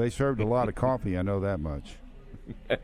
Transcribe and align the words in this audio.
They 0.00 0.08
served 0.08 0.40
a 0.40 0.46
lot 0.46 0.70
of 0.70 0.74
coffee. 0.74 1.18
I 1.18 1.20
know 1.20 1.40
that 1.40 1.60
much. 1.60 1.96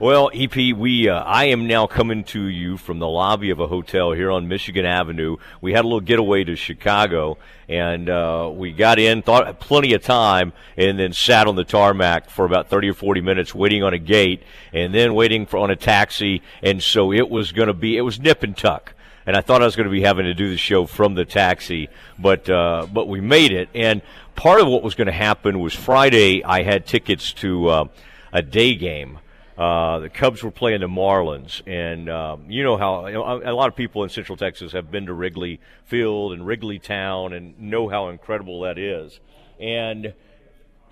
well, 0.00 0.32
EP, 0.34 0.52
we 0.76 1.08
uh, 1.08 1.22
I 1.22 1.44
am 1.44 1.68
now 1.68 1.86
coming 1.86 2.24
to 2.24 2.42
you 2.42 2.76
from 2.76 2.98
the 2.98 3.06
lobby 3.06 3.50
of 3.50 3.60
a 3.60 3.68
hotel 3.68 4.10
here 4.10 4.28
on 4.28 4.48
Michigan 4.48 4.84
Avenue. 4.84 5.36
We 5.60 5.74
had 5.74 5.84
a 5.84 5.86
little 5.86 6.00
getaway 6.00 6.42
to 6.42 6.56
Chicago, 6.56 7.38
and 7.68 8.10
uh, 8.10 8.50
we 8.52 8.72
got 8.72 8.98
in, 8.98 9.22
thought 9.22 9.60
plenty 9.60 9.94
of 9.94 10.02
time, 10.02 10.52
and 10.76 10.98
then 10.98 11.12
sat 11.12 11.46
on 11.46 11.54
the 11.54 11.62
tarmac 11.62 12.30
for 12.30 12.44
about 12.44 12.68
thirty 12.68 12.88
or 12.88 12.94
forty 12.94 13.20
minutes, 13.20 13.54
waiting 13.54 13.84
on 13.84 13.94
a 13.94 13.98
gate, 13.98 14.42
and 14.72 14.92
then 14.92 15.14
waiting 15.14 15.46
for 15.46 15.58
on 15.58 15.70
a 15.70 15.76
taxi. 15.76 16.42
And 16.64 16.82
so 16.82 17.12
it 17.12 17.30
was 17.30 17.52
going 17.52 17.68
to 17.68 17.74
be 17.74 17.96
it 17.96 18.02
was 18.02 18.18
nip 18.18 18.42
and 18.42 18.56
tuck 18.56 18.92
and 19.28 19.36
I 19.36 19.42
thought 19.42 19.60
I 19.60 19.66
was 19.66 19.76
going 19.76 19.84
to 19.84 19.92
be 19.92 20.00
having 20.00 20.24
to 20.24 20.32
do 20.32 20.48
the 20.48 20.56
show 20.56 20.86
from 20.86 21.14
the 21.14 21.26
taxi, 21.26 21.90
but 22.18 22.48
uh, 22.48 22.86
but 22.90 23.08
we 23.08 23.20
made 23.20 23.52
it. 23.52 23.68
And 23.74 24.00
part 24.38 24.60
of 24.60 24.68
what 24.68 24.84
was 24.84 24.94
going 24.94 25.08
to 25.08 25.12
happen 25.12 25.58
was 25.58 25.74
Friday. 25.74 26.44
I 26.44 26.62
had 26.62 26.86
tickets 26.86 27.32
to 27.34 27.68
uh, 27.68 27.84
a 28.32 28.40
day 28.40 28.76
game. 28.76 29.18
Uh, 29.58 29.98
the 29.98 30.08
Cubs 30.08 30.44
were 30.44 30.52
playing 30.52 30.80
the 30.80 30.86
Marlins, 30.86 31.60
and 31.66 32.08
um, 32.08 32.48
you 32.48 32.62
know 32.62 32.76
how 32.76 33.08
you 33.08 33.14
know, 33.14 33.42
a 33.44 33.52
lot 33.52 33.66
of 33.66 33.74
people 33.74 34.04
in 34.04 34.10
Central 34.10 34.36
Texas 34.36 34.70
have 34.70 34.92
been 34.92 35.06
to 35.06 35.12
Wrigley 35.12 35.58
Field 35.86 36.32
and 36.32 36.46
Wrigley 36.46 36.78
Town 36.78 37.32
and 37.32 37.58
know 37.58 37.88
how 37.88 38.10
incredible 38.10 38.60
that 38.60 38.78
is. 38.78 39.18
And 39.58 40.14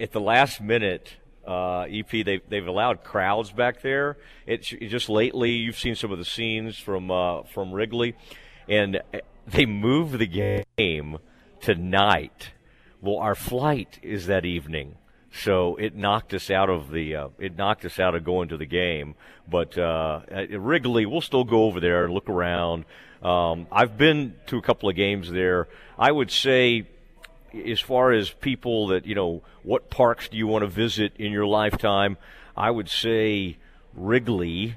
at 0.01 0.10
the 0.10 0.21
last 0.21 0.60
minute, 0.60 1.15
uh, 1.47 1.83
EP 1.83 2.10
they've 2.10 2.43
they've 2.49 2.66
allowed 2.66 3.05
crowds 3.05 3.52
back 3.52 3.80
there. 3.80 4.16
It's 4.49 4.73
it 4.73 4.88
just 4.88 5.09
lately 5.09 5.52
you've 5.52 5.79
seen 5.79 5.95
some 5.95 6.10
of 6.10 6.19
the 6.19 6.24
scenes 6.24 6.77
from 6.77 7.13
uh, 7.13 7.45
from 7.45 7.71
Wrigley, 7.71 8.16
and 8.69 9.01
they 9.47 9.66
moved 9.66 10.19
the 10.19 10.65
game 10.77 11.19
tonight. 11.60 12.51
Well, 13.01 13.19
our 13.19 13.35
flight 13.35 13.99
is 14.03 14.27
that 14.27 14.45
evening 14.45 14.97
so 15.37 15.77
it 15.77 15.95
knocked 15.95 16.33
us 16.35 16.51
out 16.51 16.71
of 16.71 16.91
the 16.91 17.15
uh, 17.15 17.29
it 17.39 17.57
knocked 17.57 17.85
us 17.85 17.99
out 17.99 18.15
of 18.15 18.25
going 18.25 18.49
to 18.49 18.57
the 18.57 18.67
game. 18.67 19.15
But 19.49 19.77
uh, 19.77 20.21
Wrigley, 20.51 21.07
we'll 21.07 21.21
still 21.21 21.45
go 21.45 21.65
over 21.65 21.79
there 21.79 22.05
and 22.05 22.15
look 22.15 22.29
around. 22.29 22.85
Um, 23.23 23.66
I've 23.71 23.97
been 23.97 24.35
to 24.47 24.59
a 24.59 24.63
couple 24.63 24.88
of 24.88 24.97
games 24.97 25.30
there. 25.30 25.69
I 25.99 26.11
would 26.11 26.30
say, 26.30 26.87
as 27.66 27.80
far 27.80 28.13
as 28.13 28.30
people 28.30 28.88
that 28.88 29.07
you 29.07 29.15
know, 29.15 29.43
what 29.63 29.91
parks 29.91 30.29
do 30.29 30.37
you 30.37 30.47
want 30.47 30.63
to 30.63 30.69
visit 30.69 31.13
in 31.16 31.33
your 31.33 31.47
lifetime? 31.47 32.16
I 32.57 32.71
would 32.71 32.88
say 32.88 33.59
Wrigley, 33.95 34.75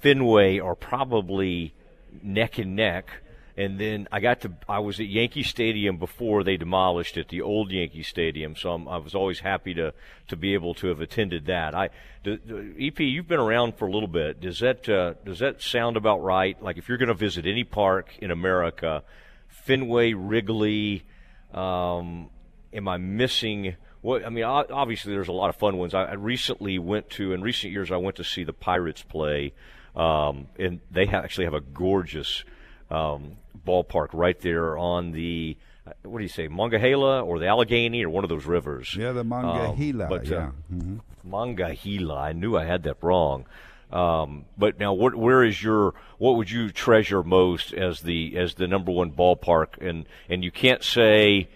Fenway 0.00 0.58
are 0.58 0.74
probably 0.74 1.74
neck 2.22 2.58
and 2.58 2.74
neck 2.74 3.10
and 3.56 3.78
then 3.78 4.08
I 4.12 4.20
got 4.20 4.40
to 4.42 4.52
I 4.68 4.78
was 4.78 5.00
at 5.00 5.06
Yankee 5.06 5.42
Stadium 5.42 5.98
before 5.98 6.44
they 6.44 6.56
demolished 6.56 7.16
it, 7.16 7.28
the 7.28 7.42
old 7.42 7.70
Yankee 7.70 8.02
Stadium. 8.02 8.56
So 8.56 8.72
I'm, 8.72 8.88
i 8.88 8.96
was 8.96 9.14
always 9.14 9.40
happy 9.40 9.74
to 9.74 9.92
to 10.28 10.36
be 10.36 10.54
able 10.54 10.74
to 10.74 10.88
have 10.88 11.00
attended 11.00 11.46
that. 11.46 11.74
I 11.74 11.90
EP, 12.26 13.00
you've 13.00 13.28
been 13.28 13.40
around 13.40 13.76
for 13.76 13.86
a 13.86 13.90
little 13.90 14.08
bit. 14.08 14.40
Does 14.40 14.60
that 14.60 14.88
uh, 14.88 15.14
does 15.24 15.38
that 15.40 15.62
sound 15.62 15.96
about 15.96 16.22
right? 16.22 16.60
Like 16.62 16.78
if 16.78 16.88
you're 16.88 16.98
going 16.98 17.08
to 17.08 17.14
visit 17.14 17.46
any 17.46 17.64
park 17.64 18.16
in 18.20 18.30
America, 18.30 19.02
Fenway, 19.48 20.12
Wrigley, 20.12 21.04
um, 21.52 22.30
am 22.72 22.88
I 22.88 22.98
missing? 22.98 23.76
What 24.00 24.24
I 24.24 24.30
mean, 24.30 24.44
obviously 24.44 25.12
there's 25.12 25.28
a 25.28 25.32
lot 25.32 25.50
of 25.50 25.56
fun 25.56 25.76
ones. 25.76 25.92
I, 25.94 26.04
I 26.04 26.14
recently 26.14 26.78
went 26.78 27.10
to 27.10 27.32
in 27.32 27.42
recent 27.42 27.72
years 27.72 27.90
I 27.90 27.96
went 27.96 28.16
to 28.16 28.24
see 28.24 28.44
the 28.44 28.52
Pirates 28.52 29.02
play, 29.02 29.52
um, 29.94 30.46
and 30.58 30.80
they 30.90 31.06
ha- 31.06 31.18
actually 31.18 31.44
have 31.44 31.54
a 31.54 31.60
gorgeous 31.60 32.44
um, 32.90 33.36
ballpark 33.66 34.08
right 34.12 34.38
there 34.40 34.76
on 34.76 35.12
the 35.12 35.56
uh, 35.86 35.92
what 36.02 36.18
do 36.18 36.24
you 36.24 36.28
say, 36.28 36.48
Monongahela 36.48 37.22
or 37.22 37.38
the 37.38 37.46
Allegheny 37.46 38.04
or 38.04 38.10
one 38.10 38.24
of 38.24 38.30
those 38.30 38.44
rivers. 38.44 38.94
Yeah, 38.94 39.12
the 39.12 39.24
Monongahela. 39.24 40.04
Um, 40.04 40.10
but, 40.10 40.26
yeah. 40.26 40.36
Uh, 40.36 40.50
mm-hmm. 40.72 40.96
Monongahela. 41.24 42.16
I 42.16 42.32
knew 42.32 42.56
I 42.56 42.64
had 42.64 42.82
that 42.84 42.96
wrong. 43.02 43.46
Um, 43.92 44.44
but 44.56 44.78
now, 44.78 44.92
what, 44.92 45.14
where 45.14 45.42
is 45.44 45.62
your? 45.62 45.94
What 46.18 46.36
would 46.36 46.50
you 46.50 46.70
treasure 46.70 47.22
most 47.22 47.72
as 47.72 48.00
the 48.00 48.36
as 48.36 48.54
the 48.54 48.68
number 48.68 48.92
one 48.92 49.10
ballpark? 49.10 49.78
And 49.80 50.06
and 50.28 50.44
you 50.44 50.52
can't 50.52 50.84
say, 50.84 51.48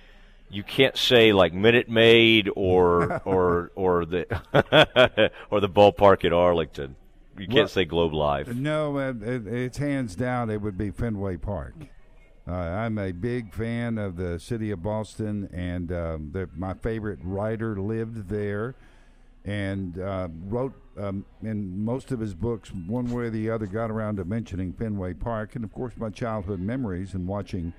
you 0.51 0.65
can't 0.65 0.97
say 0.97 1.33
like 1.33 1.53
Minute 1.53 1.89
Maid 1.89 2.51
or 2.57 3.23
or 3.25 3.71
or 3.77 4.05
the 4.05 4.27
or 5.51 5.61
the 5.61 5.69
ballpark 5.69 6.25
at 6.25 6.33
Arlington. 6.33 6.97
You 7.39 7.47
can't 7.47 7.57
well, 7.57 7.69
say 7.69 7.85
Globe 7.85 8.15
Life. 8.15 8.49
No, 8.55 8.99
it, 8.99 9.23
it, 9.23 9.47
it's 9.47 9.79
hands 9.79 10.15
down. 10.15 10.51
It 10.51 10.61
would 10.61 10.79
be 10.79 10.91
Fenway 10.91 11.37
Park. 11.39 11.75
Uh, 12.47 12.53
I'm 12.53 12.99
a 12.99 13.11
big 13.11 13.55
fan 13.55 13.97
of 13.97 14.17
the 14.17 14.39
city 14.39 14.71
of 14.71 14.83
Boston, 14.83 15.49
and 15.53 15.91
um, 15.91 16.31
the, 16.33 16.49
my 16.55 16.75
favorite 16.75 17.19
writer 17.23 17.81
lived 17.81 18.29
there 18.29 18.75
and 19.45 19.99
uh, 19.99 20.29
wrote 20.47 20.75
um, 20.99 21.25
in 21.43 21.85
most 21.85 22.13
of 22.13 22.21
his 22.21 22.35
books, 22.35 22.71
one 22.87 23.11
way 23.11 23.25
or 23.25 23.31
the 23.31 23.51
other, 23.51 23.67
got 23.67 23.91
around 23.91 24.17
to 24.17 24.25
mentioning 24.25 24.73
Fenway 24.73 25.15
Park. 25.15 25.55
And 25.55 25.65
of 25.65 25.73
course, 25.73 25.95
my 25.97 26.11
childhood 26.11 26.61
memories 26.61 27.15
and 27.15 27.27
watching 27.27 27.73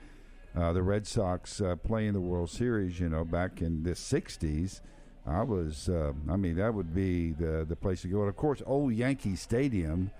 uh, 0.56 0.74
the 0.74 0.84
Red 0.84 1.08
Sox 1.08 1.62
uh, 1.62 1.76
play 1.76 2.08
in 2.08 2.14
the 2.14 2.22
World 2.22 2.50
Series, 2.50 3.00
you 3.00 3.10
know, 3.10 3.24
back 3.24 3.62
in 3.62 3.84
the 3.84 3.92
60s. 3.92 4.82
I 5.28 5.42
was, 5.42 5.90
uh, 5.90 6.14
I 6.30 6.36
mean, 6.36 6.56
that 6.58 6.74
would 6.74 6.94
be 6.94 7.32
the 7.32 7.66
the 7.68 7.76
place 7.76 8.04
to 8.04 8.08
go. 8.08 8.22
And 8.22 8.30
of 8.30 8.36
course, 8.36 8.62
old 8.66 8.94
Yankee 8.94 9.36
Stadium 9.36 10.12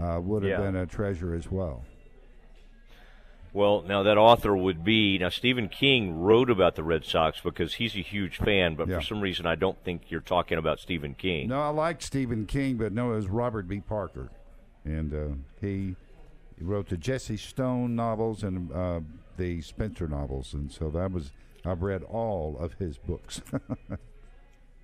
uh, 0.00 0.20
would 0.22 0.42
have 0.42 0.50
yeah. 0.50 0.60
been 0.60 0.76
a 0.76 0.86
treasure 0.86 1.34
as 1.34 1.50
well. 1.50 1.84
Well, 3.52 3.82
now 3.82 4.04
that 4.04 4.16
author 4.16 4.56
would 4.56 4.84
be 4.84 5.18
now 5.18 5.28
Stephen 5.28 5.68
King 5.68 6.20
wrote 6.20 6.50
about 6.50 6.76
the 6.76 6.84
Red 6.84 7.04
Sox 7.04 7.40
because 7.40 7.74
he's 7.74 7.96
a 7.96 8.00
huge 8.00 8.36
fan, 8.36 8.76
but 8.76 8.86
yeah. 8.86 8.96
for 8.96 9.02
some 9.02 9.20
reason 9.20 9.44
I 9.44 9.56
don't 9.56 9.82
think 9.82 10.02
you're 10.08 10.20
talking 10.20 10.56
about 10.56 10.78
Stephen 10.78 11.14
King. 11.14 11.48
No, 11.48 11.60
I 11.60 11.68
like 11.70 12.00
Stephen 12.00 12.46
King, 12.46 12.76
but 12.76 12.92
no, 12.92 13.12
it 13.12 13.16
was 13.16 13.28
Robert 13.28 13.66
B. 13.66 13.80
Parker, 13.80 14.30
and 14.84 15.12
uh, 15.12 15.34
he, 15.60 15.96
he 16.56 16.64
wrote 16.64 16.90
the 16.90 16.96
Jesse 16.96 17.36
Stone 17.36 17.96
novels 17.96 18.44
and 18.44 18.70
uh, 18.70 19.00
the 19.36 19.62
Spenser 19.62 20.06
novels, 20.06 20.54
and 20.54 20.70
so 20.70 20.88
that 20.90 21.10
was 21.10 21.32
I've 21.64 21.82
read 21.82 22.04
all 22.04 22.56
of 22.58 22.74
his 22.74 22.98
books. 22.98 23.40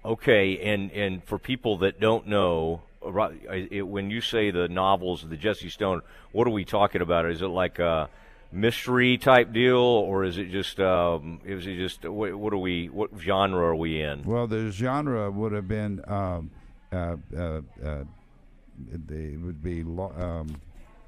Okay, 0.06 0.60
and 0.60 0.92
and 0.92 1.24
for 1.24 1.36
people 1.36 1.78
that 1.78 1.98
don't 1.98 2.28
know, 2.28 2.82
when 3.02 4.08
you 4.08 4.20
say 4.20 4.52
the 4.52 4.68
novels 4.68 5.24
of 5.24 5.30
the 5.30 5.36
Jesse 5.36 5.68
Stone, 5.68 6.02
what 6.30 6.46
are 6.46 6.52
we 6.52 6.64
talking 6.64 7.00
about? 7.00 7.26
Is 7.26 7.42
it 7.42 7.48
like 7.48 7.80
a 7.80 8.08
mystery 8.52 9.18
type 9.18 9.52
deal, 9.52 9.78
or 9.78 10.22
is 10.22 10.38
it 10.38 10.52
just 10.52 10.78
um, 10.78 11.40
is 11.44 11.66
it 11.66 11.76
just 11.76 12.04
what, 12.04 12.32
what, 12.36 12.52
are 12.52 12.58
we 12.58 12.88
what 12.88 13.10
genre 13.18 13.64
are 13.64 13.74
we 13.74 14.00
in? 14.00 14.22
Well, 14.22 14.46
the 14.46 14.70
genre 14.70 15.28
would 15.28 15.50
have 15.50 15.66
been 15.66 16.00
um, 16.06 16.52
uh, 16.92 17.16
uh, 17.36 17.60
uh, 17.84 18.04
it 18.92 19.40
would 19.40 19.60
be 19.60 19.82
um, 19.82 20.60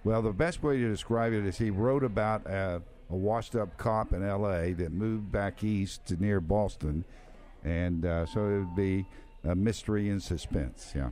well. 0.02 0.22
The 0.22 0.32
best 0.32 0.60
way 0.64 0.76
to 0.76 0.90
describe 0.90 1.32
it 1.32 1.46
is 1.46 1.56
he 1.56 1.70
wrote 1.70 2.02
about 2.02 2.46
a, 2.46 2.82
a 3.10 3.14
washed 3.14 3.54
up 3.54 3.76
cop 3.76 4.12
in 4.12 4.24
L.A. 4.24 4.72
that 4.72 4.90
moved 4.90 5.30
back 5.30 5.62
east 5.62 6.04
to 6.06 6.16
near 6.20 6.40
Boston 6.40 7.04
and 7.64 8.04
uh, 8.04 8.26
so 8.26 8.40
it 8.46 8.58
would 8.58 8.76
be 8.76 9.06
a 9.44 9.54
mystery 9.54 10.08
and 10.08 10.22
suspense. 10.22 10.92
Yeah. 10.94 11.10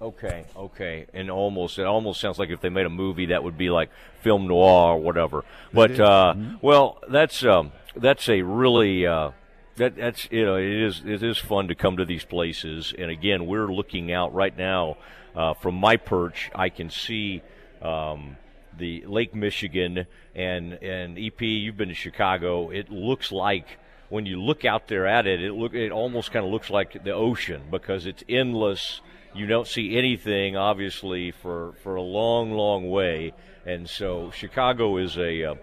Okay, 0.00 0.44
okay, 0.56 1.06
and 1.14 1.30
almost 1.30 1.78
it 1.78 1.86
almost 1.86 2.20
sounds 2.20 2.36
like 2.36 2.50
if 2.50 2.60
they 2.60 2.68
made 2.68 2.86
a 2.86 2.90
movie 2.90 3.26
that 3.26 3.44
would 3.44 3.56
be 3.56 3.70
like 3.70 3.88
film 4.20 4.48
noir 4.48 4.94
or 4.94 5.00
whatever. 5.00 5.44
But 5.72 6.00
uh, 6.00 6.34
mm-hmm. 6.36 6.56
well, 6.60 6.98
that's 7.08 7.44
um, 7.44 7.70
that's 7.94 8.28
a 8.28 8.42
really 8.42 9.06
uh, 9.06 9.30
that 9.76 9.94
that's 9.94 10.28
you 10.32 10.44
know 10.44 10.56
it 10.56 10.82
is 10.82 11.02
it 11.06 11.22
is 11.22 11.38
fun 11.38 11.68
to 11.68 11.76
come 11.76 11.98
to 11.98 12.04
these 12.04 12.24
places. 12.24 12.92
And 12.98 13.12
again, 13.12 13.46
we're 13.46 13.72
looking 13.72 14.12
out 14.12 14.34
right 14.34 14.56
now 14.56 14.96
uh, 15.36 15.54
from 15.54 15.76
my 15.76 15.96
perch. 15.96 16.50
I 16.54 16.68
can 16.68 16.90
see. 16.90 17.42
Um, 17.80 18.36
the 18.78 19.04
Lake 19.06 19.34
Michigan 19.34 20.06
and 20.34 20.72
and 20.74 21.18
EP. 21.18 21.40
You've 21.40 21.76
been 21.76 21.88
to 21.88 21.94
Chicago. 21.94 22.70
It 22.70 22.90
looks 22.90 23.30
like 23.30 23.78
when 24.12 24.26
you 24.26 24.38
look 24.38 24.66
out 24.66 24.88
there 24.88 25.06
at 25.06 25.26
it, 25.26 25.42
it 25.42 25.54
look 25.54 25.72
it 25.72 25.90
almost 25.90 26.32
kind 26.32 26.44
of 26.44 26.52
looks 26.52 26.68
like 26.68 27.02
the 27.02 27.12
ocean 27.12 27.62
because 27.70 28.04
it's 28.04 28.22
endless. 28.28 29.00
You 29.34 29.46
don't 29.46 29.66
see 29.66 29.96
anything, 29.96 30.54
obviously, 30.54 31.30
for 31.30 31.72
for 31.82 31.94
a 31.94 32.02
long, 32.02 32.52
long 32.52 32.90
way. 32.90 33.32
And 33.64 33.88
so 33.88 34.30
Chicago 34.30 34.98
is 34.98 35.16
a 35.16 35.52
uh, 35.52 35.54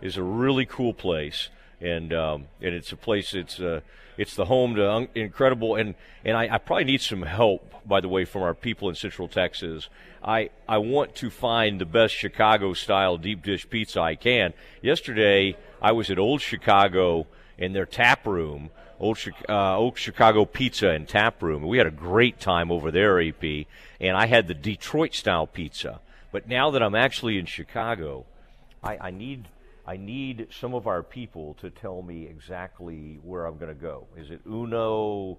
is 0.00 0.16
a 0.16 0.22
really 0.22 0.64
cool 0.64 0.94
place, 0.94 1.48
and 1.80 2.12
um, 2.12 2.46
and 2.62 2.72
it's 2.72 2.92
a 2.92 2.96
place. 2.96 3.34
It's 3.34 3.58
uh, 3.58 3.80
it's 4.16 4.36
the 4.36 4.44
home 4.44 4.76
to 4.76 4.88
un- 4.88 5.08
incredible 5.16 5.74
and 5.74 5.96
and 6.24 6.36
I, 6.36 6.54
I 6.54 6.58
probably 6.58 6.84
need 6.84 7.00
some 7.00 7.22
help 7.22 7.74
by 7.84 8.00
the 8.00 8.08
way 8.08 8.24
from 8.24 8.42
our 8.42 8.54
people 8.54 8.88
in 8.88 8.94
Central 8.94 9.26
Texas. 9.26 9.88
I 10.22 10.50
I 10.68 10.78
want 10.78 11.16
to 11.16 11.30
find 11.30 11.80
the 11.80 11.86
best 11.86 12.14
Chicago 12.14 12.74
style 12.74 13.18
deep 13.18 13.42
dish 13.42 13.68
pizza 13.68 14.00
I 14.00 14.14
can. 14.14 14.54
Yesterday 14.82 15.56
I 15.82 15.90
was 15.90 16.10
at 16.10 16.18
Old 16.20 16.42
Chicago 16.42 17.26
in 17.58 17.72
their 17.72 17.86
tap 17.86 18.26
room, 18.26 18.70
Old, 19.00 19.18
uh, 19.48 19.90
Chicago 19.94 20.44
Pizza 20.44 20.90
and 20.90 21.06
Tap 21.06 21.42
Room. 21.42 21.66
We 21.66 21.78
had 21.78 21.86
a 21.86 21.92
great 21.92 22.40
time 22.40 22.70
over 22.70 22.90
there, 22.90 23.20
AP, 23.20 23.66
and 24.00 24.16
I 24.16 24.26
had 24.26 24.48
the 24.48 24.54
Detroit 24.54 25.14
style 25.14 25.46
pizza. 25.46 26.00
But 26.32 26.48
now 26.48 26.70
that 26.70 26.82
I'm 26.82 26.94
actually 26.94 27.38
in 27.38 27.46
Chicago, 27.46 28.26
I, 28.82 28.98
I 28.98 29.10
need 29.10 29.48
I 29.86 29.96
need 29.96 30.48
some 30.50 30.74
of 30.74 30.86
our 30.86 31.02
people 31.02 31.54
to 31.60 31.70
tell 31.70 32.02
me 32.02 32.26
exactly 32.26 33.18
where 33.22 33.46
I'm 33.46 33.56
going 33.56 33.74
to 33.74 33.80
go. 33.80 34.06
Is 34.16 34.30
it 34.30 34.40
Uno? 34.46 35.38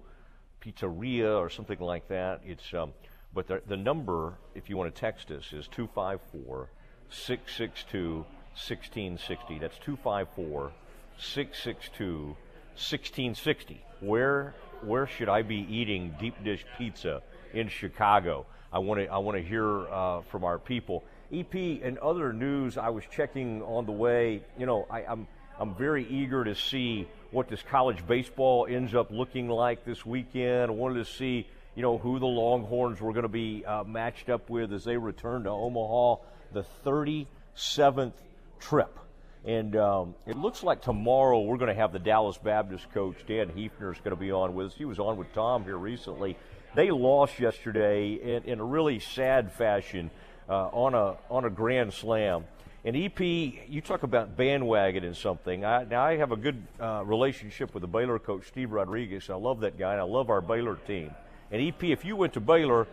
Pizzeria 0.60 1.38
or 1.38 1.50
something 1.50 1.80
like 1.80 2.08
that. 2.08 2.40
It's 2.44 2.72
um, 2.74 2.92
but 3.32 3.46
the, 3.46 3.62
the 3.66 3.76
number, 3.76 4.34
if 4.54 4.68
you 4.68 4.76
want 4.76 4.94
to 4.94 5.00
text 5.00 5.30
us, 5.30 5.52
is 5.52 5.68
254 5.68 6.68
662 7.08 8.16
1660. 8.54 9.58
That's 9.58 9.78
254 9.78 10.72
662 11.20 12.36
1660. 12.74 13.84
Where 14.00 14.54
where 14.82 15.06
should 15.06 15.28
I 15.28 15.42
be 15.42 15.66
eating 15.68 16.14
deep 16.18 16.42
dish 16.42 16.64
pizza 16.78 17.22
in 17.52 17.68
Chicago? 17.68 18.46
I 18.72 18.78
want 18.78 19.00
to 19.00 19.06
I 19.06 19.18
want 19.18 19.36
to 19.36 19.42
hear 19.42 19.88
uh, 19.88 20.22
from 20.22 20.44
our 20.44 20.58
people. 20.58 21.04
EP 21.32 21.54
and 21.54 21.98
other 21.98 22.32
news. 22.32 22.78
I 22.78 22.88
was 22.88 23.04
checking 23.10 23.62
on 23.62 23.86
the 23.86 23.92
way. 23.92 24.42
You 24.58 24.66
know, 24.66 24.86
I, 24.90 25.04
I'm 25.04 25.26
I'm 25.58 25.74
very 25.74 26.06
eager 26.06 26.44
to 26.44 26.54
see 26.54 27.06
what 27.30 27.48
this 27.48 27.62
college 27.62 28.06
baseball 28.06 28.66
ends 28.68 28.94
up 28.94 29.10
looking 29.10 29.48
like 29.48 29.84
this 29.84 30.06
weekend. 30.06 30.70
I 30.70 30.74
wanted 30.74 31.04
to 31.04 31.12
see 31.12 31.46
you 31.74 31.82
know 31.82 31.98
who 31.98 32.18
the 32.18 32.26
Longhorns 32.26 33.00
were 33.00 33.12
going 33.12 33.24
to 33.24 33.28
be 33.28 33.64
uh, 33.66 33.84
matched 33.84 34.30
up 34.30 34.48
with 34.48 34.72
as 34.72 34.84
they 34.84 34.96
return 34.96 35.44
to 35.44 35.50
Omaha, 35.50 36.16
the 36.52 36.64
37th 36.84 38.12
trip. 38.58 38.99
And 39.44 39.74
um, 39.76 40.14
it 40.26 40.36
looks 40.36 40.62
like 40.62 40.82
tomorrow 40.82 41.40
we're 41.40 41.56
going 41.56 41.74
to 41.74 41.80
have 41.80 41.92
the 41.92 41.98
Dallas 41.98 42.36
Baptist 42.36 42.92
coach, 42.92 43.16
Dan 43.26 43.48
Heefner, 43.48 43.92
is 43.92 43.98
going 43.98 44.10
to 44.10 44.16
be 44.16 44.30
on 44.30 44.54
with 44.54 44.68
us. 44.68 44.74
He 44.74 44.84
was 44.84 44.98
on 44.98 45.16
with 45.16 45.32
Tom 45.32 45.64
here 45.64 45.78
recently. 45.78 46.36
They 46.74 46.90
lost 46.90 47.40
yesterday 47.40 48.12
in, 48.12 48.44
in 48.44 48.60
a 48.60 48.64
really 48.64 49.00
sad 49.00 49.50
fashion 49.52 50.10
uh, 50.48 50.68
on, 50.68 50.94
a, 50.94 51.16
on 51.30 51.44
a 51.46 51.50
grand 51.50 51.94
slam. 51.94 52.44
And 52.84 52.96
EP, 52.96 53.20
you 53.20 53.80
talk 53.82 54.02
about 54.02 54.36
bandwagon 54.36 55.04
and 55.04 55.16
something. 55.16 55.64
I, 55.64 55.84
now, 55.84 56.02
I 56.02 56.16
have 56.16 56.32
a 56.32 56.36
good 56.36 56.62
uh, 56.78 57.02
relationship 57.04 57.74
with 57.74 57.80
the 57.82 57.88
Baylor 57.88 58.18
coach, 58.18 58.46
Steve 58.48 58.72
Rodriguez. 58.72 59.30
I 59.30 59.34
love 59.34 59.60
that 59.60 59.78
guy, 59.78 59.92
and 59.92 60.00
I 60.00 60.04
love 60.04 60.30
our 60.30 60.40
Baylor 60.40 60.76
team. 60.86 61.10
And 61.50 61.60
EP, 61.60 61.82
if 61.84 62.04
you 62.04 62.16
went 62.16 62.34
to 62.34 62.40
Baylor, 62.40 62.86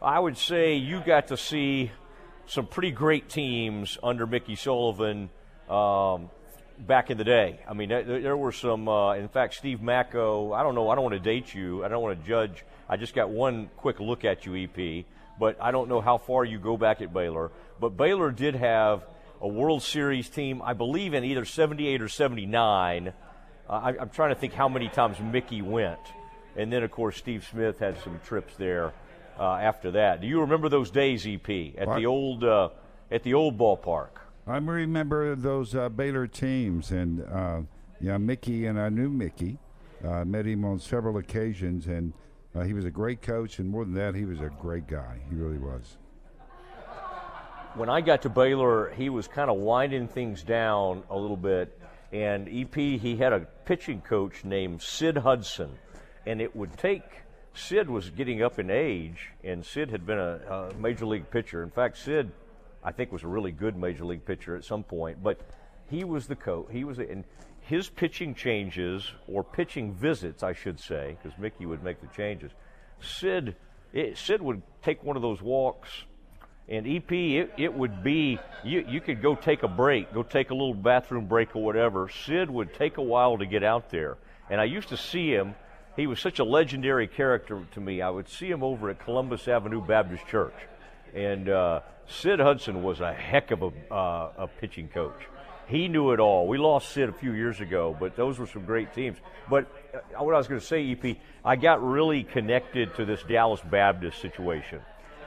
I 0.00 0.18
would 0.18 0.38
say 0.38 0.76
you 0.76 1.00
got 1.00 1.28
to 1.28 1.36
see 1.36 1.90
some 2.46 2.66
pretty 2.66 2.90
great 2.90 3.28
teams 3.28 3.98
under 4.02 4.26
Mickey 4.26 4.54
Sullivan 4.54 5.28
um, 5.70 6.30
back 6.78 7.10
in 7.10 7.18
the 7.18 7.24
day. 7.24 7.60
I 7.68 7.74
mean, 7.74 7.88
there, 7.88 8.20
there 8.20 8.36
were 8.36 8.52
some. 8.52 8.88
Uh, 8.88 9.14
in 9.14 9.28
fact, 9.28 9.54
Steve 9.54 9.80
Macko. 9.80 10.52
I 10.52 10.62
don't 10.62 10.74
know. 10.74 10.88
I 10.90 10.94
don't 10.94 11.04
want 11.04 11.14
to 11.14 11.20
date 11.20 11.54
you. 11.54 11.84
I 11.84 11.88
don't 11.88 12.02
want 12.02 12.20
to 12.20 12.26
judge. 12.26 12.64
I 12.88 12.96
just 12.96 13.14
got 13.14 13.30
one 13.30 13.70
quick 13.76 14.00
look 14.00 14.24
at 14.24 14.46
you, 14.46 14.56
EP. 14.56 15.04
But 15.38 15.56
I 15.60 15.70
don't 15.70 15.88
know 15.88 16.00
how 16.00 16.18
far 16.18 16.44
you 16.44 16.58
go 16.58 16.76
back 16.76 17.00
at 17.00 17.12
Baylor. 17.12 17.50
But 17.80 17.96
Baylor 17.96 18.30
did 18.30 18.56
have 18.56 19.04
a 19.40 19.46
World 19.46 19.82
Series 19.82 20.28
team, 20.28 20.62
I 20.62 20.72
believe, 20.72 21.14
in 21.14 21.24
either 21.24 21.44
'78 21.44 22.02
or 22.02 22.08
'79. 22.08 23.08
Uh, 23.08 23.72
I, 23.72 23.88
I'm 23.98 24.10
trying 24.10 24.30
to 24.30 24.34
think 24.34 24.52
how 24.52 24.68
many 24.68 24.88
times 24.88 25.20
Mickey 25.20 25.62
went. 25.62 26.00
And 26.56 26.72
then, 26.72 26.82
of 26.82 26.90
course, 26.90 27.16
Steve 27.16 27.46
Smith 27.48 27.78
had 27.78 28.02
some 28.02 28.20
trips 28.24 28.54
there 28.56 28.92
uh, 29.38 29.54
after 29.54 29.92
that. 29.92 30.20
Do 30.20 30.26
you 30.26 30.40
remember 30.40 30.68
those 30.68 30.90
days, 30.90 31.26
EP, 31.26 31.48
at 31.78 31.86
what? 31.86 31.98
the 31.98 32.06
old 32.06 32.42
uh, 32.42 32.70
at 33.10 33.22
the 33.22 33.34
old 33.34 33.56
ballpark? 33.56 34.10
I 34.48 34.56
remember 34.56 35.34
those 35.34 35.74
uh, 35.74 35.90
Baylor 35.90 36.26
teams, 36.26 36.90
and 36.90 37.22
uh, 37.30 37.60
yeah, 38.00 38.16
Mickey, 38.16 38.64
and 38.64 38.80
I 38.80 38.88
knew 38.88 39.10
Mickey. 39.10 39.58
Uh, 40.02 40.24
met 40.24 40.46
him 40.46 40.64
on 40.64 40.78
several 40.78 41.18
occasions, 41.18 41.86
and 41.86 42.14
uh, 42.54 42.62
he 42.62 42.72
was 42.72 42.86
a 42.86 42.90
great 42.90 43.20
coach, 43.20 43.58
and 43.58 43.68
more 43.68 43.84
than 43.84 43.92
that, 43.94 44.14
he 44.14 44.24
was 44.24 44.40
a 44.40 44.50
great 44.58 44.86
guy. 44.86 45.18
He 45.28 45.36
really 45.36 45.58
was. 45.58 45.98
When 47.74 47.90
I 47.90 48.00
got 48.00 48.22
to 48.22 48.30
Baylor, 48.30 48.90
he 48.96 49.10
was 49.10 49.28
kind 49.28 49.50
of 49.50 49.58
winding 49.58 50.08
things 50.08 50.42
down 50.42 51.02
a 51.10 51.16
little 51.16 51.36
bit, 51.36 51.78
and 52.10 52.48
EP 52.48 52.74
he 52.74 53.16
had 53.16 53.34
a 53.34 53.40
pitching 53.66 54.00
coach 54.00 54.44
named 54.44 54.80
Sid 54.80 55.18
Hudson, 55.18 55.76
and 56.26 56.40
it 56.40 56.56
would 56.56 56.74
take. 56.78 57.02
Sid 57.52 57.90
was 57.90 58.08
getting 58.08 58.42
up 58.42 58.58
in 58.58 58.70
age, 58.70 59.30
and 59.44 59.66
Sid 59.66 59.90
had 59.90 60.06
been 60.06 60.18
a, 60.18 60.70
a 60.70 60.74
major 60.74 61.04
league 61.04 61.30
pitcher. 61.30 61.62
In 61.62 61.70
fact, 61.70 61.98
Sid 61.98 62.30
I 62.82 62.92
think 62.92 63.12
was 63.12 63.24
a 63.24 63.28
really 63.28 63.52
good 63.52 63.76
major 63.76 64.04
league 64.04 64.24
pitcher 64.24 64.56
at 64.56 64.64
some 64.64 64.82
point. 64.82 65.22
But 65.22 65.40
he 65.90 66.04
was 66.04 66.26
the 66.26 66.36
coach. 66.36 66.68
He 66.70 66.84
was 66.84 66.98
and 66.98 67.24
his 67.60 67.88
pitching 67.88 68.34
changes 68.34 69.12
or 69.26 69.44
pitching 69.44 69.92
visits, 69.92 70.42
I 70.42 70.54
should 70.54 70.80
say, 70.80 71.18
because 71.22 71.38
Mickey 71.38 71.66
would 71.66 71.82
make 71.82 72.00
the 72.00 72.06
changes. 72.08 72.50
Sid, 73.00 73.56
it, 73.92 74.16
Sid 74.16 74.40
would 74.40 74.62
take 74.82 75.04
one 75.04 75.16
of 75.16 75.22
those 75.22 75.42
walks, 75.42 75.90
and 76.66 76.86
EP, 76.86 77.12
it, 77.12 77.52
it 77.58 77.74
would 77.74 78.02
be 78.02 78.38
you. 78.64 78.84
You 78.88 79.00
could 79.00 79.20
go 79.20 79.34
take 79.34 79.62
a 79.62 79.68
break, 79.68 80.12
go 80.14 80.22
take 80.22 80.50
a 80.50 80.54
little 80.54 80.74
bathroom 80.74 81.26
break 81.26 81.54
or 81.54 81.62
whatever. 81.62 82.08
Sid 82.08 82.50
would 82.50 82.74
take 82.74 82.96
a 82.96 83.02
while 83.02 83.36
to 83.38 83.46
get 83.46 83.62
out 83.62 83.90
there, 83.90 84.16
and 84.50 84.60
I 84.60 84.64
used 84.64 84.88
to 84.88 84.96
see 84.96 85.30
him. 85.30 85.54
He 85.96 86.06
was 86.06 86.20
such 86.20 86.38
a 86.38 86.44
legendary 86.44 87.08
character 87.08 87.66
to 87.72 87.80
me. 87.80 88.00
I 88.00 88.08
would 88.08 88.28
see 88.28 88.48
him 88.48 88.62
over 88.62 88.88
at 88.88 89.04
Columbus 89.04 89.48
Avenue 89.48 89.84
Baptist 89.84 90.26
Church, 90.26 90.54
and. 91.14 91.48
Uh, 91.48 91.80
Sid 92.08 92.40
Hudson 92.40 92.82
was 92.82 93.00
a 93.00 93.12
heck 93.12 93.50
of 93.50 93.62
a, 93.62 93.94
uh, 93.94 94.32
a 94.38 94.46
pitching 94.46 94.88
coach. 94.88 95.28
He 95.66 95.88
knew 95.88 96.12
it 96.12 96.20
all. 96.20 96.48
We 96.48 96.56
lost 96.56 96.92
Sid 96.92 97.10
a 97.10 97.12
few 97.12 97.32
years 97.32 97.60
ago, 97.60 97.94
but 98.00 98.16
those 98.16 98.38
were 98.38 98.46
some 98.46 98.64
great 98.64 98.94
teams. 98.94 99.18
But 99.50 99.70
uh, 99.94 100.24
what 100.24 100.34
I 100.34 100.38
was 100.38 100.48
going 100.48 100.60
to 100.60 100.66
say, 100.66 100.90
EP, 100.90 101.18
I 101.44 101.56
got 101.56 101.86
really 101.86 102.24
connected 102.24 102.94
to 102.96 103.04
this 103.04 103.22
Dallas 103.22 103.60
Baptist 103.60 104.20
situation. 104.22 104.80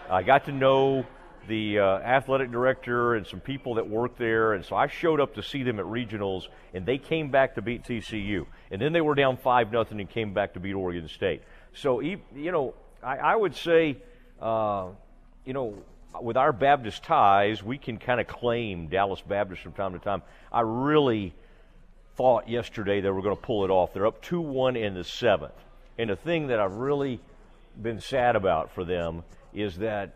I 0.10 0.24
got 0.24 0.46
to 0.46 0.52
know 0.52 1.06
the 1.48 1.80
uh, 1.80 1.86
athletic 2.00 2.52
director 2.52 3.14
and 3.16 3.28
some 3.28 3.40
people 3.40 3.76
that 3.76 3.88
work 3.88 4.18
there, 4.18 4.54
and 4.54 4.66
so 4.66 4.76
I 4.76 4.88
showed 4.88 5.20
up 5.20 5.36
to 5.36 5.44
see 5.44 5.62
them 5.62 5.80
at 5.80 5.86
regionals, 5.86 6.48
and 6.74 6.86
they 6.86 6.98
came 6.98 7.30
back 7.30 7.56
to 7.56 7.62
beat 7.62 7.84
TCU, 7.84 8.48
and 8.72 8.82
then 8.82 8.94
they 8.94 9.02
were 9.02 9.16
down 9.16 9.38
five 9.38 9.72
nothing 9.72 10.00
and 10.00 10.10
came 10.10 10.34
back 10.34 10.54
to 10.56 10.60
beat 10.60 10.74
Oregon 10.74 11.08
State. 11.08 11.44
So 11.74 12.00
you 12.00 12.20
know, 12.36 12.74
I, 13.04 13.18
I 13.18 13.36
would 13.36 13.56
say, 13.56 13.98
uh, 14.42 14.88
you 15.46 15.54
know, 15.54 15.76
with 16.20 16.38
our 16.38 16.52
Baptist 16.52 17.04
ties, 17.04 17.64
we 17.64 17.78
can 17.78 17.98
kind 17.98 18.20
of 18.20 18.28
claim 18.28 18.88
Dallas 18.88 19.22
Baptist 19.22 19.62
from 19.62 19.74
time 19.74 19.94
to 19.94 20.00
time. 20.00 20.22
I 20.52 20.62
really 20.62 21.34
thought 22.16 22.50
yesterday 22.50 23.02
they 23.02 23.10
were 23.10 23.22
going 23.22 23.36
to 23.36 23.42
pull 23.42 23.64
it 23.64 23.70
off. 23.70 23.94
They're 23.94 24.08
up 24.08 24.22
2 24.22 24.42
1 24.42 24.76
in 24.76 24.94
the 24.94 25.04
seventh. 25.04 25.54
And 25.98 26.10
the 26.10 26.16
thing 26.16 26.48
that 26.48 26.60
I've 26.60 26.74
really 26.74 27.20
been 27.82 28.02
sad 28.02 28.36
about 28.36 28.72
for 28.72 28.84
them 28.84 29.24
is 29.54 29.78
that 29.78 30.16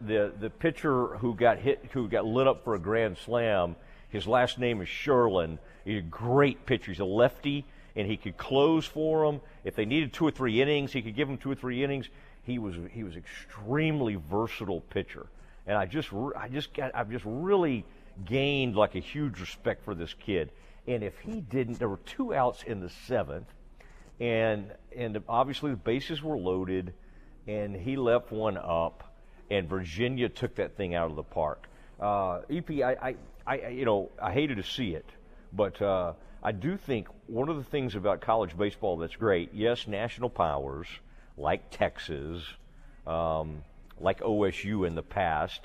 the 0.00 0.32
the 0.38 0.50
pitcher 0.50 1.16
who 1.16 1.34
got 1.34 1.58
hit, 1.58 1.86
who 1.92 2.08
got 2.08 2.26
lit 2.26 2.46
up 2.46 2.64
for 2.64 2.74
a 2.74 2.78
grand 2.78 3.16
slam, 3.16 3.76
his 4.10 4.26
last 4.26 4.58
name 4.58 4.80
is 4.80 4.88
Sherlin. 4.88 5.58
He's 5.84 5.98
a 5.98 6.02
great 6.02 6.66
pitcher. 6.66 6.90
He's 6.90 7.00
a 7.00 7.04
lefty, 7.04 7.64
and 7.96 8.06
he 8.06 8.16
could 8.16 8.36
close 8.36 8.84
for 8.84 9.26
them. 9.26 9.40
If 9.64 9.76
they 9.76 9.84
needed 9.84 10.12
two 10.12 10.26
or 10.26 10.30
three 10.30 10.60
innings, 10.60 10.92
he 10.92 11.02
could 11.02 11.14
give 11.14 11.28
them 11.28 11.38
two 11.38 11.50
or 11.50 11.54
three 11.54 11.82
innings 11.82 12.08
he 12.44 12.58
was 12.58 12.76
he 12.92 13.02
was 13.02 13.16
extremely 13.16 14.16
versatile 14.16 14.80
pitcher, 14.80 15.26
and 15.66 15.76
I 15.76 15.86
just 15.86 16.10
I 16.36 16.48
just 16.48 16.74
got 16.74 16.94
I've 16.94 17.10
just 17.10 17.24
really 17.26 17.84
gained 18.24 18.76
like 18.76 18.94
a 18.94 19.00
huge 19.00 19.40
respect 19.40 19.84
for 19.84 19.94
this 19.94 20.14
kid. 20.14 20.50
And 20.86 21.02
if 21.02 21.18
he 21.20 21.40
didn't, 21.40 21.78
there 21.78 21.88
were 21.88 22.00
two 22.04 22.34
outs 22.34 22.62
in 22.62 22.80
the 22.80 22.90
seventh, 23.06 23.46
and 24.20 24.70
and 24.94 25.22
obviously 25.28 25.70
the 25.70 25.76
bases 25.76 26.22
were 26.22 26.36
loaded, 26.36 26.92
and 27.46 27.74
he 27.74 27.96
left 27.96 28.30
one 28.30 28.58
up, 28.58 29.14
and 29.50 29.68
Virginia 29.68 30.28
took 30.28 30.56
that 30.56 30.76
thing 30.76 30.94
out 30.94 31.08
of 31.10 31.16
the 31.16 31.22
park. 31.22 31.66
Uh, 31.98 32.40
EP, 32.50 32.70
I, 32.70 32.96
I, 33.00 33.16
I, 33.46 33.68
you 33.68 33.86
know, 33.86 34.10
I 34.20 34.32
hated 34.32 34.56
to 34.56 34.62
see 34.62 34.94
it, 34.94 35.06
but 35.52 35.80
uh, 35.80 36.12
I 36.42 36.52
do 36.52 36.76
think 36.76 37.08
one 37.26 37.48
of 37.48 37.56
the 37.56 37.64
things 37.64 37.94
about 37.94 38.20
college 38.20 38.56
baseball 38.58 38.98
that's 38.98 39.16
great. 39.16 39.54
Yes, 39.54 39.86
national 39.86 40.28
powers 40.28 40.88
like 41.36 41.70
Texas, 41.70 42.42
um, 43.06 43.62
like 44.00 44.20
OSU 44.20 44.86
in 44.86 44.94
the 44.94 45.02
past, 45.02 45.62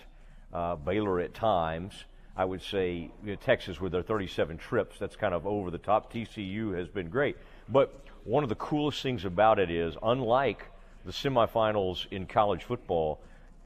uh, 0.53 0.75
Baylor 0.75 1.19
at 1.19 1.33
times. 1.33 1.93
I 2.35 2.45
would 2.45 2.61
say 2.61 3.11
you 3.23 3.31
know, 3.31 3.35
Texas 3.35 3.81
with 3.81 3.91
their 3.91 4.01
37 4.01 4.57
trips, 4.57 4.97
that's 4.97 5.15
kind 5.15 5.33
of 5.33 5.45
over 5.45 5.69
the 5.69 5.77
top. 5.77 6.11
TCU 6.13 6.77
has 6.77 6.87
been 6.87 7.09
great. 7.09 7.35
But 7.67 7.93
one 8.23 8.43
of 8.43 8.49
the 8.49 8.55
coolest 8.55 9.03
things 9.03 9.25
about 9.25 9.59
it 9.59 9.69
is, 9.69 9.95
unlike 10.01 10.65
the 11.05 11.11
semifinals 11.11 12.05
in 12.11 12.25
college 12.25 12.63
football, 12.63 13.19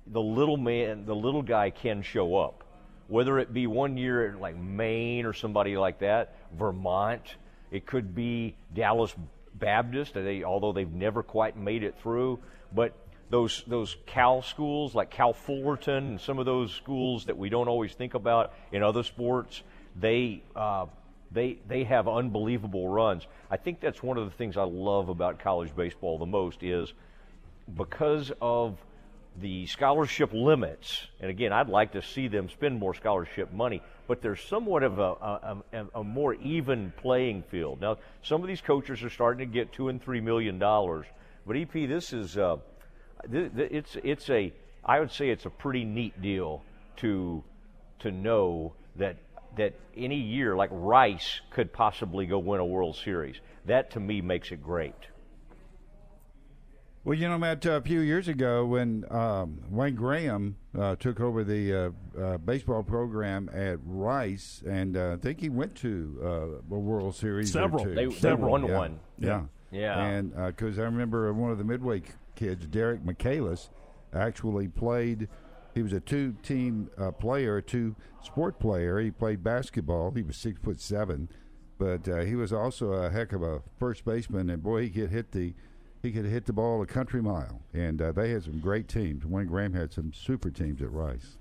the 0.07 0.21
little 0.21 0.57
man, 0.57 1.05
the 1.05 1.15
little 1.15 1.41
guy 1.41 1.69
can 1.69 2.01
show 2.01 2.35
up. 2.35 2.63
Whether 3.07 3.37
it 3.39 3.53
be 3.53 3.67
one 3.67 3.97
year 3.97 4.35
like 4.39 4.57
Maine 4.57 5.25
or 5.25 5.33
somebody 5.33 5.77
like 5.77 5.99
that, 5.99 6.35
Vermont, 6.57 7.35
it 7.71 7.85
could 7.85 8.15
be 8.15 8.55
Dallas 8.73 9.15
Baptist, 9.55 10.13
they, 10.13 10.43
although 10.43 10.73
they've 10.73 10.91
never 10.91 11.23
quite 11.23 11.57
made 11.57 11.83
it 11.83 11.95
through. 12.01 12.39
But 12.73 12.93
those 13.29 13.63
those 13.67 13.95
Cal 14.05 14.41
schools 14.41 14.93
like 14.93 15.09
Cal 15.09 15.33
Fullerton 15.33 16.05
and 16.07 16.21
some 16.21 16.39
of 16.39 16.45
those 16.45 16.71
schools 16.71 17.25
that 17.25 17.37
we 17.37 17.49
don't 17.49 17.67
always 17.67 17.93
think 17.93 18.13
about 18.13 18.53
in 18.71 18.83
other 18.83 19.03
sports, 19.03 19.63
they 19.95 20.43
uh, 20.55 20.85
they 21.31 21.57
they 21.67 21.83
have 21.83 22.07
unbelievable 22.07 22.87
runs. 22.87 23.27
I 23.49 23.57
think 23.57 23.79
that's 23.79 24.03
one 24.03 24.17
of 24.17 24.25
the 24.25 24.31
things 24.31 24.57
I 24.57 24.63
love 24.63 25.09
about 25.09 25.39
college 25.39 25.75
baseball 25.75 26.17
the 26.17 26.25
most 26.25 26.63
is 26.63 26.93
because 27.75 28.31
of 28.41 28.77
the 29.41 29.65
scholarship 29.65 30.31
limits, 30.33 31.07
and 31.19 31.29
again, 31.29 31.51
I'd 31.51 31.69
like 31.69 31.93
to 31.93 32.01
see 32.01 32.27
them 32.27 32.49
spend 32.49 32.79
more 32.79 32.93
scholarship 32.93 33.51
money, 33.51 33.81
but 34.07 34.21
there's 34.21 34.41
somewhat 34.41 34.83
of 34.83 34.99
a, 34.99 35.11
a, 35.73 35.85
a, 35.95 36.03
more 36.03 36.35
even 36.35 36.93
playing 36.97 37.43
field. 37.49 37.81
Now, 37.81 37.97
some 38.21 38.41
of 38.41 38.47
these 38.47 38.61
coaches 38.61 39.01
are 39.03 39.09
starting 39.09 39.47
to 39.47 39.51
get 39.51 39.73
two 39.73 39.89
and 39.89 40.01
three 40.01 40.21
million 40.21 40.59
dollars, 40.59 41.05
But 41.47 41.57
EP, 41.57 41.71
this 41.71 42.13
is 42.13 42.37
uh, 42.37 42.57
a 44.29 44.53
I 44.85 44.99
would 44.99 45.11
say 45.11 45.29
it's 45.29 45.45
a 45.45 45.49
pretty 45.49 45.85
neat 45.85 46.21
deal 46.21 46.61
to 46.97 47.43
to 47.99 48.11
know 48.11 48.73
that 48.97 49.17
that 49.57 49.73
any 49.95 50.19
year 50.19 50.55
like 50.55 50.69
Rice 50.71 51.41
could 51.51 51.71
possibly 51.71 52.25
go 52.25 52.39
win 52.39 52.59
a 52.59 52.65
World 52.65 52.95
Series. 52.97 53.39
That 53.65 53.91
to 53.91 53.99
me 53.99 54.21
makes 54.21 54.51
it 54.51 54.61
great. 54.61 54.95
Well, 57.05 57.17
you 57.17 57.27
know, 57.27 57.37
Matt, 57.37 57.65
a 57.65 57.81
few 57.81 57.99
years 57.99 58.29
ago 58.29 58.65
when 58.65 59.03
um, 59.11 59.59
Wayne 59.69 59.95
Graham 59.95 60.55
uh, 60.77 60.95
took 60.95 61.19
over 61.19 61.43
the 61.43 61.73
uh, 61.73 61.89
uh, 62.17 62.37
baseball 62.37 62.81
program 62.81 63.49
at 63.53 63.79
Rice, 63.83 64.63
and 64.65 64.95
uh, 64.95 65.13
I 65.13 65.17
think 65.17 65.41
he 65.41 65.49
went 65.49 65.75
to 65.75 66.17
uh, 66.23 66.75
a 66.75 66.79
World 66.79 67.13
Series. 67.13 67.51
Several. 67.51 67.83
They, 67.83 68.09
Several. 68.09 68.47
they 68.47 68.51
won 68.51 68.65
yeah. 68.67 68.77
one. 68.77 68.99
Yeah. 69.19 69.41
Yeah. 69.71 70.01
And 70.01 70.33
because 70.47 70.79
I 70.79 70.83
remember 70.83 71.33
one 71.33 71.51
of 71.51 71.57
the 71.57 71.65
Midway 71.65 72.03
kids, 72.37 72.67
Derek 72.67 73.03
Michaelis, 73.03 73.69
actually 74.13 74.69
played. 74.69 75.27
He 75.73 75.81
was 75.81 75.91
a 75.91 75.99
two-team 75.99 76.89
uh, 76.97 77.11
player, 77.11 77.57
a 77.57 77.61
two-sport 77.61 78.59
player. 78.59 78.99
He 78.99 79.11
played 79.11 79.43
basketball. 79.43 80.11
He 80.11 80.21
was 80.21 80.37
six 80.37 80.57
foot 80.61 80.79
seven, 80.79 81.27
but 81.77 82.07
uh, 82.07 82.19
he 82.19 82.35
was 82.35 82.53
also 82.53 82.93
a 82.93 83.09
heck 83.09 83.33
of 83.33 83.43
a 83.43 83.61
first 83.77 84.05
baseman. 84.05 84.49
And 84.49 84.63
boy, 84.63 84.83
he 84.83 84.89
could 84.89 85.09
hit 85.09 85.31
the 85.31 85.53
he 86.03 86.11
could 86.11 86.25
hit 86.25 86.45
the 86.45 86.53
ball 86.53 86.81
a 86.81 86.85
country 86.85 87.21
mile. 87.21 87.61
And 87.73 88.01
uh, 88.01 88.11
they 88.11 88.31
had 88.31 88.43
some 88.43 88.59
great 88.59 88.89
teams. 88.89 89.25
Wayne 89.25 89.47
Graham 89.47 89.73
had 89.73 89.93
some 89.93 90.11
super 90.13 90.51
teams 90.51 90.81
at 90.81 90.91
Rice. 90.91 91.37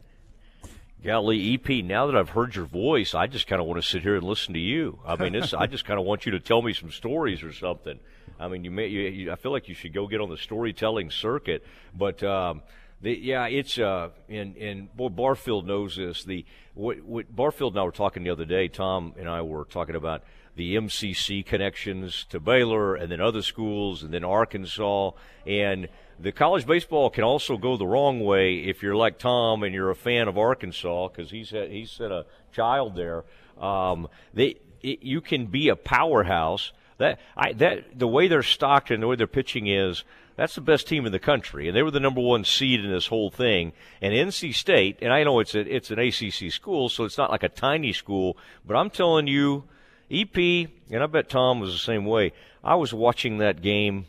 Golly, 1.04 1.54
EP, 1.54 1.84
now 1.84 2.06
that 2.06 2.16
I've 2.16 2.28
heard 2.28 2.54
your 2.54 2.64
voice, 2.64 3.12
I 3.12 3.26
just 3.26 3.48
kind 3.48 3.60
of 3.60 3.66
want 3.66 3.82
to 3.82 3.86
sit 3.86 4.02
here 4.02 4.14
and 4.14 4.22
listen 4.22 4.54
to 4.54 4.60
you. 4.60 5.00
I 5.04 5.16
mean, 5.16 5.32
this, 5.32 5.52
I 5.52 5.66
just 5.66 5.84
kind 5.84 5.98
of 5.98 6.06
want 6.06 6.26
you 6.26 6.32
to 6.32 6.40
tell 6.40 6.62
me 6.62 6.72
some 6.72 6.92
stories 6.92 7.42
or 7.42 7.52
something. 7.52 7.98
I 8.38 8.46
mean, 8.46 8.62
you 8.64 8.70
may, 8.70 8.86
you, 8.86 9.00
you, 9.00 9.32
I 9.32 9.34
feel 9.34 9.50
like 9.50 9.68
you 9.68 9.74
should 9.74 9.92
go 9.92 10.06
get 10.06 10.20
on 10.20 10.30
the 10.30 10.36
storytelling 10.36 11.10
circuit. 11.10 11.66
But, 11.92 12.22
um, 12.22 12.62
the, 13.00 13.18
yeah, 13.18 13.48
it's, 13.48 13.80
uh, 13.80 14.10
and, 14.28 14.56
and 14.56 14.96
boy, 14.96 15.08
Barfield 15.08 15.66
knows 15.66 15.96
this. 15.96 16.22
The, 16.22 16.44
what, 16.74 17.02
what 17.02 17.34
Barfield 17.34 17.72
and 17.72 17.80
I 17.80 17.84
were 17.84 17.90
talking 17.90 18.22
the 18.22 18.30
other 18.30 18.44
day, 18.44 18.68
Tom 18.68 19.14
and 19.18 19.28
I 19.28 19.42
were 19.42 19.64
talking 19.64 19.96
about 19.96 20.22
the 20.54 20.76
MCC 20.76 21.44
connections 21.44 22.26
to 22.28 22.38
Baylor 22.38 22.94
and 22.94 23.10
then 23.10 23.20
other 23.20 23.42
schools 23.42 24.02
and 24.02 24.12
then 24.12 24.24
Arkansas. 24.24 25.12
And 25.46 25.88
the 26.18 26.32
college 26.32 26.66
baseball 26.66 27.10
can 27.10 27.24
also 27.24 27.56
go 27.56 27.76
the 27.76 27.86
wrong 27.86 28.20
way 28.20 28.56
if 28.56 28.82
you're 28.82 28.96
like 28.96 29.18
Tom 29.18 29.62
and 29.62 29.74
you're 29.74 29.90
a 29.90 29.96
fan 29.96 30.28
of 30.28 30.36
Arkansas 30.36 31.08
because 31.08 31.30
he's 31.30 31.50
had, 31.50 31.70
he's 31.70 31.90
sent 31.90 32.12
a 32.12 32.26
child 32.52 32.94
there. 32.96 33.24
Um, 33.58 34.08
they 34.34 34.56
it, 34.82 35.02
you 35.02 35.20
can 35.20 35.46
be 35.46 35.68
a 35.68 35.76
powerhouse. 35.76 36.72
That 36.98 37.18
I 37.36 37.52
that 37.54 37.98
the 37.98 38.08
way 38.08 38.28
they're 38.28 38.42
stocked 38.42 38.90
and 38.90 39.02
the 39.02 39.06
way 39.06 39.16
they're 39.16 39.26
pitching 39.26 39.66
is. 39.66 40.04
That's 40.34 40.54
the 40.54 40.62
best 40.62 40.88
team 40.88 41.04
in 41.04 41.12
the 41.12 41.18
country, 41.18 41.68
and 41.68 41.76
they 41.76 41.82
were 41.82 41.90
the 41.90 42.00
number 42.00 42.22
one 42.22 42.42
seed 42.44 42.82
in 42.82 42.90
this 42.90 43.08
whole 43.08 43.30
thing. 43.30 43.74
And 44.00 44.14
NC 44.14 44.54
State, 44.54 44.98
and 45.02 45.12
I 45.12 45.24
know 45.24 45.40
it's 45.40 45.54
a, 45.54 45.60
it's 45.60 45.90
an 45.90 45.98
ACC 45.98 46.50
school, 46.50 46.88
so 46.88 47.04
it's 47.04 47.18
not 47.18 47.30
like 47.30 47.42
a 47.42 47.50
tiny 47.50 47.92
school, 47.92 48.38
but 48.66 48.74
I'm 48.74 48.88
telling 48.88 49.26
you, 49.26 49.64
EP, 50.10 50.36
and 50.36 51.02
I 51.02 51.06
bet 51.06 51.28
Tom 51.28 51.60
was 51.60 51.72
the 51.72 51.78
same 51.78 52.04
way. 52.04 52.32
I 52.62 52.74
was 52.76 52.92
watching 52.92 53.38
that 53.38 53.62
game, 53.62 54.06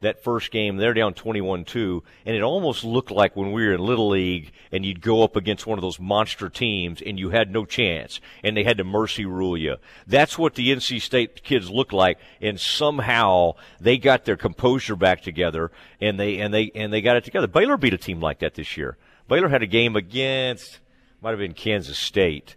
that 0.00 0.22
first 0.22 0.50
game. 0.50 0.76
They're 0.76 0.94
down 0.94 1.14
21-2, 1.14 2.02
and 2.24 2.36
it 2.36 2.42
almost 2.42 2.84
looked 2.84 3.10
like 3.10 3.36
when 3.36 3.52
we 3.52 3.66
were 3.66 3.74
in 3.74 3.80
Little 3.80 4.08
League 4.08 4.52
and 4.72 4.84
you'd 4.84 5.02
go 5.02 5.22
up 5.22 5.36
against 5.36 5.66
one 5.66 5.78
of 5.78 5.82
those 5.82 6.00
monster 6.00 6.48
teams 6.48 7.02
and 7.02 7.18
you 7.18 7.30
had 7.30 7.50
no 7.50 7.64
chance, 7.64 8.20
and 8.42 8.56
they 8.56 8.64
had 8.64 8.78
to 8.78 8.84
mercy 8.84 9.26
rule 9.26 9.56
you. 9.56 9.76
That's 10.06 10.38
what 10.38 10.54
the 10.54 10.68
NC 10.68 11.02
State 11.02 11.42
kids 11.42 11.70
look 11.70 11.92
like, 11.92 12.18
and 12.40 12.58
somehow 12.58 13.54
they 13.80 13.98
got 13.98 14.24
their 14.24 14.36
composure 14.36 14.96
back 14.96 15.22
together, 15.22 15.70
and 16.00 16.18
they 16.18 16.38
and 16.38 16.54
they 16.54 16.70
and 16.74 16.92
they 16.92 17.02
got 17.02 17.16
it 17.16 17.24
together. 17.24 17.46
Baylor 17.46 17.76
beat 17.76 17.94
a 17.94 17.98
team 17.98 18.20
like 18.20 18.38
that 18.38 18.54
this 18.54 18.76
year. 18.76 18.96
Baylor 19.28 19.48
had 19.48 19.62
a 19.62 19.66
game 19.66 19.96
against 19.96 20.80
might 21.22 21.30
have 21.30 21.38
been 21.38 21.54
Kansas 21.54 21.98
State, 21.98 22.56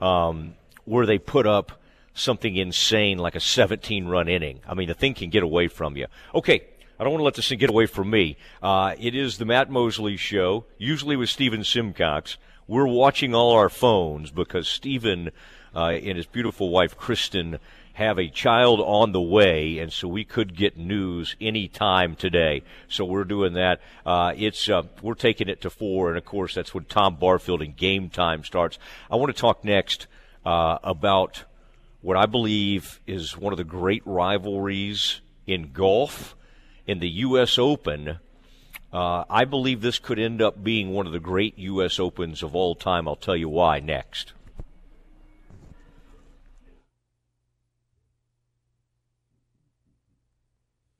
um, 0.00 0.54
where 0.84 1.06
they 1.06 1.18
put 1.18 1.46
up 1.46 1.80
something 2.14 2.56
insane 2.56 3.18
like 3.18 3.34
a 3.34 3.40
17 3.40 4.06
run 4.06 4.28
inning. 4.28 4.60
I 4.66 4.74
mean, 4.74 4.88
the 4.88 4.94
thing 4.94 5.14
can 5.14 5.30
get 5.30 5.42
away 5.42 5.68
from 5.68 5.96
you. 5.96 6.06
Okay. 6.34 6.62
I 6.98 7.02
don't 7.02 7.12
want 7.12 7.20
to 7.20 7.24
let 7.24 7.34
this 7.34 7.48
thing 7.48 7.58
get 7.58 7.70
away 7.70 7.86
from 7.86 8.08
me. 8.08 8.36
Uh, 8.62 8.94
it 9.00 9.16
is 9.16 9.38
the 9.38 9.44
Matt 9.44 9.68
Mosley 9.68 10.16
show, 10.16 10.64
usually 10.78 11.16
with 11.16 11.28
Stephen 11.28 11.64
Simcox. 11.64 12.36
We're 12.68 12.86
watching 12.86 13.34
all 13.34 13.50
our 13.50 13.68
phones 13.68 14.30
because 14.30 14.68
Stephen 14.68 15.32
uh, 15.74 15.88
and 15.88 16.16
his 16.16 16.26
beautiful 16.26 16.70
wife, 16.70 16.96
Kristen, 16.96 17.58
have 17.94 18.18
a 18.18 18.28
child 18.28 18.80
on 18.80 19.12
the 19.12 19.20
way, 19.20 19.78
and 19.78 19.92
so 19.92 20.08
we 20.08 20.24
could 20.24 20.56
get 20.56 20.76
news 20.76 21.36
any 21.40 21.68
time 21.68 22.16
today. 22.16 22.62
So 22.88 23.04
we're 23.04 23.24
doing 23.24 23.54
that. 23.54 23.80
Uh, 24.04 24.32
it's 24.36 24.68
uh, 24.68 24.82
we're 25.00 25.14
taking 25.14 25.48
it 25.48 25.60
to 25.62 25.70
four, 25.70 26.08
and 26.08 26.18
of 26.18 26.24
course 26.24 26.54
that's 26.54 26.74
when 26.74 26.84
Tom 26.84 27.16
Barfield 27.16 27.62
and 27.62 27.76
game 27.76 28.08
time 28.10 28.44
starts. 28.44 28.78
I 29.10 29.16
want 29.16 29.34
to 29.34 29.40
talk 29.40 29.64
next 29.64 30.06
uh, 30.44 30.78
about 30.82 31.44
what 32.04 32.18
I 32.18 32.26
believe 32.26 33.00
is 33.06 33.34
one 33.34 33.54
of 33.54 33.56
the 33.56 33.64
great 33.64 34.02
rivalries 34.04 35.22
in 35.46 35.72
golf 35.72 36.36
in 36.86 36.98
the 36.98 37.08
U.S. 37.08 37.56
Open. 37.56 38.18
Uh, 38.92 39.24
I 39.30 39.46
believe 39.46 39.80
this 39.80 39.98
could 39.98 40.18
end 40.18 40.42
up 40.42 40.62
being 40.62 40.90
one 40.90 41.06
of 41.06 41.12
the 41.12 41.18
great 41.18 41.58
U.S. 41.58 41.98
Opens 41.98 42.42
of 42.42 42.54
all 42.54 42.74
time. 42.74 43.08
I'll 43.08 43.16
tell 43.16 43.34
you 43.34 43.48
why 43.48 43.80
next. 43.80 44.34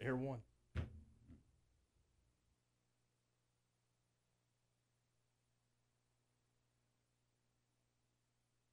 Air 0.00 0.16
one. 0.16 0.43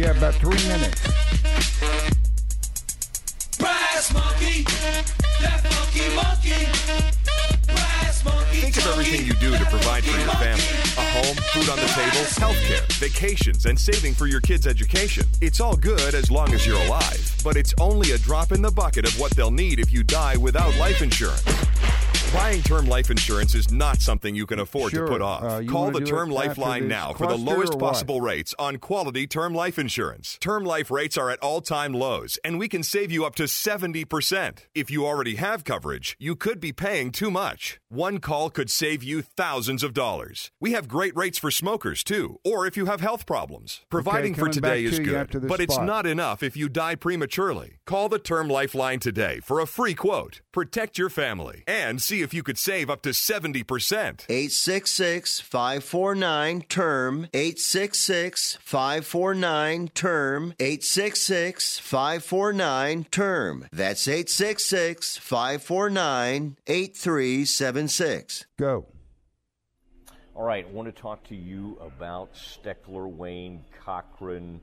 Yeah, 0.00 0.16
about 0.16 0.32
three 0.36 0.56
minutes. 0.66 1.02
Brass 3.58 4.14
monkey, 4.14 4.62
that 5.42 5.60
funky 5.60 6.14
monkey. 6.16 6.64
Brass 7.66 8.24
monkey. 8.24 8.60
Think 8.60 8.76
of 8.78 8.86
everything 8.86 9.26
you 9.26 9.34
do 9.34 9.56
to 9.58 9.64
provide 9.66 10.02
for 10.04 10.18
your 10.18 10.30
family. 10.36 10.64
A 10.96 11.04
home, 11.12 11.36
food 11.52 11.68
on 11.68 11.76
the 11.76 11.86
table, 11.88 12.24
healthcare, 12.40 12.90
vacations, 12.98 13.66
and 13.66 13.78
saving 13.78 14.14
for 14.14 14.26
your 14.26 14.40
kids' 14.40 14.66
education. 14.66 15.26
It's 15.42 15.60
all 15.60 15.76
good 15.76 16.14
as 16.14 16.30
long 16.30 16.54
as 16.54 16.66
you're 16.66 16.80
alive, 16.86 17.36
but 17.44 17.56
it's 17.56 17.74
only 17.78 18.12
a 18.12 18.18
drop 18.18 18.52
in 18.52 18.62
the 18.62 18.70
bucket 18.70 19.06
of 19.06 19.20
what 19.20 19.32
they'll 19.32 19.50
need 19.50 19.80
if 19.80 19.92
you 19.92 20.02
die 20.02 20.38
without 20.38 20.74
life 20.76 21.02
insurance. 21.02 21.44
Buying 22.32 22.62
term 22.62 22.86
life 22.86 23.10
insurance 23.10 23.56
is 23.56 23.72
not 23.72 24.00
something 24.00 24.36
you 24.36 24.46
can 24.46 24.60
afford 24.60 24.92
Sure. 24.92 25.04
to 25.06 25.10
put 25.12 25.20
off. 25.20 25.42
Uh, 25.42 25.62
Call 25.64 25.90
the 25.90 26.00
Term 26.00 26.30
it 26.30 26.34
Life 26.34 26.50
after 26.50 26.60
line 26.60 26.82
this 26.82 26.90
now 26.90 27.12
for 27.12 27.26
the 27.26 27.36
lowest 27.36 27.76
possible 27.76 28.20
rates 28.20 28.54
on 28.56 28.76
quality 28.78 29.26
term 29.26 29.52
life 29.52 29.80
insurance. 29.80 30.38
Term 30.40 30.64
life 30.64 30.92
rates 30.92 31.18
are 31.18 31.28
at 31.28 31.40
all 31.40 31.60
time 31.60 31.92
lows, 31.92 32.38
and 32.44 32.56
we 32.56 32.68
can 32.68 32.84
save 32.84 33.10
you 33.10 33.24
up 33.24 33.34
to 33.34 33.44
70%. 33.48 34.68
If 34.76 34.92
you 34.92 35.06
already 35.06 35.34
have 35.36 35.64
coverage, 35.64 36.14
you 36.20 36.36
could 36.36 36.60
be 36.60 36.72
paying 36.72 37.10
too 37.10 37.32
much. 37.32 37.80
One 37.88 38.18
call 38.18 38.48
could 38.50 38.70
save 38.70 39.02
you 39.02 39.22
thousands 39.22 39.82
of 39.82 39.92
dollars. 39.92 40.52
We 40.60 40.70
have 40.72 40.86
great 40.86 41.16
rates 41.16 41.38
for 41.38 41.50
smokers, 41.50 42.04
too, 42.04 42.38
or 42.44 42.64
if 42.64 42.76
you 42.76 42.86
have 42.86 43.00
health 43.00 43.26
problems. 43.26 43.80
Providing 43.90 44.34
for 44.36 44.48
today 44.48 44.84
is 44.84 44.98
to 44.98 45.02
good, 45.02 45.48
but 45.48 45.58
it's 45.60 45.78
not 45.78 46.06
enough 46.06 46.44
if 46.44 46.56
you 46.56 46.68
die 46.68 46.94
prematurely. 46.94 47.80
Call 47.86 48.08
the 48.08 48.20
Term 48.20 48.48
Lifeline 48.48 49.00
today 49.00 49.40
for 49.42 49.58
a 49.58 49.66
free 49.66 49.94
quote. 49.94 50.40
Protect 50.52 50.96
your 50.96 51.10
family 51.10 51.64
and 51.66 52.00
see 52.10 52.22
if 52.22 52.34
you 52.34 52.42
could 52.42 52.58
save 52.58 52.90
up 52.90 53.02
to 53.02 53.10
70%. 53.10 54.26
866 54.28 55.38
549 55.40 56.62
term 56.62 57.28
866 57.32 58.58
549 58.60 59.88
term 59.94 60.54
866 60.58 61.78
549 61.78 63.04
term 63.12 63.68
that's 63.72 64.08
866 64.08 65.18
549 65.18 66.56
8376 66.66 68.46
Go. 68.58 68.86
All 70.34 70.44
right, 70.44 70.66
I 70.66 70.72
want 70.72 70.94
to 70.94 71.00
talk 71.00 71.22
to 71.28 71.36
you 71.36 71.78
about 71.80 72.34
Steckler, 72.34 73.08
Wayne, 73.08 73.64
Cochran, 73.84 74.60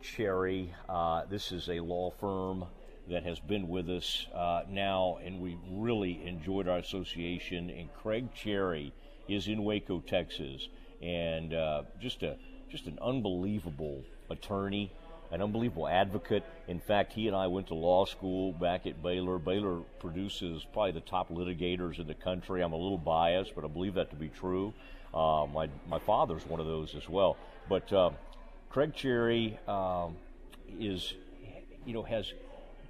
Cherry. 0.00 0.72
Uh, 0.88 1.24
this 1.24 1.50
is 1.50 1.68
a 1.68 1.80
law 1.80 2.12
firm 2.20 2.66
that 3.08 3.22
has 3.24 3.38
been 3.38 3.68
with 3.68 3.88
us 3.90 4.26
uh, 4.34 4.62
now, 4.68 5.18
and 5.24 5.40
we 5.40 5.58
really 5.70 6.24
enjoyed 6.26 6.68
our 6.68 6.78
association. 6.78 7.70
And 7.70 7.92
Craig 7.94 8.28
Cherry 8.34 8.92
is 9.28 9.48
in 9.48 9.64
Waco, 9.64 10.00
Texas, 10.00 10.68
and 11.02 11.52
uh, 11.52 11.82
just 12.00 12.22
a 12.22 12.36
just 12.70 12.86
an 12.86 12.98
unbelievable 13.00 14.02
attorney, 14.30 14.90
an 15.30 15.42
unbelievable 15.42 15.86
advocate. 15.86 16.42
In 16.66 16.80
fact, 16.80 17.12
he 17.12 17.28
and 17.28 17.36
I 17.36 17.46
went 17.46 17.68
to 17.68 17.74
law 17.74 18.04
school 18.04 18.52
back 18.52 18.86
at 18.86 19.02
Baylor. 19.02 19.38
Baylor 19.38 19.80
produces 20.00 20.64
probably 20.72 20.92
the 20.92 21.00
top 21.00 21.28
litigators 21.28 21.98
in 21.98 22.06
the 22.06 22.14
country. 22.14 22.62
I'm 22.62 22.72
a 22.72 22.76
little 22.76 22.98
biased, 22.98 23.54
but 23.54 23.64
I 23.64 23.68
believe 23.68 23.94
that 23.94 24.10
to 24.10 24.16
be 24.16 24.28
true. 24.28 24.72
Uh, 25.12 25.46
my 25.52 25.68
my 25.88 25.98
father's 25.98 26.44
one 26.46 26.58
of 26.58 26.66
those 26.66 26.94
as 26.94 27.08
well. 27.08 27.36
But 27.68 27.92
uh, 27.92 28.10
Craig 28.70 28.94
Cherry 28.94 29.58
um, 29.68 30.16
is, 30.80 31.14
you 31.86 31.94
know, 31.94 32.02
has 32.02 32.32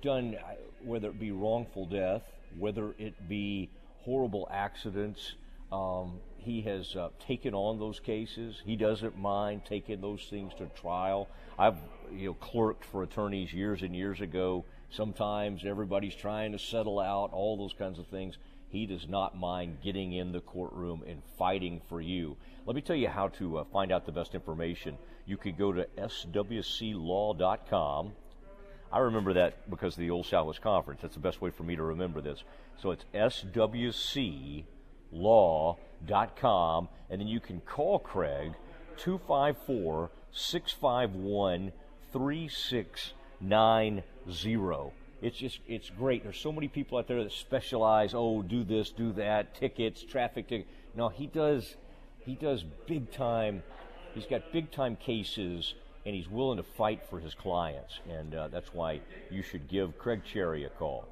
done, 0.04 0.36
uh, 0.36 0.54
whether 0.84 1.08
it 1.08 1.18
be 1.18 1.32
wrongful 1.32 1.86
death, 1.86 2.22
whether 2.58 2.94
it 2.98 3.28
be 3.28 3.70
horrible 4.04 4.46
accidents. 4.52 5.32
Um, 5.72 6.20
he 6.36 6.60
has 6.62 6.94
uh, 6.94 7.08
taken 7.18 7.54
on 7.54 7.78
those 7.78 7.98
cases. 7.98 8.60
He 8.64 8.76
doesn't 8.76 9.16
mind 9.18 9.62
taking 9.64 10.02
those 10.02 10.26
things 10.28 10.52
to 10.58 10.66
trial. 10.80 11.28
I've 11.58 11.78
you 12.12 12.26
know 12.26 12.34
clerked 12.34 12.84
for 12.84 13.02
attorneys 13.02 13.52
years 13.52 13.82
and 13.82 13.96
years 13.96 14.20
ago. 14.20 14.66
Sometimes 14.90 15.64
everybody's 15.64 16.14
trying 16.14 16.52
to 16.52 16.58
settle 16.58 17.00
out 17.00 17.32
all 17.32 17.56
those 17.56 17.72
kinds 17.72 17.98
of 17.98 18.06
things. 18.06 18.36
He 18.68 18.86
does 18.86 19.08
not 19.08 19.36
mind 19.36 19.78
getting 19.82 20.12
in 20.12 20.32
the 20.32 20.40
courtroom 20.40 21.02
and 21.06 21.22
fighting 21.38 21.80
for 21.88 22.00
you. 22.00 22.36
Let 22.66 22.76
me 22.76 22.82
tell 22.82 22.96
you 22.96 23.08
how 23.08 23.28
to 23.28 23.58
uh, 23.58 23.64
find 23.72 23.90
out 23.90 24.04
the 24.04 24.12
best 24.12 24.34
information. 24.34 24.98
You 25.26 25.36
can 25.38 25.54
go 25.56 25.72
to 25.72 25.86
swclaw.com. 25.96 26.42
I 28.94 29.00
remember 29.00 29.34
that 29.34 29.68
because 29.68 29.94
of 29.94 29.98
the 29.98 30.10
Old 30.10 30.26
Southwest 30.26 30.62
Conference. 30.62 31.00
That's 31.02 31.14
the 31.14 31.20
best 31.20 31.40
way 31.40 31.50
for 31.50 31.64
me 31.64 31.74
to 31.74 31.82
remember 31.82 32.20
this. 32.20 32.44
So 32.80 32.92
it's 32.92 33.04
swclaw.com, 33.12 34.64
and 37.10 37.20
then 37.20 37.26
you 37.26 37.40
can 37.40 37.60
call 37.62 37.98
Craig 37.98 38.52
254 38.98 40.12
651 40.30 41.72
3690. 42.12 44.92
It's 45.22 45.38
just, 45.38 45.58
it's 45.66 45.90
great. 45.90 46.22
There's 46.22 46.38
so 46.38 46.52
many 46.52 46.68
people 46.68 46.96
out 46.96 47.08
there 47.08 47.24
that 47.24 47.32
specialize, 47.32 48.14
oh, 48.14 48.42
do 48.42 48.62
this, 48.62 48.90
do 48.90 49.12
that, 49.14 49.56
tickets, 49.56 50.04
traffic 50.04 50.46
tickets. 50.46 50.70
No, 50.94 51.08
he 51.08 51.26
does, 51.26 51.74
he 52.20 52.36
does 52.36 52.62
big 52.86 53.10
time, 53.10 53.64
he's 54.14 54.26
got 54.26 54.52
big 54.52 54.70
time 54.70 54.94
cases 54.94 55.74
and 56.06 56.14
he's 56.14 56.28
willing 56.28 56.58
to 56.58 56.62
fight 56.62 57.02
for 57.08 57.18
his 57.18 57.34
clients. 57.34 58.00
And 58.08 58.34
uh, 58.34 58.48
that's 58.48 58.72
why 58.74 59.00
you 59.30 59.42
should 59.42 59.68
give 59.68 59.98
Craig 59.98 60.22
Cherry 60.24 60.64
a 60.64 60.68
call. 60.68 61.08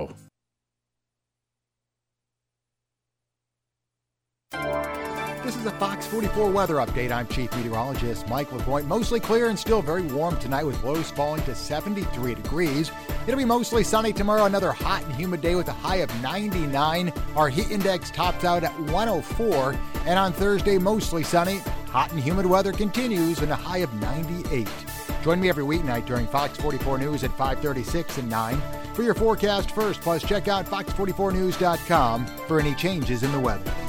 This 5.49 5.57
is 5.57 5.65
a 5.65 5.71
Fox 5.71 6.07
44 6.09 6.51
weather 6.51 6.75
update. 6.75 7.11
I'm 7.11 7.27
Chief 7.27 7.51
Meteorologist 7.57 8.29
Mike 8.29 8.53
LaPointe. 8.53 8.87
Mostly 8.87 9.19
clear 9.19 9.49
and 9.49 9.59
still 9.59 9.81
very 9.81 10.03
warm 10.03 10.37
tonight 10.37 10.65
with 10.65 10.85
lows 10.85 11.11
falling 11.11 11.43
to 11.45 11.55
73 11.55 12.35
degrees. 12.35 12.91
It'll 13.27 13.39
be 13.39 13.47
mostly 13.47 13.83
sunny 13.83 14.13
tomorrow, 14.13 14.45
another 14.45 14.73
hot 14.73 15.03
and 15.05 15.15
humid 15.15 15.41
day 15.41 15.55
with 15.55 15.69
a 15.69 15.73
high 15.73 16.03
of 16.03 16.23
99. 16.23 17.15
Our 17.35 17.49
heat 17.49 17.71
index 17.71 18.11
tops 18.11 18.45
out 18.45 18.63
at 18.63 18.79
104. 18.79 19.75
And 20.05 20.19
on 20.19 20.35
Thursday, 20.35 20.77
mostly 20.77 21.23
sunny. 21.23 21.61
Hot 21.93 22.13
and 22.13 22.21
humid 22.21 22.45
weather 22.45 22.71
continues 22.73 23.39
and 23.39 23.51
a 23.51 23.57
high 23.57 23.79
of 23.79 23.95
98. 24.03 24.69
Join 25.23 25.41
me 25.41 25.49
every 25.49 25.65
weeknight 25.65 26.05
during 26.05 26.27
Fox 26.27 26.59
44 26.59 26.99
News 26.99 27.25
at 27.25 27.31
536 27.31 28.19
and 28.19 28.29
9 28.29 28.61
for 28.93 29.03
your 29.03 29.15
forecast 29.15 29.71
first. 29.71 30.03
Plus, 30.03 30.23
check 30.23 30.47
out 30.47 30.67
fox44news.com 30.67 32.27
for 32.27 32.61
any 32.61 32.75
changes 32.75 33.23
in 33.23 33.33
the 33.33 33.41
weather. 33.41 33.88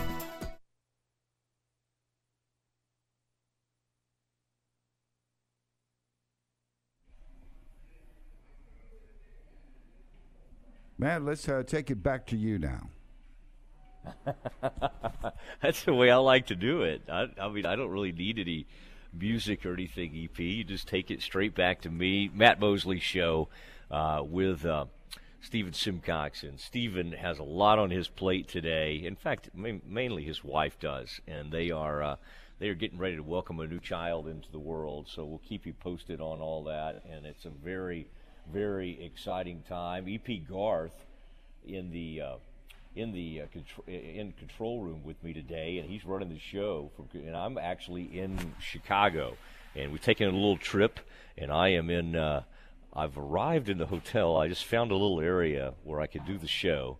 Matt, 11.00 11.24
let's 11.24 11.48
uh, 11.48 11.64
take 11.66 11.90
it 11.90 12.04
back 12.04 12.28
to 12.28 12.36
you 12.36 12.60
now. 12.60 12.90
That's 15.62 15.84
the 15.84 15.94
way 15.94 16.12
I 16.12 16.18
like 16.18 16.48
to 16.48 16.56
do 16.56 16.82
it. 16.82 17.04
I, 17.10 17.28
I 17.40 17.48
mean, 17.48 17.66
I 17.66 17.78
don't 17.78 17.90
really 17.90 18.12
need 18.12 18.38
any 18.38 18.68
music 19.14 19.66
or 19.66 19.74
anything, 19.74 20.12
EP. 20.22 20.38
You 20.38 20.66
just 20.66 20.90
take 20.90 21.10
it 21.10 21.22
straight 21.22 21.56
back 21.56 21.80
to 21.84 21.90
me. 21.90 22.30
Matt 22.34 22.60
Mosley 22.60 23.00
Show 23.00 23.48
uh, 23.90 24.24
with 24.26 24.66
uh, 24.66 24.88
Stephen 25.40 25.72
Simcox. 25.72 26.44
And 26.44 26.60
Stephen 26.60 27.14
has 27.14 27.40
a 27.40 27.44
lot 27.44 27.80
on 27.80 27.92
his 27.92 28.10
plate 28.10 28.50
today. 28.50 29.02
In 29.02 29.16
fact, 29.16 29.52
ma- 29.54 29.80
mainly 29.88 30.26
his 30.26 30.44
wife 30.44 30.78
does. 30.82 31.22
And 31.26 31.50
they 31.50 31.72
are. 31.72 32.04
Uh, 32.04 32.16
they 32.60 32.68
are 32.68 32.76
getting 32.76 32.98
ready 32.98 33.16
to 33.16 33.24
welcome 33.24 33.62
a 33.62 33.68
new 33.68 33.80
child 33.80 34.28
into 34.28 34.52
the 34.52 34.60
world, 34.60 35.08
so 35.08 35.24
we'll 35.24 35.40
keep 35.48 35.66
you 35.66 35.72
posted 35.72 36.20
on 36.20 36.42
all 36.42 36.66
that. 36.66 37.04
And 37.10 37.26
it's 37.26 37.46
a 37.46 37.50
very, 37.50 38.10
very 38.52 39.04
exciting 39.04 39.64
time. 39.68 40.08
EP 40.08 40.48
Garth 40.48 41.06
in 41.68 41.92
the 41.92 42.22
uh, 42.22 42.36
in 42.96 43.12
the 43.12 43.42
uh, 43.42 43.92
in 43.92 44.34
control 44.34 44.82
room 44.82 45.02
with 45.04 45.24
me 45.24 45.34
today, 45.34 45.78
and 45.78 45.90
he's 45.90 46.06
running 46.06 46.30
the 46.30 46.40
show. 46.40 46.92
From, 46.96 47.08
and 47.14 47.36
I'm 47.36 47.58
actually 47.58 48.04
in 48.04 48.54
Chicago, 48.60 49.38
and 49.76 49.92
we've 49.92 50.02
taken 50.02 50.28
a 50.28 50.32
little 50.32 50.58
trip, 50.58 51.00
and 51.38 51.52
I 51.52 51.70
am 51.70 51.90
in. 51.90 52.16
Uh, 52.16 52.44
I've 52.92 53.18
arrived 53.18 53.70
in 53.70 53.78
the 53.78 53.86
hotel. 53.86 54.36
I 54.36 54.48
just 54.48 54.66
found 54.66 54.92
a 54.92 54.96
little 54.96 55.22
area 55.22 55.74
where 55.84 56.02
I 56.02 56.08
could 56.08 56.26
do 56.26 56.38
the 56.38 56.48
show, 56.48 56.98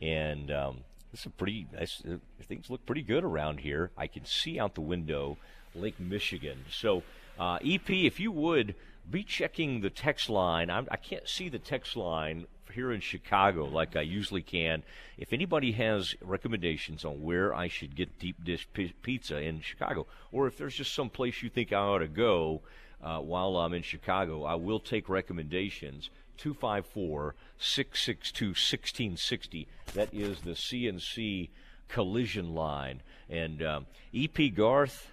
and 0.00 0.50
um, 0.52 0.78
this 1.10 1.26
is 1.26 1.32
pretty. 1.36 1.66
Nice, 1.72 2.02
uh, 2.08 2.16
things 2.44 2.70
look 2.70 2.86
pretty 2.86 3.02
good 3.02 3.24
around 3.24 3.60
here. 3.60 3.90
I 3.96 4.06
can 4.06 4.24
see 4.24 4.60
out 4.60 4.74
the 4.74 4.80
window 4.80 5.36
Lake 5.74 5.98
Michigan. 5.98 6.64
So, 6.70 7.02
uh, 7.38 7.58
EP, 7.64 7.90
if 7.90 8.20
you 8.20 8.30
would 8.30 8.74
be 9.10 9.22
checking 9.22 9.80
the 9.80 9.90
text 9.90 10.30
line. 10.30 10.70
I'm, 10.70 10.86
I 10.90 10.96
can't 10.96 11.28
see 11.28 11.48
the 11.48 11.58
text 11.58 11.96
line 11.96 12.46
here 12.72 12.90
in 12.90 13.00
Chicago 13.00 13.66
like 13.66 13.96
I 13.96 14.00
usually 14.00 14.42
can. 14.42 14.82
If 15.18 15.32
anybody 15.32 15.72
has 15.72 16.14
recommendations 16.20 17.04
on 17.04 17.22
where 17.22 17.54
I 17.54 17.68
should 17.68 17.94
get 17.94 18.18
deep 18.18 18.42
dish 18.42 18.66
pi- 18.74 18.94
pizza 19.02 19.40
in 19.40 19.60
Chicago, 19.60 20.06
or 20.30 20.46
if 20.46 20.56
there's 20.56 20.74
just 20.74 20.94
some 20.94 21.10
place 21.10 21.42
you 21.42 21.50
think 21.50 21.72
I 21.72 21.76
ought 21.76 21.98
to 21.98 22.08
go 22.08 22.62
uh, 23.02 23.18
while 23.18 23.56
I'm 23.56 23.74
in 23.74 23.82
Chicago, 23.82 24.44
I 24.44 24.54
will 24.54 24.80
take 24.80 25.08
recommendations. 25.08 26.10
254 26.38 27.34
662 27.58 28.46
1660. 28.46 29.68
That 29.94 30.12
is 30.12 30.40
the 30.40 30.52
CNC 30.52 31.50
collision 31.88 32.54
line. 32.54 33.02
And 33.28 33.62
um, 33.62 33.86
EP 34.14 34.54
Garth, 34.54 35.10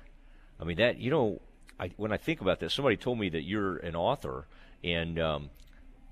I 0.59 0.63
mean, 0.63 0.77
that, 0.77 0.97
you 0.97 1.11
know, 1.11 1.41
I, 1.79 1.91
when 1.97 2.11
I 2.11 2.17
think 2.17 2.41
about 2.41 2.59
this, 2.59 2.73
somebody 2.73 2.97
told 2.97 3.19
me 3.19 3.29
that 3.29 3.43
you're 3.43 3.77
an 3.77 3.95
author, 3.95 4.47
and 4.83 5.17
um, 5.19 5.49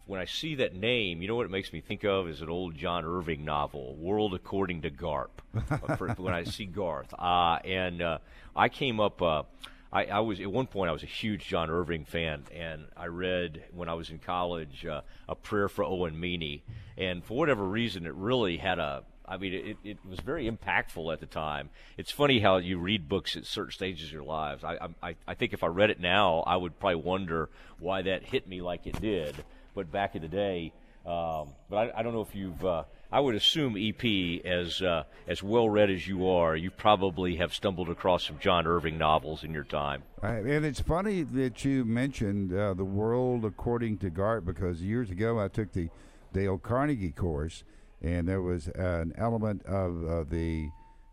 when 0.05 0.21
I 0.21 0.25
see 0.25 0.55
that 0.55 0.73
name, 0.73 1.21
you 1.21 1.27
know 1.27 1.35
what 1.35 1.45
it 1.45 1.51
makes 1.51 1.73
me 1.73 1.81
think 1.81 2.03
of 2.05 2.29
is 2.29 2.41
an 2.41 2.49
old 2.49 2.75
John 2.75 3.03
Irving 3.03 3.43
novel, 3.43 3.95
World 3.95 4.33
According 4.33 4.83
to 4.83 4.89
Garp. 4.89 5.29
Uh, 5.53 6.13
when 6.17 6.33
I 6.33 6.43
see 6.43 6.65
Garth, 6.65 7.13
uh, 7.17 7.59
and 7.65 8.01
uh, 8.01 8.17
I 8.55 8.69
came 8.69 8.99
up. 8.99 9.21
Uh, 9.21 9.43
I, 9.91 10.05
I 10.05 10.19
was 10.19 10.39
at 10.39 10.51
one 10.51 10.67
point 10.67 10.89
I 10.89 10.93
was 10.93 11.03
a 11.03 11.07
huge 11.07 11.47
John 11.47 11.69
Irving 11.69 12.05
fan, 12.05 12.43
and 12.53 12.85
I 12.95 13.07
read 13.07 13.63
when 13.73 13.89
I 13.89 13.93
was 13.93 14.09
in 14.09 14.19
college 14.19 14.85
uh, 14.85 15.01
a 15.27 15.35
prayer 15.35 15.69
for 15.69 15.83
Owen 15.83 16.19
Meany, 16.19 16.63
and 16.97 17.23
for 17.23 17.37
whatever 17.37 17.63
reason, 17.63 18.05
it 18.05 18.13
really 18.13 18.57
had 18.57 18.79
a 18.79 19.03
I 19.27 19.37
mean, 19.37 19.53
it, 19.53 19.77
it 19.83 19.97
was 20.07 20.19
very 20.19 20.49
impactful 20.49 21.11
at 21.11 21.19
the 21.19 21.25
time. 21.25 21.69
It's 21.97 22.11
funny 22.11 22.39
how 22.39 22.57
you 22.57 22.77
read 22.77 23.09
books 23.09 23.35
at 23.35 23.45
certain 23.45 23.71
stages 23.71 24.07
of 24.07 24.13
your 24.13 24.23
lives. 24.23 24.63
I, 24.63 24.89
I, 25.03 25.15
I 25.27 25.33
think 25.33 25.53
if 25.53 25.63
I 25.63 25.67
read 25.67 25.89
it 25.89 25.99
now, 25.99 26.43
I 26.47 26.55
would 26.55 26.79
probably 26.79 26.95
wonder 26.95 27.49
why 27.79 28.03
that 28.03 28.23
hit 28.23 28.47
me 28.47 28.61
like 28.61 28.87
it 28.87 29.01
did. 29.01 29.35
But 29.75 29.91
back 29.91 30.15
in 30.15 30.21
the 30.21 30.27
day, 30.27 30.71
um, 31.05 31.49
but 31.69 31.77
I, 31.77 31.99
I 31.99 32.03
don't 32.03 32.13
know 32.13 32.21
if 32.21 32.35
you've 32.35 32.63
uh, 32.65 32.83
I 33.11 33.21
would 33.21 33.35
assume 33.35 33.77
EP, 33.77 34.45
as 34.45 34.81
uh, 34.81 35.03
as 35.27 35.41
well 35.41 35.69
read 35.69 35.89
as 35.89 36.07
you 36.07 36.27
are, 36.27 36.55
you 36.55 36.69
probably 36.69 37.37
have 37.37 37.53
stumbled 37.53 37.89
across 37.89 38.25
some 38.25 38.37
John 38.39 38.67
Irving 38.67 38.97
novels 38.97 39.43
in 39.43 39.53
your 39.53 39.63
time. 39.63 40.03
And 40.21 40.65
it's 40.65 40.81
funny 40.81 41.23
that 41.23 41.63
you 41.63 41.85
mentioned 41.85 42.53
uh, 42.53 42.73
the 42.73 42.83
world 42.83 43.45
according 43.45 43.99
to 43.99 44.09
Garp 44.09 44.45
because 44.45 44.81
years 44.81 45.09
ago 45.09 45.39
I 45.39 45.47
took 45.47 45.71
the 45.71 45.89
Dale 46.33 46.57
Carnegie 46.57 47.11
course, 47.11 47.63
and 48.01 48.27
there 48.27 48.41
was 48.41 48.67
an 48.69 49.13
element 49.17 49.65
of 49.65 50.29
the 50.29 50.69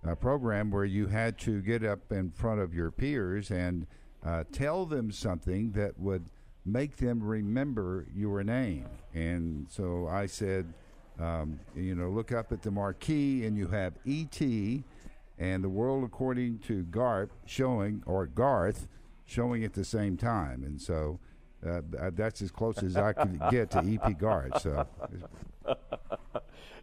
uh, 0.06 0.14
program 0.14 0.70
where 0.70 0.84
you 0.84 1.06
had 1.06 1.38
to 1.38 1.62
get 1.62 1.84
up 1.84 2.12
in 2.12 2.30
front 2.30 2.60
of 2.60 2.74
your 2.74 2.90
peers 2.90 3.50
and 3.50 3.86
uh, 4.24 4.44
tell 4.52 4.84
them 4.86 5.10
something 5.10 5.72
that 5.72 5.98
would 5.98 6.26
make 6.66 6.96
them 6.96 7.22
remember 7.22 8.06
your 8.14 8.42
name. 8.42 8.86
And 9.14 9.66
so 9.70 10.08
I 10.08 10.26
said 10.26 10.74
um, 11.18 11.60
you 11.76 11.94
know, 11.94 12.08
look 12.10 12.32
up 12.32 12.52
at 12.52 12.62
the 12.62 12.70
marquee 12.70 13.44
and 13.44 13.56
you 13.56 13.68
have 13.68 13.94
E.T. 14.04 14.82
and 15.38 15.64
the 15.64 15.68
world 15.68 16.04
according 16.04 16.58
to 16.60 16.84
Garp 16.84 17.30
showing, 17.46 18.02
or 18.06 18.26
Garth 18.26 18.88
showing 19.24 19.64
at 19.64 19.74
the 19.74 19.84
same 19.84 20.16
time. 20.16 20.64
And 20.64 20.80
so 20.80 21.20
uh, 21.66 21.80
that's 22.12 22.42
as 22.42 22.50
close 22.50 22.82
as 22.82 22.96
I 22.96 23.12
could 23.12 23.40
get 23.50 23.70
to 23.72 23.82
E.P. 23.84 24.14
Garth. 24.14 24.60
So. 24.60 24.86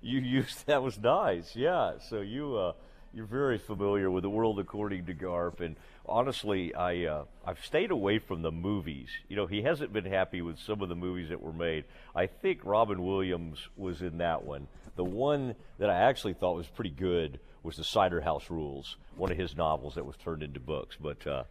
you 0.01 0.19
used 0.19 0.65
that 0.67 0.83
was 0.83 0.99
nice, 0.99 1.55
yeah. 1.55 1.93
So 2.09 2.21
you 2.21 2.57
uh, 2.57 2.73
you're 3.13 3.25
very 3.25 3.57
familiar 3.57 4.09
with 4.09 4.23
the 4.23 4.29
world 4.29 4.59
according 4.59 5.05
to 5.05 5.13
Garp, 5.13 5.59
and 5.59 5.75
honestly, 6.05 6.73
I 6.73 7.05
uh, 7.05 7.25
I've 7.45 7.63
stayed 7.63 7.91
away 7.91 8.19
from 8.19 8.41
the 8.41 8.51
movies. 8.51 9.09
You 9.27 9.35
know, 9.35 9.47
he 9.47 9.61
hasn't 9.61 9.93
been 9.93 10.05
happy 10.05 10.41
with 10.41 10.59
some 10.59 10.81
of 10.81 10.89
the 10.89 10.95
movies 10.95 11.29
that 11.29 11.41
were 11.41 11.53
made. 11.53 11.85
I 12.15 12.27
think 12.27 12.61
Robin 12.63 13.03
Williams 13.03 13.59
was 13.75 14.01
in 14.01 14.17
that 14.19 14.43
one. 14.43 14.67
The 14.95 15.03
one 15.03 15.55
that 15.79 15.89
I 15.89 16.09
actually 16.09 16.33
thought 16.33 16.57
was 16.57 16.67
pretty 16.67 16.89
good 16.89 17.39
was 17.63 17.77
the 17.77 17.83
Cider 17.83 18.21
House 18.21 18.49
Rules, 18.49 18.97
one 19.15 19.31
of 19.31 19.37
his 19.37 19.55
novels 19.55 19.95
that 19.95 20.05
was 20.05 20.17
turned 20.17 20.43
into 20.43 20.59
books. 20.59 20.97
But 20.99 21.25
uh, 21.27 21.43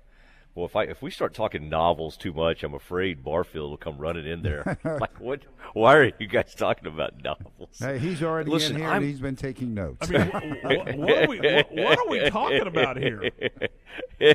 well, 0.54 0.66
if 0.66 0.74
I 0.74 0.84
if 0.84 1.00
we 1.00 1.10
start 1.10 1.32
talking 1.32 1.68
novels 1.68 2.16
too 2.16 2.32
much, 2.32 2.62
I'm 2.62 2.74
afraid 2.74 3.22
Barfield 3.24 3.70
will 3.70 3.76
come 3.76 3.98
running 3.98 4.26
in 4.26 4.42
there. 4.42 4.78
like, 4.84 5.20
what? 5.20 5.42
Why 5.72 5.96
are 5.96 6.12
you 6.18 6.26
guys 6.26 6.54
talking 6.54 6.86
about 6.86 7.22
novels? 7.22 7.78
Hey, 7.78 7.98
he's 7.98 8.22
already 8.22 8.50
Listen, 8.50 8.76
in 8.76 8.82
here 8.82 8.90
I'm- 8.90 9.02
and 9.02 9.06
he's 9.10 9.20
been 9.20 9.36
taking 9.36 9.74
notes. 9.74 10.10
I 10.10 10.12
mean, 10.12 10.28
what, 10.62 10.96
what, 10.96 11.18
are 11.22 11.28
we, 11.28 11.38
what, 11.40 11.72
what 11.72 11.98
are 11.98 12.08
we 12.08 12.30
talking 12.30 12.66
about 12.66 12.96
here? 12.96 13.30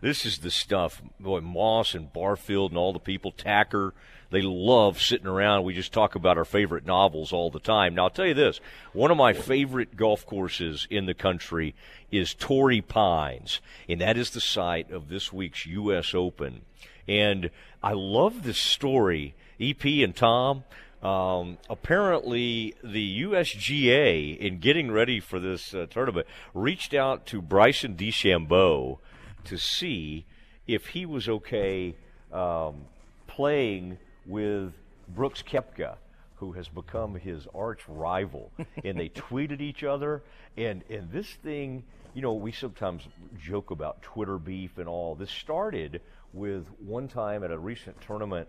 this 0.00 0.24
is 0.24 0.38
the 0.38 0.50
stuff. 0.50 1.02
Boy, 1.18 1.40
Moss 1.40 1.94
and 1.94 2.12
Barfield 2.12 2.70
and 2.70 2.78
all 2.78 2.92
the 2.92 3.00
people, 3.00 3.32
Tacker, 3.32 3.94
they 4.30 4.42
love 4.42 5.00
sitting 5.00 5.26
around. 5.26 5.64
We 5.64 5.74
just 5.74 5.92
talk 5.92 6.14
about 6.14 6.36
our 6.36 6.44
favorite 6.44 6.84
novels 6.84 7.32
all 7.32 7.50
the 7.50 7.60
time. 7.60 7.94
Now, 7.94 8.04
I'll 8.04 8.10
tell 8.10 8.26
you 8.26 8.34
this 8.34 8.60
one 8.92 9.10
of 9.10 9.16
my 9.16 9.32
favorite 9.32 9.96
golf 9.96 10.26
courses 10.26 10.86
in 10.90 11.06
the 11.06 11.14
country 11.14 11.74
is 12.10 12.34
Torrey 12.34 12.80
Pines, 12.80 13.60
and 13.88 14.00
that 14.00 14.16
is 14.16 14.30
the 14.30 14.40
site 14.40 14.90
of 14.90 15.08
this 15.08 15.32
week's 15.32 15.66
U.S. 15.66 16.14
Open. 16.14 16.62
And 17.06 17.50
I 17.82 17.92
love 17.92 18.42
this 18.42 18.58
story. 18.58 19.34
EP 19.60 19.84
and 19.84 20.14
Tom, 20.14 20.64
um, 21.02 21.58
apparently, 21.70 22.74
the 22.82 23.22
USGA, 23.22 24.36
in 24.36 24.58
getting 24.58 24.90
ready 24.90 25.20
for 25.20 25.40
this 25.40 25.72
uh, 25.72 25.86
tournament, 25.88 26.26
reached 26.54 26.92
out 26.92 27.24
to 27.26 27.40
Bryson 27.40 27.96
DeChambeau 27.96 28.98
to 29.44 29.58
see 29.58 30.26
if 30.66 30.88
he 30.88 31.06
was 31.06 31.28
okay 31.28 31.94
um, 32.32 32.82
playing 33.26 33.98
with 34.28 34.72
Brooks 35.08 35.42
Koepka, 35.42 35.96
who 36.36 36.52
has 36.52 36.68
become 36.68 37.16
his 37.16 37.48
arch 37.54 37.80
rival. 37.88 38.52
and 38.84 38.96
they 38.98 39.08
tweeted 39.08 39.60
each 39.60 39.82
other. 39.82 40.22
And, 40.56 40.84
and 40.88 41.10
this 41.10 41.28
thing, 41.42 41.82
you 42.14 42.22
know, 42.22 42.34
we 42.34 42.52
sometimes 42.52 43.02
joke 43.40 43.72
about 43.72 44.02
Twitter 44.02 44.38
beef 44.38 44.78
and 44.78 44.88
all. 44.88 45.16
This 45.16 45.30
started 45.30 46.00
with 46.32 46.66
one 46.84 47.08
time 47.08 47.42
at 47.42 47.50
a 47.50 47.58
recent 47.58 48.00
tournament 48.02 48.48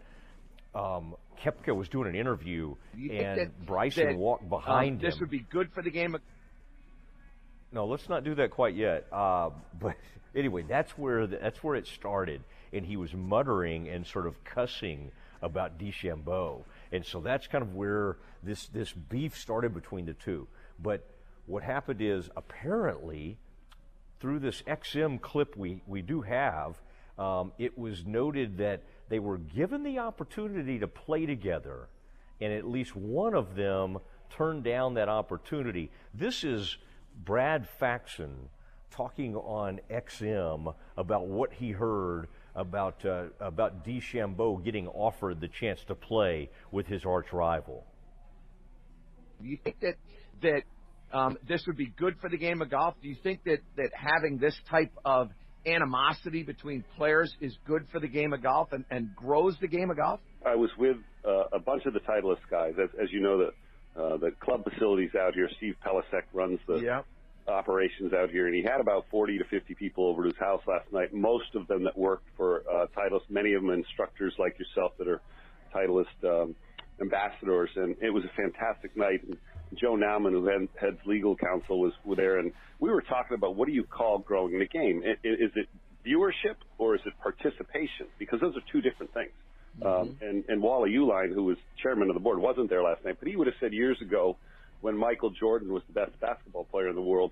um, 0.76 1.16
Kepka 1.42 1.76
was 1.76 1.90
doing 1.90 2.08
an 2.08 2.16
interview, 2.16 2.76
and 2.94 3.40
that- 3.40 3.66
Bryson 3.66 4.08
that, 4.08 4.18
walked 4.18 4.44
um, 4.44 4.50
behind 4.50 5.00
This 5.00 5.06
him. 5.06 5.10
This 5.12 5.20
would 5.22 5.30
be 5.30 5.40
good 5.50 5.72
for 5.74 5.82
the 5.82 5.92
game. 5.92 6.16
Of- 6.16 6.22
No, 7.72 7.86
let's 7.86 8.08
not 8.10 8.24
do 8.24 8.36
that 8.36 8.52
quite 8.52 8.76
yet. 8.76 9.08
Uh, 9.12 9.50
but 9.80 9.96
anyway, 10.36 10.64
that's 10.68 10.92
where 10.98 11.26
the, 11.28 11.38
that's 11.38 11.64
where 11.64 11.76
it 11.76 11.88
started, 11.88 12.42
and 12.74 12.86
he 12.86 12.98
was 12.98 13.14
muttering 13.14 13.88
and 13.90 14.06
sort 14.06 14.28
of 14.28 14.44
cussing 14.44 15.12
about 15.42 15.80
DeChambeau, 15.80 16.64
and 16.92 17.06
so 17.06 17.20
that's 17.20 17.48
kind 17.48 17.62
of 17.62 17.76
where 17.76 18.18
this 18.44 18.68
this 18.68 18.92
beef 18.92 19.38
started 19.38 19.74
between 19.74 20.06
the 20.06 20.14
two. 20.14 20.48
But 20.82 21.06
what 21.46 21.64
happened 21.64 22.02
is 22.02 22.30
apparently 22.36 23.38
through 24.20 24.40
this 24.40 24.62
XM 24.64 25.20
clip 25.22 25.56
we, 25.56 25.82
we 25.88 26.02
do 26.02 26.22
have, 26.22 26.80
um, 27.18 27.52
it 27.58 27.78
was 27.78 28.06
noted 28.06 28.58
that 28.58 28.84
they 29.10 29.20
were 29.20 29.38
given 29.38 29.84
the 29.84 30.00
opportunity 30.00 30.80
to 30.80 30.88
play 30.88 31.26
together, 31.26 31.88
and 32.40 32.54
at 32.54 32.68
least 32.68 32.96
one 32.96 33.34
of 33.34 33.56
them 33.56 33.98
turned 34.30 34.64
down 34.64 34.94
that 34.94 35.10
opportunity. 35.10 35.90
This 36.14 36.44
is 36.44 36.78
Brad 37.24 37.68
Faxon 37.68 38.50
talking 38.92 39.36
on 39.36 39.80
XM 39.90 40.74
about 40.98 41.28
what 41.28 41.54
he 41.54 41.72
heard 41.72 42.28
about 42.56 43.04
uh, 43.06 43.26
about 43.40 43.86
DeChambeau 43.86 44.64
getting 44.64 44.88
offered 44.88 45.42
the 45.42 45.48
chance 45.48 45.80
to 45.88 45.96
play 45.96 46.50
with 46.72 46.86
his 46.88 47.06
arch 47.06 47.32
rival. 47.32 47.86
Do 49.42 49.48
you 49.48 49.58
think 49.64 49.80
that 49.82 49.96
that 50.42 50.64
um, 51.12 51.38
this 51.48 51.64
would 51.68 51.78
be 51.78 51.92
good 51.98 52.16
for 52.20 52.30
the 52.30 52.38
game 52.38 52.62
of 52.62 52.70
golf? 52.70 52.96
Do 53.02 53.08
you 53.08 53.16
think 53.22 53.44
that 53.46 53.60
that 53.78 53.92
having 53.94 54.38
this 54.38 54.56
type 54.70 54.92
of 55.06 55.30
animosity 55.66 56.44
between 56.44 56.84
players 56.98 57.34
is 57.42 57.58
good 57.66 57.86
for 57.92 58.00
the 58.00 58.08
game 58.08 58.34
of 58.34 58.42
golf 58.42 58.72
and, 58.72 58.86
and 58.90 59.16
grows 59.16 59.56
the 59.60 59.68
game 59.68 59.90
of 59.90 59.98
golf? 59.98 60.20
I 60.46 60.56
was 60.56 60.70
with 60.78 60.98
uh, 61.26 61.46
a 61.54 61.60
bunch 61.60 61.86
of 61.86 61.94
the 61.94 62.00
Titleist 62.00 62.50
guys. 62.50 62.74
As, 62.82 62.90
as 63.02 63.10
you 63.12 63.22
know, 63.22 63.38
the 63.38 63.52
uh, 64.02 64.18
the 64.18 64.32
club 64.40 64.64
facilities 64.64 65.12
out 65.20 65.34
here. 65.34 65.50
Steve 65.58 65.76
Pelisek 65.86 66.24
runs 66.34 66.60
the 66.68 66.76
Yeah. 66.76 67.02
Operations 67.50 68.14
out 68.14 68.30
here, 68.30 68.46
and 68.46 68.56
he 68.56 68.62
had 68.62 68.80
about 68.80 69.06
40 69.10 69.40
to 69.40 69.44
50 69.46 69.74
people 69.76 70.06
over 70.06 70.24
to 70.24 70.30
his 70.30 70.38
house 70.38 70.62
last 70.68 70.92
night. 70.92 71.14
Most 71.14 71.56
of 71.56 71.68
them 71.68 71.84
that 71.84 71.98
worked 71.98 72.28
for 72.38 72.64
uh, 72.72 72.86
Titleist, 72.96 73.30
many 73.30 73.54
of 73.54 73.62
them 73.62 73.72
instructors 73.72 74.34
like 74.38 74.58
yourself 74.60 74.94
that 74.98 75.08
are 75.08 75.22
Titleist 75.74 76.24
um, 76.24 76.56
ambassadors, 77.02 77.70
and 77.76 77.96
it 78.02 78.10
was 78.12 78.24
a 78.24 78.30
fantastic 78.36 78.96
night. 78.96 79.24
And 79.24 79.38
Joe 79.76 79.96
Nauman, 79.96 80.32
who 80.32 80.46
head, 80.46 80.68
heads 80.80 81.00
legal 81.06 81.36
counsel, 81.36 81.80
was 81.80 81.94
was 82.06 82.18
there, 82.18 82.40
and 82.40 82.52
we 82.80 82.90
were 82.90 83.02
talking 83.02 83.36
about 83.36 83.56
what 83.56 83.68
do 83.68 83.74
you 83.74 83.84
call 83.84 84.20
growing 84.20 84.60
the 84.60 84.66
game? 84.68 85.04
Is 85.24 85.52
it 85.56 85.68
viewership 86.06 86.56
or 86.78 86.96
is 86.96 87.02
it 87.06 87.14
participation? 87.22 88.08
Because 88.18 88.40
those 88.40 88.56
are 88.56 88.64
two 88.72 88.82
different 88.82 89.14
things. 89.14 89.32
Um, 89.86 90.18
and, 90.22 90.44
and 90.48 90.62
Wally 90.62 90.92
Uihlein, 90.92 91.34
who 91.34 91.44
was 91.44 91.58
chairman 91.82 92.10
of 92.10 92.14
the 92.14 92.20
board, 92.20 92.40
wasn't 92.40 92.70
there 92.70 92.84
last 92.84 93.06
night, 93.06 93.18
but 93.20 93.28
he 93.28 93.36
would 93.36 93.48
have 93.48 93.56
said 93.60 93.72
years 93.72 94.02
ago 94.02 94.36
when 94.82 94.98
Michael 94.98 95.32
Jordan 95.32 95.74
was 95.74 95.84
the 95.88 95.94
best 95.94 96.20
basketball 96.20 96.66
player 96.66 96.90
in 96.90 96.96
the 96.96 97.02
world, 97.02 97.32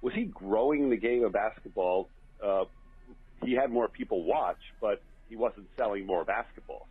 was 0.00 0.14
he 0.14 0.24
growing 0.24 0.90
the 0.90 0.96
game 0.96 1.24
of 1.24 1.32
basketball? 1.32 2.08
Uh, 2.42 2.64
he 3.44 3.54
had 3.54 3.70
more 3.70 3.88
people 3.88 4.24
watch, 4.24 4.58
but 4.80 5.02
he 5.28 5.36
wasn't 5.36 5.66
selling 5.76 6.06
more 6.06 6.24
basketballs. 6.24 6.86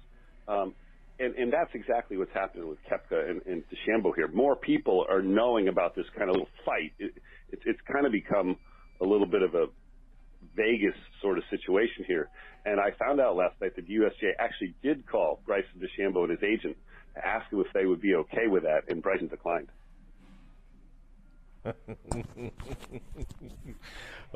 Um, 0.48 0.74
and, 1.20 1.36
and 1.36 1.52
that's 1.52 1.72
exactly 1.74 2.18
what's 2.18 2.34
happening 2.34 2.68
with 2.68 2.78
Koepka 2.90 3.30
and, 3.30 3.42
and 3.46 3.64
DeChambeau 3.70 4.14
here. 4.16 4.28
More 4.28 4.56
people 4.56 5.06
are 5.10 5.22
knowing 5.22 5.68
about 5.68 5.96
this 5.96 6.06
kind 6.16 6.30
of 6.30 6.36
little 6.36 6.50
fight. 6.66 6.94
It, 7.00 7.14
it's 7.52 7.64
it's 7.66 7.80
kind 7.92 8.06
of 8.06 8.12
become 8.12 8.58
a 9.02 9.06
little 9.06 9.26
bit 9.26 9.42
of 9.42 9.56
a 9.56 9.68
Vegas 10.56 10.96
sort 11.22 11.38
of 11.38 11.44
situation 11.50 12.06
here. 12.06 12.30
And 12.66 12.80
I 12.80 12.92
found 13.00 13.20
out 13.20 13.36
last 13.36 13.60
night 13.62 13.76
that 13.76 13.88
the 13.88 13.96
USGA 13.96 14.32
actually 14.40 14.76
did 14.84 15.08
call 15.08 15.40
Bryson 15.46 15.80
DeChambeau 15.80 16.24
and 16.24 16.32
his 16.32 16.44
agent 16.44 16.78
to 17.16 17.26
ask 17.26 17.52
him 17.52 17.62
if 17.62 17.68
they 17.74 17.86
would 17.86 18.02
be 18.02 18.14
okay 18.16 18.48
with 18.48 18.64
that, 18.64 18.90
and 18.90 19.02
Bryson 19.02 19.28
declined. 19.28 19.70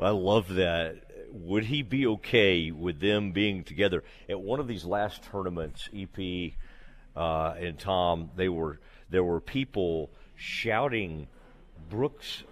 I 0.00 0.10
love 0.10 0.54
that. 0.54 0.96
Would 1.32 1.64
he 1.64 1.82
be 1.82 2.06
okay 2.06 2.70
with 2.70 3.00
them 3.00 3.32
being 3.32 3.64
together 3.64 4.04
at 4.28 4.40
one 4.40 4.60
of 4.60 4.68
these 4.68 4.84
last 4.84 5.22
tournaments? 5.24 5.88
EP 5.94 6.52
uh, 7.16 7.54
and 7.58 7.78
Tom, 7.78 8.30
they 8.36 8.48
were 8.48 8.80
there 9.10 9.24
were 9.24 9.40
people 9.40 10.10
shouting 10.34 11.28
Brooks 11.88 12.44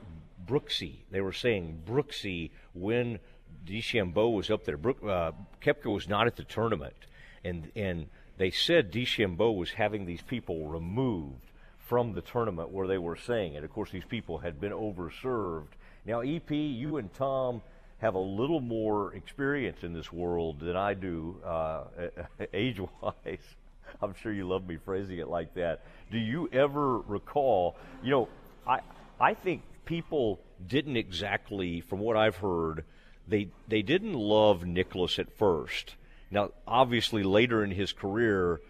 Brooksy. 0.46 1.00
They 1.10 1.20
were 1.20 1.32
saying 1.32 1.82
Brooksy 1.86 2.50
when 2.72 3.18
DeChambeau 3.66 4.34
was 4.34 4.50
up 4.50 4.64
there. 4.64 4.76
Brook, 4.76 4.98
uh, 5.02 5.32
Koepka 5.62 5.92
was 5.92 6.08
not 6.08 6.26
at 6.26 6.36
the 6.36 6.44
tournament, 6.44 7.06
and 7.44 7.70
and 7.76 8.06
they 8.36 8.50
said 8.50 8.92
DeChambeau 8.92 9.54
was 9.54 9.72
having 9.72 10.06
these 10.06 10.22
people 10.22 10.66
removed 10.66 11.49
from 11.90 12.12
the 12.12 12.20
tournament 12.20 12.70
where 12.70 12.86
they 12.86 12.98
were 12.98 13.16
saying 13.16 13.54
it. 13.54 13.64
Of 13.64 13.72
course, 13.72 13.90
these 13.90 14.04
people 14.04 14.38
had 14.38 14.60
been 14.60 14.70
overserved. 14.70 15.72
Now, 16.06 16.20
EP, 16.20 16.48
you 16.52 16.98
and 16.98 17.12
Tom 17.12 17.62
have 17.98 18.14
a 18.14 18.20
little 18.20 18.60
more 18.60 19.12
experience 19.12 19.82
in 19.82 19.92
this 19.92 20.12
world 20.12 20.60
than 20.60 20.76
I 20.76 20.94
do, 20.94 21.34
uh, 21.44 21.82
age-wise. 22.54 23.42
I'm 24.02 24.14
sure 24.22 24.32
you 24.32 24.46
love 24.46 24.68
me 24.68 24.78
phrasing 24.84 25.18
it 25.18 25.26
like 25.26 25.52
that. 25.54 25.84
Do 26.12 26.18
you 26.18 26.48
ever 26.52 26.98
recall? 27.00 27.76
You 28.04 28.10
know, 28.12 28.28
I 28.64 28.78
I 29.20 29.34
think 29.34 29.62
people 29.84 30.38
didn't 30.64 30.96
exactly, 30.96 31.80
from 31.80 31.98
what 31.98 32.16
I've 32.16 32.36
heard, 32.36 32.84
they 33.26 33.48
they 33.66 33.82
didn't 33.82 34.14
love 34.14 34.64
Nicklaus 34.64 35.18
at 35.18 35.36
first. 35.36 35.96
Now, 36.30 36.50
obviously, 36.68 37.24
later 37.24 37.64
in 37.64 37.72
his 37.72 37.92
career, 37.92 38.60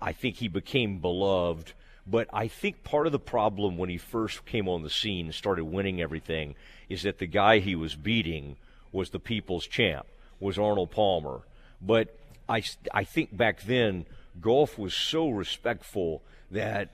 I 0.00 0.12
think 0.12 0.36
he 0.36 0.48
became 0.48 1.00
beloved. 1.00 1.74
But 2.06 2.28
I 2.32 2.48
think 2.48 2.82
part 2.82 3.06
of 3.06 3.12
the 3.12 3.18
problem 3.18 3.76
when 3.76 3.88
he 3.88 3.98
first 3.98 4.44
came 4.44 4.68
on 4.68 4.82
the 4.82 4.90
scene 4.90 5.26
and 5.26 5.34
started 5.34 5.64
winning 5.64 6.00
everything 6.00 6.56
is 6.88 7.02
that 7.02 7.18
the 7.18 7.26
guy 7.26 7.58
he 7.58 7.74
was 7.74 7.94
beating 7.94 8.56
was 8.90 9.10
the 9.10 9.20
people's 9.20 9.66
champ, 9.66 10.06
was 10.40 10.58
Arnold 10.58 10.90
Palmer. 10.90 11.42
But 11.80 12.16
I, 12.48 12.62
I 12.92 13.04
think 13.04 13.36
back 13.36 13.62
then, 13.62 14.06
golf 14.40 14.78
was 14.78 14.94
so 14.94 15.28
respectful 15.28 16.22
that 16.50 16.90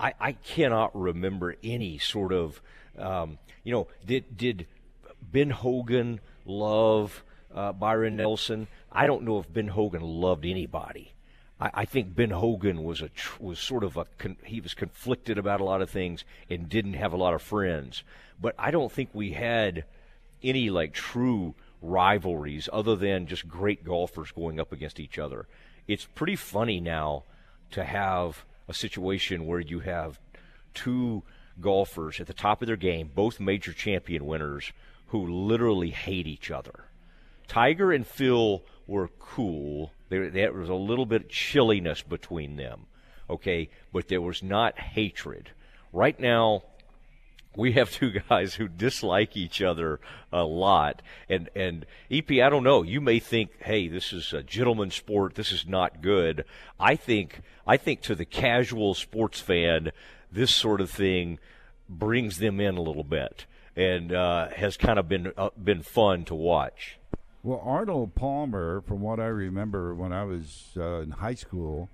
I, 0.00 0.14
I 0.18 0.32
cannot 0.32 0.98
remember 0.98 1.56
any 1.62 1.98
sort 1.98 2.32
of, 2.32 2.60
um, 2.98 3.38
you 3.64 3.72
know, 3.72 3.88
did, 4.06 4.36
did 4.36 4.66
Ben 5.20 5.50
Hogan 5.50 6.20
love 6.46 7.22
uh, 7.54 7.72
Byron 7.72 8.16
Nelson? 8.16 8.66
I 8.90 9.06
don't 9.06 9.24
know 9.24 9.38
if 9.38 9.52
Ben 9.52 9.68
Hogan 9.68 10.02
loved 10.02 10.46
anybody. 10.46 11.12
I, 11.60 11.70
I 11.74 11.84
think 11.84 12.14
Ben 12.14 12.30
Hogan 12.30 12.84
was 12.84 13.02
a 13.02 13.10
was 13.40 13.58
sort 13.58 13.84
of 13.84 13.96
a 13.96 14.06
con- 14.18 14.36
he 14.44 14.60
was 14.60 14.74
conflicted 14.74 15.38
about 15.38 15.60
a 15.60 15.64
lot 15.64 15.82
of 15.82 15.90
things 15.90 16.24
and 16.48 16.68
didn't 16.68 16.94
have 16.94 17.12
a 17.12 17.16
lot 17.16 17.34
of 17.34 17.42
friends. 17.42 18.02
But 18.40 18.54
I 18.58 18.70
don't 18.70 18.92
think 18.92 19.10
we 19.12 19.32
had 19.32 19.84
any 20.42 20.70
like 20.70 20.92
true 20.92 21.54
rivalries 21.80 22.68
other 22.72 22.96
than 22.96 23.26
just 23.26 23.48
great 23.48 23.84
golfers 23.84 24.32
going 24.32 24.58
up 24.60 24.72
against 24.72 25.00
each 25.00 25.18
other. 25.18 25.46
It's 25.86 26.04
pretty 26.04 26.36
funny 26.36 26.80
now 26.80 27.24
to 27.70 27.84
have 27.84 28.44
a 28.68 28.74
situation 28.74 29.46
where 29.46 29.60
you 29.60 29.80
have 29.80 30.18
two 30.74 31.22
golfers 31.60 32.20
at 32.20 32.26
the 32.26 32.34
top 32.34 32.62
of 32.62 32.66
their 32.66 32.76
game, 32.76 33.10
both 33.14 33.40
major 33.40 33.72
champion 33.72 34.26
winners, 34.26 34.72
who 35.08 35.26
literally 35.26 35.90
hate 35.90 36.26
each 36.26 36.50
other. 36.50 36.84
Tiger 37.46 37.90
and 37.90 38.06
Phil 38.06 38.62
were 38.86 39.08
cool. 39.18 39.92
There, 40.08 40.30
there 40.30 40.52
was 40.52 40.68
a 40.68 40.74
little 40.74 41.06
bit 41.06 41.22
of 41.22 41.28
chilliness 41.28 42.02
between 42.02 42.56
them, 42.56 42.86
okay, 43.28 43.70
but 43.92 44.08
there 44.08 44.20
was 44.20 44.42
not 44.42 44.78
hatred. 44.78 45.50
Right 45.92 46.18
now, 46.18 46.62
we 47.56 47.72
have 47.72 47.90
two 47.90 48.12
guys 48.28 48.54
who 48.54 48.68
dislike 48.68 49.36
each 49.36 49.60
other 49.60 50.00
a 50.32 50.44
lot. 50.44 51.02
And 51.28 51.50
and 51.54 51.84
EP, 52.10 52.30
I 52.30 52.48
don't 52.48 52.64
know. 52.64 52.82
You 52.82 53.00
may 53.00 53.18
think, 53.18 53.50
hey, 53.62 53.88
this 53.88 54.12
is 54.12 54.32
a 54.32 54.42
gentleman's 54.42 54.94
sport. 54.94 55.34
This 55.34 55.52
is 55.52 55.66
not 55.66 56.00
good. 56.00 56.44
I 56.78 56.96
think 56.96 57.42
I 57.66 57.76
think 57.76 58.00
to 58.02 58.14
the 58.14 58.24
casual 58.24 58.94
sports 58.94 59.40
fan, 59.40 59.90
this 60.30 60.54
sort 60.54 60.80
of 60.80 60.90
thing 60.90 61.38
brings 61.88 62.38
them 62.38 62.60
in 62.60 62.76
a 62.76 62.82
little 62.82 63.04
bit 63.04 63.46
and 63.74 64.12
uh, 64.12 64.48
has 64.50 64.76
kind 64.76 64.98
of 64.98 65.08
been 65.08 65.32
uh, 65.36 65.50
been 65.62 65.82
fun 65.82 66.24
to 66.24 66.34
watch. 66.34 66.98
Well, 67.42 67.62
Arnold 67.64 68.14
Palmer, 68.14 68.80
from 68.80 69.00
what 69.00 69.20
I 69.20 69.26
remember 69.26 69.94
when 69.94 70.12
I 70.12 70.24
was 70.24 70.72
uh, 70.76 71.00
in 71.00 71.12
high 71.12 71.34
school, 71.34 71.88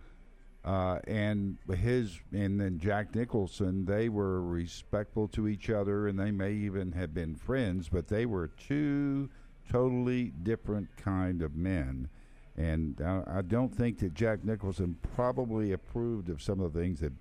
uh, 0.64 1.00
and 1.07 1.59
his 1.76 2.18
and 2.33 2.59
then 2.59 2.78
Jack 2.78 3.14
Nicklaus, 3.14 3.61
they 3.61 4.09
were 4.09 4.40
respectful 4.40 5.28
to 5.28 5.46
each 5.46 5.68
other, 5.68 6.09
and 6.09 6.18
they 6.18 6.30
may 6.30 6.52
even 6.52 6.92
have 6.92 7.12
been 7.12 7.35
friends, 7.35 7.90
but 7.90 8.09
they 8.09 8.24
were 8.24 8.48
two 8.48 9.28
totally 9.70 10.33
different 10.42 10.88
kind 10.96 11.42
of 11.42 11.54
men. 11.54 12.09
And 12.57 13.00
uh, 13.02 13.24
I 13.26 13.42
don't 13.42 13.74
think 13.74 13.98
that 13.98 14.14
Jack 14.14 14.44
Nicklaus 14.44 14.80
probably 15.14 15.72
approved 15.72 16.30
of 16.30 16.40
some 16.40 16.61
of 16.61 16.72
the 16.72 16.80
things 16.80 17.00
that 17.00 17.12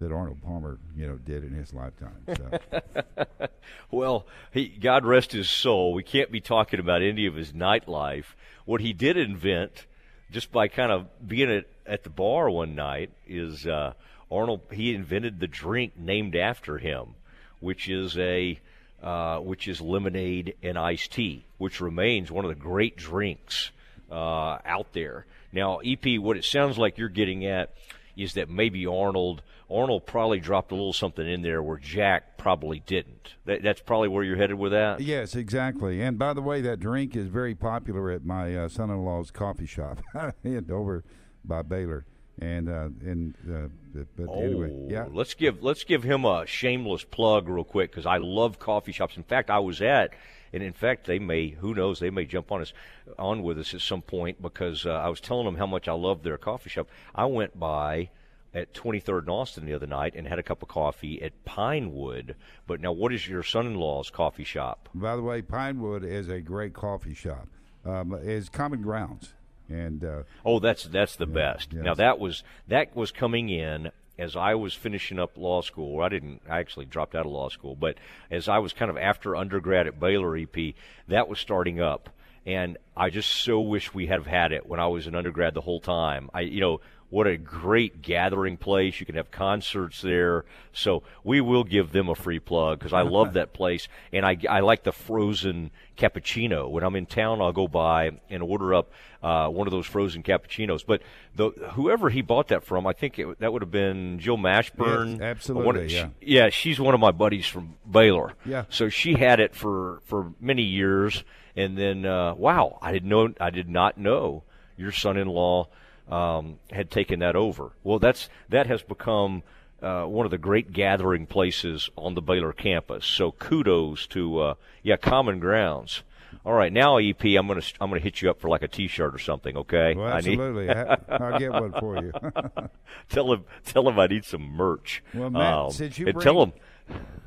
that 0.00 0.12
Arnold 0.12 0.42
Palmer, 0.42 0.78
you 0.96 1.06
know, 1.06 1.16
did 1.16 1.44
in 1.44 1.52
his 1.52 1.74
lifetime. 1.74 2.16
So. 2.26 3.48
well, 3.90 4.26
he, 4.52 4.68
God 4.68 5.04
rest 5.04 5.32
his 5.32 5.50
soul. 5.50 5.92
We 5.92 6.02
can't 6.02 6.30
be 6.30 6.40
talking 6.40 6.80
about 6.80 7.02
any 7.02 7.26
of 7.26 7.34
his 7.34 7.52
nightlife. 7.52 8.24
What 8.64 8.80
he 8.80 8.92
did 8.92 9.16
invent, 9.16 9.86
just 10.30 10.52
by 10.52 10.68
kind 10.68 10.92
of 10.92 11.06
being 11.26 11.50
at, 11.50 11.66
at 11.86 12.04
the 12.04 12.10
bar 12.10 12.50
one 12.50 12.74
night, 12.74 13.10
is 13.26 13.66
uh, 13.66 13.94
Arnold. 14.30 14.60
He 14.72 14.94
invented 14.94 15.40
the 15.40 15.48
drink 15.48 15.96
named 15.96 16.36
after 16.36 16.78
him, 16.78 17.14
which 17.60 17.88
is 17.88 18.16
a 18.18 18.58
uh, 19.02 19.38
which 19.38 19.68
is 19.68 19.80
lemonade 19.80 20.54
and 20.62 20.76
iced 20.76 21.12
tea, 21.12 21.44
which 21.56 21.80
remains 21.80 22.32
one 22.32 22.44
of 22.44 22.48
the 22.48 22.60
great 22.60 22.96
drinks 22.96 23.70
uh, 24.10 24.58
out 24.64 24.92
there. 24.92 25.24
Now, 25.52 25.78
EP, 25.78 26.18
what 26.18 26.36
it 26.36 26.44
sounds 26.44 26.78
like 26.78 26.98
you're 26.98 27.08
getting 27.08 27.46
at 27.46 27.72
is 28.18 28.34
that 28.34 28.50
maybe 28.50 28.86
Arnold 28.86 29.42
Arnold 29.70 30.06
probably 30.06 30.40
dropped 30.40 30.72
a 30.72 30.74
little 30.74 30.92
something 30.92 31.26
in 31.26 31.42
there 31.42 31.62
where 31.62 31.76
Jack 31.76 32.38
probably 32.38 32.80
didn't. 32.80 33.34
That, 33.44 33.62
that's 33.62 33.80
probably 33.80 34.08
where 34.08 34.24
you're 34.24 34.36
headed 34.36 34.58
with 34.58 34.72
that. 34.72 35.00
Yes, 35.00 35.34
exactly. 35.34 36.00
And 36.00 36.18
by 36.18 36.32
the 36.32 36.42
way, 36.42 36.60
that 36.62 36.80
drink 36.80 37.14
is 37.14 37.28
very 37.28 37.54
popular 37.54 38.10
at 38.10 38.24
my 38.24 38.56
uh, 38.56 38.68
son-in-law's 38.68 39.30
coffee 39.30 39.66
shop 39.66 40.00
over 40.70 41.04
by 41.44 41.62
Baylor. 41.62 42.06
And 42.40 42.68
uh, 42.68 42.88
and 43.04 43.34
uh, 43.52 44.02
but 44.16 44.26
oh, 44.28 44.40
anyway, 44.40 44.86
yeah. 44.88 45.06
Let's 45.10 45.34
give 45.34 45.60
let's 45.60 45.82
give 45.82 46.04
him 46.04 46.24
a 46.24 46.46
shameless 46.46 47.02
plug 47.02 47.48
real 47.48 47.64
quick 47.64 47.90
because 47.90 48.06
I 48.06 48.18
love 48.18 48.60
coffee 48.60 48.92
shops. 48.92 49.16
In 49.16 49.24
fact, 49.24 49.50
I 49.50 49.58
was 49.58 49.82
at 49.82 50.12
and 50.52 50.62
in 50.62 50.72
fact, 50.72 51.06
they 51.06 51.18
may, 51.18 51.48
who 51.48 51.74
knows, 51.74 52.00
they 52.00 52.10
may 52.10 52.24
jump 52.24 52.50
on 52.52 52.60
us, 52.60 52.72
on 53.18 53.42
with 53.42 53.58
us 53.58 53.74
at 53.74 53.80
some 53.80 54.02
point 54.02 54.40
because 54.40 54.86
uh, 54.86 54.90
I 54.90 55.08
was 55.08 55.20
telling 55.20 55.44
them 55.44 55.56
how 55.56 55.66
much 55.66 55.88
I 55.88 55.92
love 55.92 56.22
their 56.22 56.38
coffee 56.38 56.70
shop. 56.70 56.88
I 57.14 57.26
went 57.26 57.58
by 57.58 58.10
at 58.54 58.72
23rd 58.72 59.20
and 59.20 59.30
Austin 59.30 59.66
the 59.66 59.74
other 59.74 59.86
night 59.86 60.14
and 60.16 60.26
had 60.26 60.38
a 60.38 60.42
cup 60.42 60.62
of 60.62 60.68
coffee 60.68 61.22
at 61.22 61.44
Pinewood. 61.44 62.34
But 62.66 62.80
now, 62.80 62.92
what 62.92 63.12
is 63.12 63.28
your 63.28 63.42
son-in-law's 63.42 64.10
coffee 64.10 64.44
shop? 64.44 64.88
By 64.94 65.16
the 65.16 65.22
way, 65.22 65.42
Pinewood 65.42 66.04
is 66.04 66.28
a 66.28 66.40
great 66.40 66.72
coffee 66.72 67.14
shop. 67.14 67.48
Um, 67.84 68.12
is 68.20 68.48
Common 68.48 68.82
Grounds, 68.82 69.32
and 69.68 70.04
uh, 70.04 70.22
oh, 70.44 70.58
that's 70.58 70.84
that's 70.84 71.16
the 71.16 71.26
yeah, 71.26 71.34
best. 71.34 71.72
yes. 71.72 71.82
Now 71.82 71.94
that 71.94 72.18
was 72.18 72.42
that 72.66 72.94
was 72.94 73.12
coming 73.12 73.48
in 73.48 73.90
as 74.18 74.36
I 74.36 74.54
was 74.54 74.74
finishing 74.74 75.18
up 75.18 75.36
law 75.36 75.62
school. 75.62 76.00
I 76.02 76.08
didn't. 76.08 76.42
I 76.48 76.58
actually 76.58 76.86
dropped 76.86 77.14
out 77.14 77.26
of 77.26 77.32
law 77.32 77.48
school, 77.48 77.76
but 77.76 77.96
as 78.30 78.48
I 78.48 78.58
was 78.58 78.72
kind 78.72 78.90
of 78.90 78.98
after 78.98 79.36
undergrad 79.36 79.86
at 79.86 80.00
Baylor 80.00 80.36
EP, 80.36 80.74
that 81.06 81.28
was 81.28 81.38
starting 81.38 81.80
up. 81.80 82.10
And 82.44 82.78
I 82.96 83.10
just 83.10 83.28
so 83.30 83.60
wish 83.60 83.92
we 83.92 84.06
had 84.06 84.26
had 84.26 84.52
it 84.52 84.66
when 84.66 84.80
I 84.80 84.86
was 84.86 85.06
an 85.06 85.14
undergrad 85.14 85.54
the 85.54 85.60
whole 85.60 85.80
time. 85.80 86.30
I, 86.32 86.40
you 86.40 86.60
know, 86.60 86.80
what 87.10 87.26
a 87.26 87.36
great 87.38 88.02
gathering 88.02 88.56
place. 88.58 89.00
You 89.00 89.06
can 89.06 89.14
have 89.14 89.30
concerts 89.30 90.02
there. 90.02 90.44
So 90.72 91.02
we 91.24 91.40
will 91.40 91.64
give 91.64 91.90
them 91.90 92.08
a 92.08 92.14
free 92.14 92.38
plug 92.38 92.78
because 92.78 92.92
I 92.92 93.02
love 93.02 93.32
that 93.32 93.52
place. 93.54 93.88
And 94.12 94.26
I, 94.26 94.36
I 94.48 94.60
like 94.60 94.84
the 94.84 94.92
frozen 94.92 95.70
cappuccino. 95.96 96.70
When 96.70 96.84
I'm 96.84 96.94
in 96.96 97.06
town, 97.06 97.40
I'll 97.40 97.52
go 97.52 97.66
by 97.66 98.10
and 98.28 98.42
order 98.42 98.74
up 98.74 98.90
uh, 99.22 99.48
one 99.48 99.66
of 99.66 99.70
those 99.72 99.86
frozen 99.86 100.22
cappuccinos. 100.22 100.84
But 100.86 101.00
the, 101.34 101.50
whoever 101.72 102.10
he 102.10 102.20
bought 102.20 102.48
that 102.48 102.62
from, 102.62 102.86
I 102.86 102.92
think 102.92 103.18
it, 103.18 103.40
that 103.40 103.52
would 103.52 103.62
have 103.62 103.70
been 103.70 104.18
Jill 104.18 104.36
Mashburn. 104.36 105.12
Yes, 105.12 105.20
absolutely, 105.20 105.84
of- 105.86 105.90
yeah. 105.90 106.08
she- 106.20 106.34
yeah, 106.34 106.48
she's 106.50 106.78
one 106.78 106.94
of 106.94 107.00
my 107.00 107.10
buddies 107.10 107.46
from 107.46 107.76
Baylor. 107.90 108.34
Yeah. 108.44 108.64
So 108.68 108.90
she 108.90 109.14
had 109.14 109.40
it 109.40 109.54
for, 109.54 110.00
for 110.04 110.32
many 110.40 110.62
years. 110.62 111.24
And 111.56 111.76
then, 111.76 112.04
uh, 112.04 112.34
wow, 112.34 112.78
I 112.82 112.92
didn't 112.92 113.08
know, 113.08 113.32
I 113.40 113.50
did 113.50 113.68
not 113.68 113.96
know 113.98 114.44
your 114.76 114.92
son-in-law 114.92 115.68
um, 116.08 116.58
had 116.70 116.90
taken 116.90 117.20
that 117.20 117.36
over. 117.36 117.72
Well, 117.84 117.98
that's 117.98 118.28
that 118.48 118.66
has 118.66 118.82
become 118.82 119.42
uh, 119.82 120.04
one 120.04 120.24
of 120.24 120.30
the 120.30 120.38
great 120.38 120.72
gathering 120.72 121.26
places 121.26 121.88
on 121.96 122.14
the 122.14 122.22
Baylor 122.22 122.52
campus. 122.52 123.04
So 123.04 123.32
kudos 123.32 124.06
to 124.08 124.38
uh, 124.40 124.54
yeah, 124.82 124.96
Common 124.96 125.38
Grounds. 125.38 126.02
All 126.44 126.52
right, 126.52 126.72
now 126.72 126.98
EP, 126.98 127.22
I'm 127.24 127.46
gonna 127.46 127.62
I'm 127.80 127.90
gonna 127.90 128.00
hit 128.00 128.22
you 128.22 128.30
up 128.30 128.40
for 128.40 128.48
like 128.48 128.62
a 128.62 128.68
T-shirt 128.68 129.14
or 129.14 129.18
something. 129.18 129.56
Okay? 129.56 129.94
well, 129.94 130.12
I 130.12 130.20
need- 130.20 130.38
absolutely, 130.38 130.70
I, 130.70 131.30
will 131.30 131.38
get 131.38 131.52
one 131.52 131.72
for 131.72 131.96
you. 132.02 132.12
tell 133.08 133.32
him 133.32 133.44
tell 133.64 133.88
him 133.88 133.98
I 133.98 134.06
need 134.06 134.24
some 134.24 134.42
merch. 134.42 135.02
Well, 135.14 135.30
Matt, 135.30 135.54
Um, 135.54 135.70
since 135.72 135.98
you 135.98 136.06
bring, 136.06 136.20
tell 136.20 136.42
him 136.42 136.52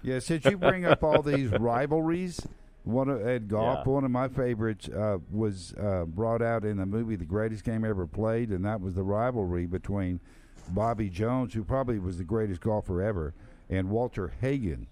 yeah, 0.04 0.20
since 0.20 0.46
you 0.46 0.58
bring 0.58 0.86
up 0.86 1.04
all 1.04 1.22
these 1.22 1.52
rivalries, 1.52 2.40
one 2.84 3.10
of, 3.10 3.26
at 3.28 3.48
golf, 3.48 3.86
Yeah. 3.86 3.94
one 3.94 4.04
of 4.04 4.12
my 4.12 4.28
favorites 4.28 4.90
uh, 4.90 5.18
was 5.32 5.74
uh, 5.76 6.06
brought 6.06 6.42
out 6.42 6.66
in 6.66 6.78
the 6.78 6.86
movie 6.86 7.16
"The 7.16 7.26
Greatest 7.26 7.64
Game 7.64 7.86
Ever 7.86 8.08
Played," 8.08 8.50
and 8.50 8.66
that 8.66 8.82
was 8.82 8.96
the 8.96 9.04
rivalry 9.04 9.66
between 9.68 10.20
Bobby 10.70 11.10
Jones, 11.10 11.54
who 11.54 11.64
probably 11.64 12.00
was 12.00 12.18
the 12.18 12.24
greatest 12.24 12.62
golfer 12.62 13.02
ever, 13.02 13.34
and 13.70 13.90
Walter 13.90 14.32
Hagen. 14.42 14.88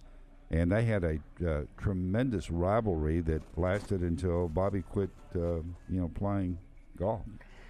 And 0.52 0.72
they 0.72 0.84
had 0.84 1.04
a 1.04 1.20
uh, 1.48 1.62
tremendous 1.78 2.50
rivalry 2.50 3.22
that 3.22 3.42
lasted 3.56 4.02
until 4.02 4.48
Bobby 4.48 4.82
quit, 4.82 5.12
uh, 5.36 5.40
you 5.40 5.64
know, 5.90 6.10
playing 6.16 6.58
golf, 6.98 7.22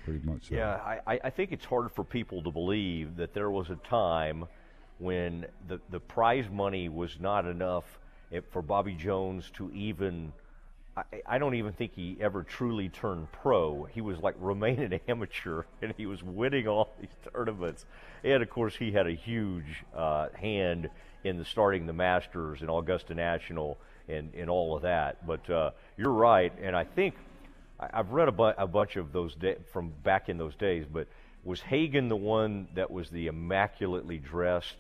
pretty 0.06 0.26
much. 0.26 0.48
So. 0.48 0.56
Yeah, 0.56 0.76
I, 0.76 1.00
I- 1.16 1.20
I 1.26 1.30
think 1.30 1.52
it's 1.52 1.66
hard 1.66 1.92
for 1.92 2.06
people 2.06 2.42
to 2.44 2.52
believe 2.52 3.18
that 3.18 3.34
there 3.34 3.52
was 3.52 3.70
a 3.70 3.76
time 3.76 4.46
when 4.98 5.46
the, 5.68 5.82
the 5.90 6.00
prize 6.00 6.46
money 6.50 6.88
was 6.88 7.20
not 7.20 7.46
enough 7.46 7.99
if, 8.32 8.46
for 8.52 8.62
Bobby 8.62 8.94
Jones 8.94 9.52
to 9.56 9.72
even. 9.74 10.34
I, 11.26 11.38
don't 11.38 11.56
even 11.56 11.72
think 11.72 11.94
he 11.96 12.18
ever 12.20 12.44
truly 12.44 12.90
turned 12.90 13.32
pro. 13.32 13.86
He 13.86 14.02
was 14.02 14.20
like 14.20 14.36
remaining 14.38 14.92
an 14.92 15.00
amateur, 15.08 15.64
and 15.82 15.94
he 15.96 16.06
was 16.06 16.22
winning 16.22 16.68
all 16.68 16.90
these 17.00 17.10
tournaments. 17.32 17.86
And 18.22 18.44
of 18.44 18.50
course, 18.50 18.76
he 18.76 18.92
had 18.92 19.08
a 19.08 19.14
huge 19.14 19.86
uh, 19.96 20.28
hand 20.34 20.90
in 21.24 21.38
the 21.38 21.46
starting 21.46 21.86
the 21.86 21.94
Masters 21.94 22.62
and 22.62 22.70
Augusta 22.70 23.14
National 23.14 23.78
and, 24.10 24.34
and 24.34 24.50
all 24.50 24.76
of 24.76 24.82
that. 24.82 25.26
But 25.26 25.50
uh, 25.50 25.72
you're 25.96 26.12
right, 26.12 26.52
and 26.62 26.76
I 26.76 26.84
think 26.84 27.16
I've 27.80 28.12
read 28.12 28.28
a, 28.28 28.34
bu- 28.34 28.54
a 28.58 28.68
bunch 28.68 28.98
of 28.98 29.14
those 29.14 29.38
from 29.72 29.94
back 30.04 30.28
in 30.28 30.38
those 30.38 30.56
days. 30.56 30.86
But 30.92 31.08
was 31.44 31.62
Hagen 31.62 32.10
the 32.10 32.16
one 32.16 32.68
that 32.76 32.92
was 32.92 33.10
the 33.10 33.28
immaculately 33.28 34.18
dressed? 34.18 34.78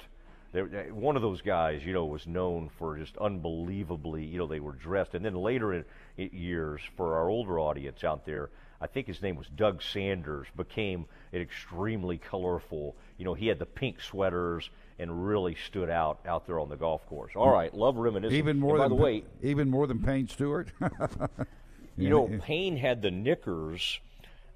There, 0.52 0.66
eh, 0.66 0.92
one 0.92 1.16
of 1.16 1.22
those 1.22 1.42
guys, 1.42 1.86
you 1.86 1.94
know, 1.94 2.06
was 2.06 2.26
known 2.26 2.70
for 2.78 2.98
just 2.98 3.18
unbelievably, 3.18 4.26
you 4.26 4.38
know, 4.38 4.48
they 4.48 4.60
were 4.60 4.74
dressed. 4.74 5.14
And 5.14 5.24
then 5.24 5.36
later 5.36 5.74
in 5.74 5.86
years, 6.18 6.82
for 6.98 7.18
our 7.18 7.30
older 7.30 7.60
audience 7.60 8.04
out 8.04 8.26
there, 8.26 8.50
I 8.82 8.88
think 8.88 9.08
his 9.08 9.22
name 9.22 9.36
was 9.36 9.48
Doug 9.48 9.82
Sanders, 9.82 10.48
became 10.56 11.06
an 11.34 11.42
extremely 11.42 12.18
colorful. 12.18 12.96
You 13.18 13.26
know, 13.26 13.34
he 13.34 13.48
had 13.48 13.60
the 13.60 13.66
pink 13.66 14.02
sweaters 14.02 14.70
and 14.98 15.28
really 15.28 15.56
stood 15.56 15.90
out 15.90 16.20
out 16.26 16.46
there 16.46 16.60
on 16.60 16.70
the 16.70 16.76
golf 16.76 17.06
course. 17.08 17.34
All 17.36 17.52
right, 17.52 17.74
love 17.74 17.98
reminiscing. 17.98 18.38
Even 18.38 18.60
more 18.60 18.76
And 18.76 18.80
by 18.80 18.88
than 18.88 18.98
the 18.98 19.04
way, 19.04 19.24
even 19.42 19.70
more 19.70 19.88
than 19.88 20.00
Payne 20.02 20.28
Stewart. 20.28 20.70
you 21.98 22.10
know, 22.10 22.28
Payne 22.42 22.78
had 22.78 23.02
the 23.02 23.12
knickers, 23.12 24.00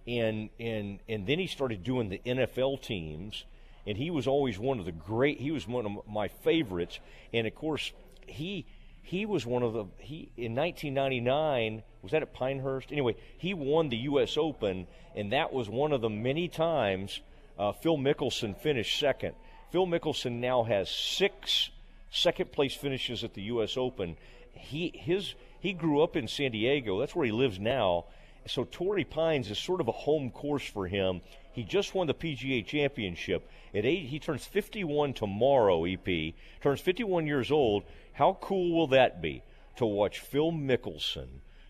and 0.07 0.49
and 0.59 0.99
and 1.09 1.27
then 1.27 1.39
he 1.39 1.47
started 1.47 1.83
doing 1.83 2.09
the 2.09 2.21
NFL 2.25 2.81
teams, 2.81 3.45
and 3.85 3.97
he 3.97 4.09
was 4.09 4.27
always 4.27 4.57
one 4.57 4.79
of 4.79 4.85
the 4.85 4.91
great. 4.91 5.39
He 5.39 5.51
was 5.51 5.67
one 5.67 5.85
of 5.85 6.07
my 6.07 6.27
favorites, 6.27 6.99
and 7.33 7.47
of 7.47 7.55
course, 7.55 7.91
he 8.27 8.65
he 9.01 9.25
was 9.25 9.45
one 9.45 9.63
of 9.63 9.73
the 9.73 9.85
he 9.99 10.29
in 10.37 10.55
1999 10.55 11.83
was 12.01 12.11
that 12.11 12.21
at 12.21 12.33
Pinehurst? 12.33 12.91
Anyway, 12.91 13.15
he 13.37 13.53
won 13.53 13.89
the 13.89 13.97
U.S. 13.97 14.35
Open, 14.37 14.87
and 15.15 15.31
that 15.31 15.53
was 15.53 15.69
one 15.69 15.93
of 15.93 16.01
the 16.01 16.09
many 16.09 16.49
times 16.49 17.21
uh, 17.57 17.71
Phil 17.71 17.97
Mickelson 17.97 18.57
finished 18.57 18.99
second. 18.99 19.35
Phil 19.71 19.87
Mickelson 19.87 20.33
now 20.33 20.63
has 20.63 20.89
six 20.89 21.69
second 22.11 22.51
place 22.51 22.75
finishes 22.75 23.23
at 23.23 23.33
the 23.33 23.43
U.S. 23.43 23.77
Open. 23.77 24.17
He 24.51 24.91
his 24.95 25.35
he 25.59 25.73
grew 25.73 26.01
up 26.03 26.15
in 26.15 26.27
San 26.27 26.51
Diego. 26.51 26.99
That's 26.99 27.15
where 27.15 27.25
he 27.25 27.31
lives 27.31 27.59
now. 27.59 28.05
So 28.47 28.65
Torrey 28.65 29.05
Pines 29.05 29.49
is 29.49 29.57
sort 29.57 29.81
of 29.81 29.87
a 29.87 29.93
home 29.93 30.29
course 30.29 30.65
for 30.65 30.87
him. 30.87 31.21
He 31.53 31.63
just 31.63 31.93
won 31.93 32.07
the 32.07 32.13
PGA 32.13 32.65
Championship. 32.65 33.47
At 33.73 33.85
eight, 33.85 34.07
he 34.07 34.19
turns 34.19 34.45
51 34.45 35.13
tomorrow. 35.13 35.85
EP 35.85 36.33
turns 36.61 36.81
51 36.81 37.27
years 37.27 37.51
old. 37.51 37.83
How 38.13 38.37
cool 38.41 38.75
will 38.75 38.87
that 38.87 39.21
be 39.21 39.43
to 39.77 39.85
watch 39.85 40.19
Phil 40.19 40.51
Mickelson 40.51 41.27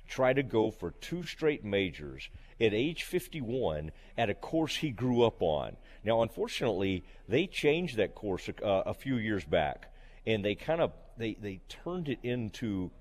try 0.07 0.33
to 0.33 0.43
go 0.43 0.71
for 0.71 0.91
two 0.91 1.23
straight 1.23 1.63
majors 1.63 2.29
at 2.59 2.73
age 2.73 3.03
51 3.03 3.91
at 4.17 4.29
a 4.29 4.33
course 4.33 4.77
he 4.77 4.89
grew 4.89 5.23
up 5.23 5.41
on? 5.41 5.75
Now, 6.03 6.21
unfortunately, 6.21 7.03
they 7.27 7.47
changed 7.47 7.97
that 7.97 8.15
course 8.15 8.49
uh, 8.49 8.83
a 8.85 8.93
few 8.93 9.15
years 9.17 9.45
back, 9.45 9.93
and 10.25 10.43
they 10.43 10.55
kind 10.55 10.81
of 10.81 10.91
they 11.17 11.35
they 11.35 11.61
turned 11.69 12.09
it 12.09 12.19
into 12.23 12.91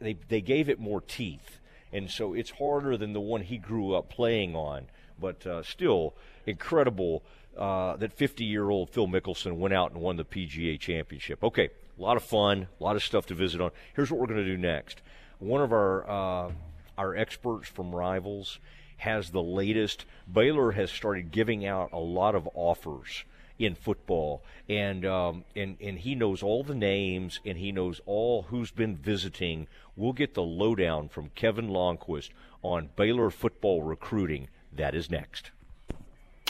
they 0.00 0.16
they 0.28 0.40
gave 0.40 0.68
it 0.68 0.78
more 0.78 1.00
teeth, 1.00 1.60
and 1.96 2.10
so 2.10 2.34
it's 2.34 2.50
harder 2.50 2.98
than 2.98 3.14
the 3.14 3.20
one 3.20 3.40
he 3.40 3.56
grew 3.56 3.94
up 3.94 4.10
playing 4.10 4.54
on. 4.54 4.86
But 5.18 5.46
uh, 5.46 5.62
still, 5.62 6.14
incredible 6.44 7.24
uh, 7.56 7.96
that 7.96 8.12
50 8.12 8.44
year 8.44 8.68
old 8.68 8.90
Phil 8.90 9.06
Mickelson 9.06 9.56
went 9.56 9.72
out 9.72 9.92
and 9.92 10.02
won 10.02 10.16
the 10.16 10.24
PGA 10.24 10.78
Championship. 10.78 11.42
Okay, 11.42 11.70
a 11.98 12.02
lot 12.02 12.18
of 12.18 12.22
fun, 12.22 12.68
a 12.78 12.84
lot 12.84 12.96
of 12.96 13.02
stuff 13.02 13.24
to 13.26 13.34
visit 13.34 13.62
on. 13.62 13.70
Here's 13.94 14.10
what 14.10 14.20
we're 14.20 14.26
going 14.26 14.44
to 14.44 14.44
do 14.44 14.58
next. 14.58 15.00
One 15.38 15.62
of 15.62 15.72
our 15.72 16.08
uh, 16.08 16.52
our 16.98 17.16
experts 17.16 17.68
from 17.68 17.94
Rivals 17.94 18.58
has 18.98 19.30
the 19.30 19.42
latest. 19.42 20.04
Baylor 20.30 20.72
has 20.72 20.90
started 20.90 21.30
giving 21.30 21.64
out 21.64 21.90
a 21.92 21.98
lot 21.98 22.34
of 22.34 22.46
offers 22.54 23.24
in 23.58 23.74
football, 23.74 24.42
and 24.68 25.04
um, 25.04 25.44
and 25.54 25.76
and 25.80 25.98
he 25.98 26.14
knows 26.14 26.42
all 26.42 26.62
the 26.62 26.74
names, 26.74 27.40
and 27.44 27.58
he 27.58 27.72
knows 27.72 28.00
all 28.06 28.42
who's 28.42 28.70
been 28.70 28.96
visiting. 28.96 29.66
We'll 29.96 30.12
get 30.12 30.34
the 30.34 30.42
lowdown 30.42 31.08
from 31.08 31.30
Kevin 31.34 31.68
Lonnquist 31.68 32.30
on 32.62 32.90
Baylor 32.96 33.30
football 33.30 33.82
recruiting. 33.82 34.48
That 34.72 34.94
is 34.94 35.10
next. 35.10 35.50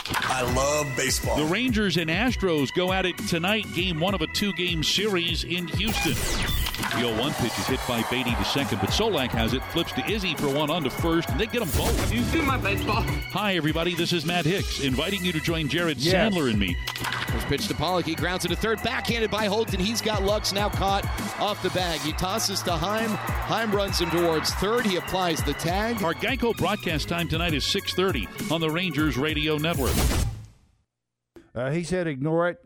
I 0.08 0.42
love 0.54 0.96
baseball. 0.96 1.36
The 1.36 1.44
Rangers 1.44 1.96
and 1.96 2.10
Astros 2.10 2.72
go 2.74 2.92
at 2.92 3.06
it 3.06 3.18
tonight, 3.28 3.66
game 3.74 3.98
one 4.00 4.14
of 4.14 4.22
a 4.22 4.26
two 4.28 4.52
game 4.52 4.82
series 4.82 5.44
in 5.44 5.66
Houston. 5.68 6.65
The 6.76 6.98
0 7.00 7.18
1 7.18 7.32
pitch 7.34 7.58
is 7.58 7.66
hit 7.66 7.80
by 7.88 8.02
Beaty 8.10 8.34
to 8.34 8.44
second, 8.44 8.80
but 8.80 8.90
Solak 8.90 9.30
has 9.30 9.54
it, 9.54 9.62
flips 9.64 9.92
to 9.92 10.04
Izzy 10.10 10.34
for 10.34 10.48
one 10.48 10.70
on 10.70 10.82
to 10.84 10.90
first, 10.90 11.28
and 11.30 11.40
they 11.40 11.46
get 11.46 11.60
them 11.60 11.68
both. 11.70 11.98
Have 12.00 12.12
you 12.12 12.22
seen 12.24 12.44
my 12.44 12.58
baseball? 12.58 13.02
Hi, 13.32 13.56
everybody. 13.56 13.94
This 13.94 14.12
is 14.12 14.26
Matt 14.26 14.44
Hicks, 14.44 14.80
inviting 14.80 15.24
you 15.24 15.32
to 15.32 15.40
join 15.40 15.68
Jared 15.68 15.98
Yes. 15.98 16.14
Sandler 16.34 16.50
and 16.50 16.58
me. 16.58 16.76
First 17.28 17.46
pitch 17.46 17.68
to 17.68 17.74
Pollock. 17.74 18.04
He 18.06 18.14
grounds 18.14 18.44
it 18.44 18.48
to 18.48 18.56
third. 18.56 18.82
Backhanded 18.82 19.30
by 19.30 19.46
Holton. 19.46 19.80
He's 19.80 20.00
got 20.02 20.22
Lux 20.22 20.52
now 20.52 20.68
caught 20.68 21.04
off 21.40 21.62
the 21.62 21.70
bag. 21.70 22.00
He 22.00 22.12
tosses 22.12 22.62
to 22.62 22.72
Heim. 22.72 23.10
Heim 23.10 23.72
runs 23.72 23.98
him 23.98 24.10
towards 24.10 24.52
third. 24.54 24.84
He 24.86 24.96
applies 24.96 25.42
the 25.42 25.54
tag. 25.54 26.02
Our 26.02 26.14
Geico 26.14 26.56
broadcast 26.56 27.08
time 27.08 27.28
tonight 27.28 27.54
is 27.54 27.64
6.30 27.64 28.50
on 28.52 28.60
the 28.60 28.70
Rangers 28.70 29.16
Radio 29.16 29.56
Network. 29.56 29.94
Uh, 31.54 31.70
he 31.70 31.82
said, 31.82 32.06
"Ignore 32.06 32.50
it." 32.50 32.65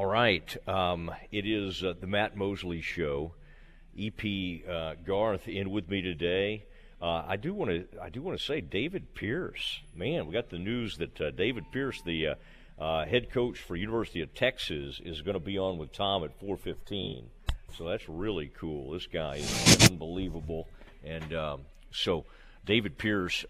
All 0.00 0.06
right. 0.06 0.56
Um, 0.66 1.10
it 1.30 1.46
is 1.46 1.84
uh, 1.84 1.92
the 2.00 2.06
Matt 2.06 2.34
Mosley 2.34 2.80
Show. 2.80 3.34
EP 4.00 4.66
uh, 4.66 4.94
Garth 5.04 5.46
in 5.46 5.70
with 5.70 5.90
me 5.90 6.00
today. 6.00 6.64
Uh, 7.02 7.22
I 7.28 7.36
do 7.36 7.52
want 7.52 7.70
to. 7.70 7.86
I 8.00 8.08
do 8.08 8.22
want 8.22 8.38
to 8.38 8.42
say 8.42 8.62
David 8.62 9.12
Pierce. 9.12 9.80
Man, 9.94 10.26
we 10.26 10.32
got 10.32 10.48
the 10.48 10.58
news 10.58 10.96
that 10.96 11.20
uh, 11.20 11.30
David 11.32 11.64
Pierce, 11.70 12.00
the 12.00 12.28
uh, 12.28 12.34
uh, 12.82 13.04
head 13.04 13.30
coach 13.30 13.58
for 13.58 13.76
University 13.76 14.22
of 14.22 14.34
Texas, 14.34 15.02
is 15.04 15.20
going 15.20 15.34
to 15.34 15.38
be 15.38 15.58
on 15.58 15.76
with 15.76 15.92
Tom 15.92 16.24
at 16.24 16.40
4:15. 16.40 17.24
So 17.76 17.84
that's 17.86 18.08
really 18.08 18.50
cool. 18.58 18.92
This 18.92 19.06
guy 19.06 19.34
is 19.36 19.90
unbelievable, 19.90 20.66
and 21.04 21.34
um, 21.34 21.60
so 21.90 22.24
David 22.64 22.96
Pierce, 22.96 23.44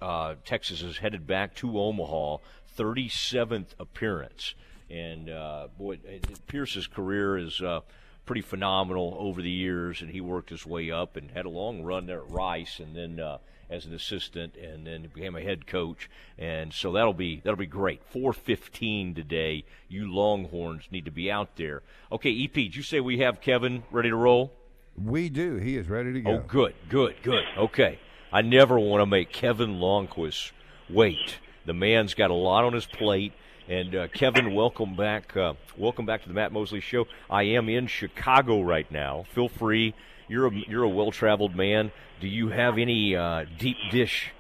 Texas 0.45 0.83
is 0.83 0.99
headed 0.99 1.29
back 1.29 1.55
to 1.57 1.79
Omaha, 1.79 2.39
37th 2.77 3.69
appearance, 3.79 4.57
and 4.91 5.31
uh, 5.31 5.69
boy, 5.79 5.99
Pierce's 6.47 6.87
career 6.87 7.39
is 7.39 7.61
uh, 7.61 7.81
pretty 8.27 8.43
phenomenal 8.43 9.17
over 9.19 9.43
the 9.43 9.51
years, 9.51 10.03
and 10.03 10.11
he 10.11 10.21
worked 10.21 10.51
his 10.51 10.67
way 10.67 10.91
up 10.91 11.17
and 11.17 11.31
had 11.31 11.47
a 11.47 11.51
long 11.51 11.83
run 11.83 12.07
there 12.07 12.21
at 12.21 12.31
Rice, 12.31 12.81
and 12.81 12.95
then 12.97 13.21
uh, 13.21 13.39
as 13.69 13.87
an 13.87 13.95
assistant, 13.95 14.57
and 14.57 14.87
then 14.87 15.09
became 15.15 15.37
a 15.37 15.41
head 15.41 15.67
coach, 15.67 16.11
and 16.39 16.73
so 16.73 16.93
that'll 16.93 17.15
be 17.15 17.41
that'll 17.45 17.57
be 17.57 17.67
great. 17.67 18.03
4:15 18.13 19.15
today. 19.15 19.65
You 19.89 20.13
Longhorns 20.13 20.89
need 20.91 21.05
to 21.05 21.11
be 21.11 21.31
out 21.31 21.57
there. 21.57 21.83
Okay, 22.11 22.45
EP, 22.45 22.53
did 22.53 22.77
you 22.77 22.83
say 22.83 23.01
we 23.01 23.19
have 23.19 23.41
Kevin 23.41 23.85
ready 23.91 24.11
to 24.11 24.17
roll? 24.17 24.53
We 24.97 25.29
do. 25.29 25.57
He 25.57 25.77
is 25.77 25.89
ready 25.89 26.13
to 26.13 26.21
go. 26.21 26.31
Oh, 26.31 26.45
good, 26.47 26.75
good, 26.89 27.17
good. 27.23 27.45
Okay. 27.57 27.99
I 28.33 28.43
never 28.43 28.79
want 28.79 29.03
to 29.03 29.07
make 29.07 29.33
Kevin 29.33 29.79
Lonnquist 29.79 30.53
wait. 30.89 31.39
The 31.67 31.75
man's 31.75 32.15
got 32.15 32.31
a 32.31 32.35
lot 32.35 32.65
on 32.65 32.73
his 32.73 32.87
plate. 32.87 33.33
And 33.71 33.95
uh, 33.95 34.09
Kevin, 34.09 34.53
welcome 34.53 34.97
back. 34.97 35.37
Uh, 35.37 35.55
welcome 35.79 36.05
back 36.05 36.23
to 36.23 36.29
the 36.29 36.35
Matt 36.35 36.51
Mosley 36.51 36.81
Show. 36.81 37.07
I 37.31 37.45
am 37.45 37.69
in 37.69 37.87
Chicago 37.87 38.63
right 38.63 38.91
now. 38.91 39.27
Feel 39.33 39.49
free. 39.49 39.95
You're 40.27 40.49
a 40.49 40.51
you're 40.67 40.83
a 40.83 40.89
well 40.89 41.13
traveled 41.13 41.55
man. 41.55 41.93
Do 42.21 42.27
you 42.27 42.49
have 42.49 42.79
any 42.79 43.15
uh, 43.15 43.45
deep 43.61 43.77
dish 43.93 44.33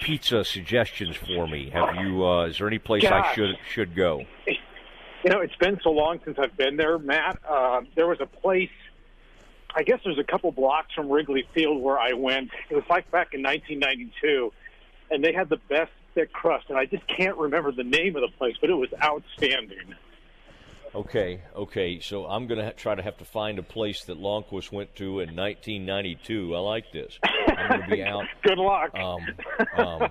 pizza 0.00 0.44
suggestions 0.44 1.14
for 1.14 1.46
me? 1.46 1.70
Have 1.70 1.94
you? 2.04 2.26
Uh, 2.26 2.46
is 2.46 2.58
there 2.58 2.66
any 2.66 2.80
place 2.80 3.04
I 3.04 3.32
should 3.34 3.56
should 3.70 3.94
go? 3.94 4.24
You 4.48 5.30
know, 5.30 5.38
it's 5.38 5.54
been 5.54 5.78
so 5.84 5.90
long 5.90 6.18
since 6.24 6.36
I've 6.40 6.56
been 6.56 6.76
there, 6.76 6.98
Matt. 6.98 7.38
Uh, 7.48 7.82
there 7.94 8.08
was 8.08 8.20
a 8.20 8.26
place, 8.26 8.72
I 9.72 9.84
guess 9.84 10.00
there's 10.02 10.18
a 10.18 10.24
couple 10.24 10.50
blocks 10.50 10.92
from 10.92 11.08
Wrigley 11.08 11.46
Field 11.54 11.80
where 11.80 12.00
I 12.00 12.14
went. 12.14 12.50
It 12.68 12.74
was 12.74 12.82
like 12.90 13.08
back 13.12 13.32
in 13.32 13.44
1992, 13.44 14.52
and 15.12 15.22
they 15.22 15.32
had 15.32 15.48
the 15.48 15.60
best 15.68 15.92
thick 16.14 16.32
crust, 16.32 16.66
and 16.68 16.78
I 16.78 16.86
just 16.86 17.06
can't 17.06 17.36
remember 17.36 17.72
the 17.72 17.84
name 17.84 18.16
of 18.16 18.22
the 18.22 18.36
place, 18.36 18.56
but 18.60 18.70
it 18.70 18.74
was 18.74 18.90
outstanding. 19.02 19.94
Okay, 20.94 21.40
okay. 21.56 22.00
So 22.00 22.26
I'm 22.26 22.46
going 22.46 22.58
to 22.58 22.66
ha- 22.66 22.72
try 22.76 22.94
to 22.94 23.02
have 23.02 23.16
to 23.18 23.24
find 23.24 23.58
a 23.58 23.62
place 23.62 24.04
that 24.04 24.20
Lonnquist 24.20 24.70
went 24.70 24.94
to 24.96 25.20
in 25.20 25.34
1992. 25.34 26.54
I 26.54 26.58
like 26.58 26.92
this. 26.92 27.18
I'm 27.22 27.68
going 27.68 27.82
to 27.82 27.96
be 27.96 28.02
out. 28.02 28.24
Good 28.42 28.58
luck. 28.58 28.94
Um, 28.94 29.26
um, 29.74 30.08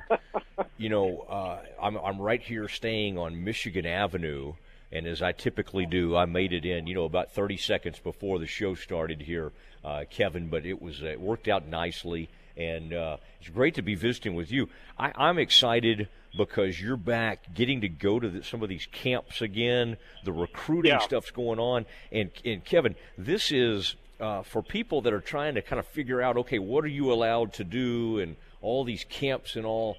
you 0.77 0.89
know, 0.89 1.19
uh, 1.29 1.59
I'm 1.81 1.97
I'm 1.97 2.19
right 2.19 2.41
here 2.41 2.67
staying 2.67 3.19
on 3.19 3.43
Michigan 3.43 3.85
Avenue, 3.85 4.53
and 4.91 5.05
as 5.05 5.21
I 5.21 5.33
typically 5.33 5.85
do, 5.85 6.15
I 6.15 6.25
made 6.25 6.51
it 6.51 6.65
in. 6.65 6.87
You 6.87 6.95
know, 6.95 7.05
about 7.05 7.31
30 7.31 7.57
seconds 7.57 7.99
before 7.99 8.39
the 8.39 8.47
show 8.47 8.73
started 8.73 9.21
here, 9.21 9.51
uh, 9.85 10.05
Kevin. 10.09 10.47
But 10.47 10.65
it 10.65 10.81
was 10.81 11.03
uh, 11.03 11.07
it 11.07 11.21
worked 11.21 11.47
out 11.47 11.67
nicely, 11.67 12.27
and 12.61 12.93
uh, 12.93 13.17
it's 13.39 13.49
great 13.49 13.75
to 13.75 13.81
be 13.81 13.95
visiting 13.95 14.35
with 14.35 14.51
you. 14.51 14.69
I, 14.97 15.11
I'm 15.15 15.37
excited 15.37 16.07
because 16.37 16.79
you're 16.81 16.97
back, 16.97 17.53
getting 17.53 17.81
to 17.81 17.89
go 17.89 18.19
to 18.19 18.29
the, 18.29 18.43
some 18.43 18.63
of 18.63 18.69
these 18.69 18.87
camps 18.91 19.41
again. 19.41 19.97
The 20.23 20.31
recruiting 20.31 20.91
Yeah. 20.91 20.99
stuff's 20.99 21.31
going 21.31 21.59
on, 21.59 21.85
and 22.11 22.31
and 22.45 22.63
Kevin, 22.63 22.95
this 23.17 23.51
is 23.51 23.95
uh, 24.19 24.43
for 24.43 24.61
people 24.61 25.01
that 25.01 25.13
are 25.13 25.21
trying 25.21 25.55
to 25.55 25.61
kind 25.61 25.79
of 25.79 25.87
figure 25.87 26.21
out, 26.21 26.37
okay, 26.37 26.59
what 26.59 26.83
are 26.85 26.89
you 26.99 27.11
allowed 27.11 27.53
to 27.53 27.63
do, 27.63 28.19
and 28.19 28.35
all 28.61 28.83
these 28.83 29.05
camps 29.09 29.55
and 29.55 29.65
all. 29.65 29.97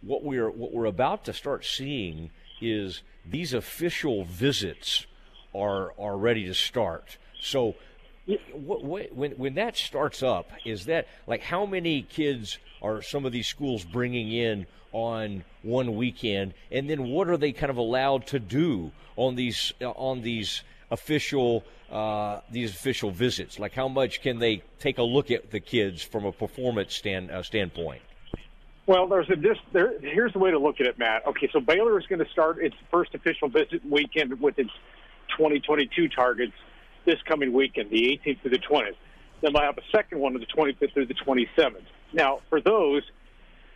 What 0.00 0.22
we're 0.22 0.50
what 0.50 0.72
we're 0.72 0.84
about 0.84 1.24
to 1.24 1.32
start 1.32 1.64
seeing 1.64 2.30
is 2.60 3.02
these 3.28 3.52
official 3.52 4.24
visits 4.24 5.06
are 5.54 5.92
are 5.98 6.16
ready 6.16 6.44
to 6.46 6.54
start. 6.54 7.18
So, 7.40 7.74
when 8.26 9.32
when 9.32 9.54
that 9.54 9.76
starts 9.76 10.22
up, 10.22 10.50
is 10.64 10.86
that 10.86 11.08
like 11.26 11.42
how 11.42 11.66
many 11.66 12.02
kids 12.02 12.58
are 12.80 13.02
some 13.02 13.24
of 13.24 13.32
these 13.32 13.48
schools 13.48 13.84
bringing 13.84 14.32
in 14.32 14.66
on 14.92 15.44
one 15.62 15.96
weekend, 15.96 16.54
and 16.70 16.88
then 16.88 17.04
what 17.04 17.28
are 17.28 17.36
they 17.36 17.52
kind 17.52 17.70
of 17.70 17.76
allowed 17.76 18.26
to 18.28 18.38
do 18.38 18.92
on 19.16 19.34
these 19.34 19.72
uh, 19.80 19.90
on 19.90 20.22
these 20.22 20.62
official 20.90 21.64
uh, 21.90 22.40
these 22.50 22.70
official 22.70 23.10
visits? 23.10 23.58
Like 23.58 23.72
how 23.72 23.88
much 23.88 24.22
can 24.22 24.38
they 24.38 24.62
take 24.78 24.98
a 24.98 25.02
look 25.02 25.30
at 25.30 25.50
the 25.50 25.60
kids 25.60 26.02
from 26.02 26.24
a 26.24 26.32
performance 26.32 26.94
stand 26.94 27.30
uh, 27.30 27.42
standpoint? 27.42 28.02
Well, 28.86 29.06
there's 29.08 29.30
a 29.30 29.36
this 29.36 29.58
there. 29.72 29.98
Here's 30.00 30.32
the 30.32 30.38
way 30.38 30.50
to 30.50 30.58
look 30.58 30.80
at 30.80 30.86
it, 30.86 30.98
Matt. 30.98 31.26
Okay, 31.26 31.48
so 31.52 31.60
Baylor 31.60 31.98
is 31.98 32.06
going 32.06 32.24
to 32.24 32.30
start 32.30 32.58
its 32.58 32.76
first 32.90 33.14
official 33.14 33.48
visit 33.48 33.84
weekend 33.88 34.40
with 34.40 34.58
its 34.58 34.70
2022 35.36 36.08
targets 36.08 36.52
this 37.04 37.20
coming 37.26 37.52
weekend, 37.52 37.90
the 37.90 38.20
18th 38.24 38.42
through 38.42 38.50
the 38.50 38.58
20th. 38.58 38.96
Then 39.40 39.52
we'll 39.52 39.62
have 39.62 39.78
a 39.78 39.82
second 39.90 40.20
one 40.20 40.34
on 40.34 40.40
the 40.40 40.46
25th 40.46 40.92
through 40.92 41.06
the 41.06 41.14
27th. 41.14 41.82
Now, 42.12 42.40
for 42.48 42.60
those, 42.60 43.02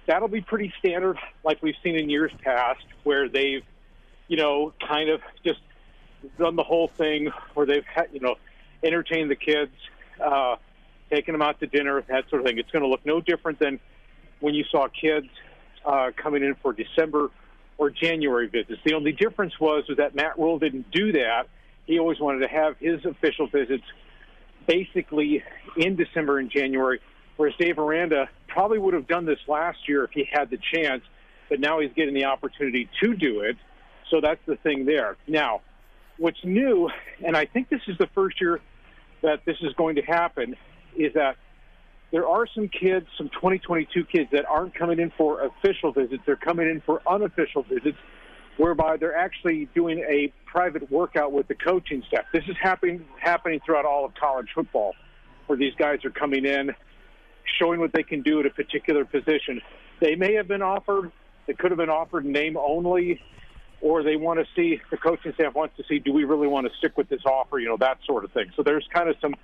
that'll 0.07 0.29
be 0.29 0.41
pretty 0.41 0.73
standard, 0.79 1.19
like 1.45 1.63
we've 1.63 1.75
seen 1.83 1.97
in 1.97 2.09
years 2.09 2.33
past, 2.43 2.85
where 3.03 3.29
they've, 3.29 3.65
you 4.29 4.37
know, 4.37 4.73
kind 4.87 5.11
of 5.11 5.21
just 5.45 5.61
done 6.39 6.57
the 6.57 6.63
whole 6.63 6.89
thing 6.89 7.31
where 7.55 7.67
they've, 7.67 7.85
had, 7.85 8.09
you 8.13 8.21
know, 8.21 8.37
entertained 8.83 9.31
the 9.31 9.37
kids, 9.37 9.73
uh, 10.25 10.57
taken 11.11 11.33
them 11.33 11.43
out 11.43 11.59
to 11.61 11.67
dinner, 11.67 12.03
that 12.09 12.29
sort 12.31 12.43
of 12.43 12.47
thing. 12.47 12.59
It's 12.59 12.71
going 12.71 12.83
to 12.83 12.89
look 12.89 13.05
no 13.05 13.21
different 13.21 13.59
than 13.59 13.81
when 14.41 14.55
you 14.55 14.65
saw 14.71 14.89
kids 14.89 15.29
uh, 15.85 16.11
coming 16.17 16.43
in 16.43 16.55
for 16.57 16.73
December 16.73 17.31
or 17.79 17.91
January 17.91 18.49
visits. 18.49 18.81
The 18.85 18.95
only 18.95 19.13
difference 19.13 19.59
was, 19.61 19.85
was 19.89 19.99
that 19.99 20.15
Matt 20.15 20.39
Rhule 20.39 20.59
didn't 20.59 20.91
do 20.91 21.13
that. 21.13 21.49
He 21.87 21.99
always 21.99 22.21
wanted 22.21 22.41
to 22.41 22.49
have 22.49 22.77
his 22.79 23.05
official 23.05 23.47
visits 23.47 23.85
basically 24.67 25.43
in 25.77 25.97
December 25.97 26.39
and 26.39 26.51
January, 26.51 27.01
whereas 27.37 27.55
Dave 27.59 27.79
Aranda 27.79 28.29
probably 28.49 28.79
would 28.79 28.95
have 28.95 29.07
done 29.07 29.25
this 29.25 29.39
last 29.47 29.89
year 29.89 30.05
if 30.05 30.11
he 30.11 30.29
had 30.31 30.51
the 30.51 30.59
chance, 30.75 31.03
but 31.49 31.61
now 31.61 31.81
he's 31.81 31.93
getting 31.95 32.15
the 32.15 32.25
opportunity 32.25 32.89
to 33.03 33.15
do 33.15 33.41
it. 33.41 33.57
So 34.11 34.21
that's 34.21 34.41
the 34.47 34.57
thing 34.57 34.85
there. 34.85 35.17
Now, 35.29 35.61
what's 36.19 36.43
new, 36.45 36.91
and 37.25 37.37
I 37.37 37.45
think 37.45 37.69
this 37.69 37.83
is 37.87 37.97
the 37.99 38.09
first 38.09 38.41
year 38.41 38.61
that 39.23 39.45
this 39.45 39.57
is 39.61 39.73
going 39.75 39.97
to 39.97 40.03
happen, 40.03 40.57
is 40.97 41.13
that 41.15 41.37
there 42.11 42.27
are 42.27 42.47
some 42.55 42.69
kids, 42.69 43.07
some 43.19 43.29
2022 43.29 44.05
kids 44.05 44.31
that 44.33 44.47
aren't 44.47 44.75
coming 44.75 44.99
in 44.99 45.11
for 45.17 45.43
official 45.43 45.93
visits. 45.93 46.23
They're 46.25 46.37
coming 46.37 46.69
in 46.69 46.81
for 46.81 47.03
unofficial 47.07 47.63
visits, 47.63 47.99
whereby 48.57 48.97
they're 48.97 49.17
actually 49.17 49.69
doing 49.75 49.99
a 49.99 50.33
private 50.47 50.91
workout 50.91 51.33
with 51.33 51.49
the 51.49 51.55
coaching 51.55 52.03
staff. 52.09 52.25
This 52.33 52.45
is 52.49 52.57
happening 52.61 53.05
happening 53.21 53.61
throughout 53.65 53.85
all 53.85 54.05
of 54.05 54.15
college 54.15 54.49
football, 54.55 54.95
where 55.47 55.59
these 55.59 55.75
guys 55.79 56.05
are 56.05 56.11
coming 56.11 56.45
in, 56.45 56.75
showing 57.59 57.81
what 57.81 57.93
they 57.93 58.03
can 58.03 58.23
do 58.23 58.41
at 58.41 58.47
a 58.47 58.51
particular 58.51 59.05
position. 59.05 59.61
They 60.01 60.15
may 60.15 60.35
have 60.35 60.49
been 60.49 60.63
offered, 60.63 61.13
they 61.47 61.55
could 61.55 61.71
have 61.71 61.79
been 61.79 61.91
offered 61.91 62.25
name 62.25 62.57
only, 62.57 63.21
or 63.81 64.03
they 64.03 64.17
want 64.17 64.41
to 64.41 64.47
see 64.55 64.81
the 64.91 64.97
coaching 64.97 65.33
staff 65.35 65.55
wants 65.55 65.77
to 65.77 65.85
see, 65.89 65.99
do 65.99 66.13
we 66.13 66.25
really 66.25 66.49
want 66.49 66.67
to 66.67 66.77
stick 66.79 66.97
with 66.97 67.09
this 67.09 67.21
offer? 67.25 67.59
You 67.59 67.69
know, 67.69 67.77
that 67.79 67.99
sort 68.07 68.25
of 68.25 68.33
thing. 68.33 68.51
So 68.57 68.63
there's 68.63 68.87
kind 68.93 69.09
of 69.09 69.17
some 69.21 69.35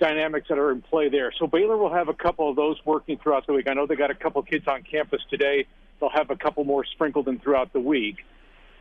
dynamics 0.00 0.48
that 0.48 0.58
are 0.58 0.72
in 0.72 0.82
play 0.82 1.08
there. 1.08 1.32
So 1.38 1.46
Baylor 1.46 1.76
will 1.76 1.92
have 1.92 2.08
a 2.08 2.14
couple 2.14 2.48
of 2.48 2.56
those 2.56 2.76
working 2.84 3.18
throughout 3.18 3.46
the 3.46 3.52
week. 3.52 3.68
I 3.68 3.74
know 3.74 3.86
they 3.86 3.96
got 3.96 4.10
a 4.10 4.14
couple 4.14 4.42
kids 4.42 4.66
on 4.66 4.82
campus 4.82 5.20
today. 5.30 5.66
They'll 6.00 6.10
have 6.10 6.30
a 6.30 6.36
couple 6.36 6.64
more 6.64 6.84
sprinkled 6.84 7.28
in 7.28 7.38
throughout 7.38 7.72
the 7.72 7.80
week. 7.80 8.16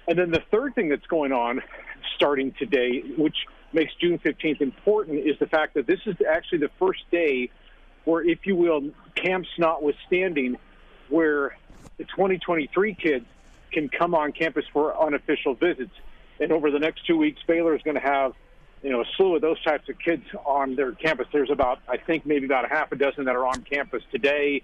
And 0.10 0.18
then 0.18 0.32
the 0.32 0.42
third 0.50 0.74
thing 0.74 0.90
that's 0.90 1.06
going 1.06 1.32
on 1.32 1.62
starting 2.16 2.52
today, 2.54 3.02
which 3.16 3.46
makes 3.74 3.94
June 4.02 4.18
15th 4.18 4.60
important, 4.60 5.20
is 5.20 5.38
the 5.38 5.46
fact 5.46 5.76
that 5.76 5.86
this 5.86 6.00
is 6.08 6.16
actually 6.28 6.58
the 6.58 6.72
first 6.80 7.02
day 7.12 7.52
where, 8.06 8.28
if 8.28 8.48
you 8.48 8.56
will, 8.56 8.90
camps 9.14 9.50
notwithstanding, 9.60 10.58
where 11.10 11.56
the 11.98 12.06
2023 12.06 12.96
kids 12.96 13.26
can 13.72 13.88
come 13.88 14.16
on 14.16 14.32
campus 14.32 14.66
for 14.74 15.00
unofficial 15.00 15.54
visits. 15.54 15.94
And 16.40 16.52
over 16.52 16.72
the 16.72 16.80
next 16.80 17.06
two 17.06 17.16
weeks, 17.16 17.40
Baylor 17.46 17.76
is 17.76 17.84
going 17.84 17.94
to 17.94 18.02
have 18.02 18.34
you 18.82 18.90
know, 18.90 19.02
a 19.02 19.06
slew 19.16 19.36
of 19.36 19.44
those 19.44 19.62
types 19.62 19.90
of 19.90 20.00
kids 20.00 20.24
on 20.44 20.76
their 20.76 20.94
campus. 20.94 21.28
There's 21.32 21.52
about, 21.52 21.82
I 21.88 21.98
think, 21.98 22.26
maybe 22.26 22.46
about 22.46 22.66
a 22.66 22.70
half 22.70 22.92
a 22.92 22.96
dozen 22.96 23.26
that 23.26 23.36
are 23.36 23.46
on 23.46 23.62
campus 23.62 24.02
today, 24.12 24.64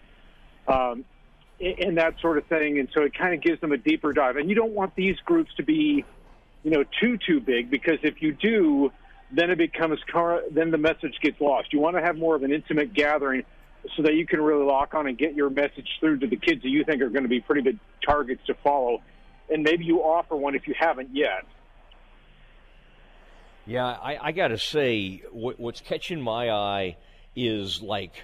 um, 0.68 1.06
and 1.60 1.98
that 1.98 2.20
sort 2.22 2.38
of 2.38 2.46
thing. 2.48 2.80
And 2.80 2.90
so 2.94 3.02
it 3.04 3.14
kind 3.18 3.34
of 3.34 3.42
gives 3.42 3.62
them 3.62 3.72
a 3.72 3.78
deeper 3.78 4.14
dive. 4.14 4.38
And 4.38 4.50
you 4.50 4.56
don't 4.56 4.74
want 4.74 4.96
these 4.96 5.18
groups 5.26 5.54
to 5.58 5.64
be, 5.64 6.04
you 6.64 6.72
know, 6.72 6.84
too 7.00 7.18
too 7.18 7.40
big 7.40 7.70
because 7.70 8.00
if 8.04 8.22
you 8.22 8.34
do, 8.34 8.92
then 9.32 9.50
it 9.52 9.58
becomes 9.58 10.00
then 10.52 10.72
the 10.72 10.78
message 10.78 11.20
gets 11.22 11.40
lost. 11.40 11.74
You 11.74 11.80
want 11.80 11.96
to 11.96 12.02
have 12.02 12.18
more 12.18 12.36
of 12.36 12.44
an 12.44 12.52
intimate 12.52 12.94
gathering 12.94 13.44
so 13.96 14.04
that 14.04 14.16
you 14.16 14.26
can 14.26 14.42
really 14.42 14.66
lock 14.66 14.94
on 14.94 15.08
and 15.08 15.18
get 15.18 15.36
your 15.36 15.50
message 15.50 15.88
through 16.00 16.20
to 16.20 16.28
the 16.28 16.38
kids 16.38 16.62
that 16.64 16.70
you 16.70 16.84
think 16.84 17.02
are 17.02 17.10
going 17.10 17.24
to 17.24 17.30
be 17.30 17.40
pretty 17.40 17.62
good 17.62 17.80
targets 18.06 18.42
to 18.48 18.56
follow. 18.56 19.02
And 19.50 19.64
maybe 19.64 19.86
you 19.86 20.00
offer 20.00 20.36
one 20.36 20.56
if 20.56 20.68
you 20.68 20.74
haven't 20.78 21.16
yet. 21.16 21.46
Yeah, 23.68 23.86
I, 23.86 24.28
I 24.28 24.32
got 24.32 24.50
to 24.50 24.58
say, 24.58 25.24
what, 25.32 25.60
what's 25.60 25.82
catching 25.82 26.22
my 26.22 26.50
eye 26.52 26.98
is 27.36 27.82
like 27.82 28.24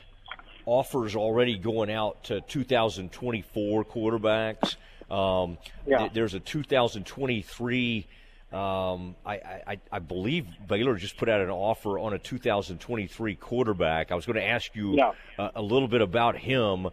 offers 0.65 1.15
already 1.15 1.57
going 1.57 1.91
out 1.91 2.23
to 2.25 2.41
2024 2.41 3.85
quarterbacks. 3.85 4.75
Um, 5.09 5.57
Yeah. 5.85 5.99
th- 5.99 6.13
there's 6.13 6.33
a 6.33 6.39
2023 6.39 8.07
Um, 8.53 9.15
I, 9.25 9.35
I, 9.65 9.79
I 9.93 9.99
believe 9.99 10.45
Baylor 10.67 10.97
just 10.97 11.15
put 11.15 11.29
out 11.29 11.39
an 11.39 11.49
offer 11.49 11.97
on 11.97 12.11
a 12.13 12.19
2023 12.19 13.35
quarterback. 13.35 14.11
I 14.11 14.15
was 14.15 14.25
going 14.25 14.35
to 14.35 14.43
ask 14.45 14.75
you 14.75 14.95
Yeah. 14.97 15.13
uh, 15.39 15.51
a 15.55 15.61
little 15.61 15.87
bit 15.87 16.01
about 16.01 16.35
him. 16.37 16.87
Uh, 16.87 16.91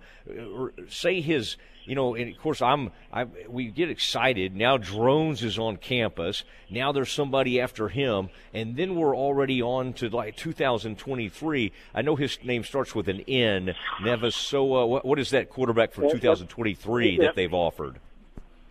Say 0.88 1.20
his, 1.20 1.56
you 1.89 1.95
know, 1.95 2.14
and 2.14 2.30
of 2.30 2.39
course 2.41 2.61
I'm, 2.61 2.91
I 3.12 3.24
we 3.49 3.68
get 3.68 3.91
excited 3.91 4.55
now. 4.55 4.76
Drones 4.76 5.43
is 5.43 5.59
on 5.59 5.78
campus. 5.78 6.45
Now 6.68 6.93
there's 6.93 7.11
somebody 7.11 7.61
after 7.61 7.89
him, 7.89 8.28
and 8.53 8.76
then 8.76 8.95
we're 8.95 9.16
already 9.16 9.62
on 9.62 9.95
to 9.95 10.11
like 10.11 10.36
2023. 10.36 11.72
I 11.95 12.03
know 12.03 12.14
his 12.14 12.39
name 12.45 12.62
starts 12.62 12.95
with 12.95 13.09
an 13.09 13.20
N. 13.20 13.74
Nevis. 14.03 14.36
So 14.36 14.76
uh, 14.76 14.86
what, 14.86 15.07
what 15.07 15.18
is 15.18 15.30
that 15.30 15.49
quarterback 15.49 15.93
for 15.93 16.03
2023 16.11 17.11
yeah. 17.11 17.24
that 17.24 17.34
they've 17.34 17.55
offered? 17.55 17.99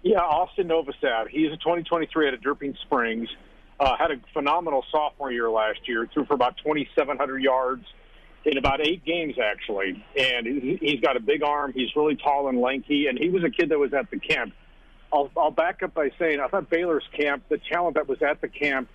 Yeah, 0.04 0.20
Austin 0.20 0.68
Novosad. 0.68 1.30
He's 1.30 1.52
a 1.52 1.58
2023 1.58 2.28
out 2.28 2.34
of 2.36 2.42
Dripping 2.42 2.76
Springs. 2.84 3.30
Uh, 3.80 3.98
had 3.98 4.12
a 4.12 4.20
phenomenal 4.32 4.86
sophomore 4.92 5.32
year 5.32 5.50
last 5.50 5.88
year. 5.88 6.08
Threw 6.14 6.26
for 6.26 6.36
about 6.36 6.58
2,700 6.58 7.42
yards 7.42 7.86
in 8.48 8.58
about 8.58 8.80
eight 8.86 9.04
games, 9.04 9.36
actually. 9.38 10.04
And 10.18 10.48
he- 10.48 10.78
he's 10.82 11.02
got 11.02 11.18
a 11.18 11.20
big 11.20 11.44
arm. 11.44 11.74
He's 11.74 11.94
really 11.96 12.16
tall 12.16 12.48
and 12.48 12.60
lanky. 12.60 13.08
And 13.08 13.20
he 13.20 13.30
was 13.30 13.44
a 13.44 13.50
kid 13.50 13.70
that 13.70 13.78
was 13.78 13.94
at 13.94 14.10
the 14.10 14.20
camp. 14.20 14.54
I'll, 15.12 15.30
I'll 15.38 15.52
back 15.52 15.84
up 15.84 15.94
by 15.94 16.12
saying 16.18 16.40
I 16.40 16.48
thought 16.48 16.70
Baylor's 16.70 17.08
camp, 17.18 17.44
the 17.50 17.58
talent 17.58 17.96
that 17.96 18.08
was 18.08 18.22
at 18.22 18.40
the 18.42 18.48
camp 18.48 18.90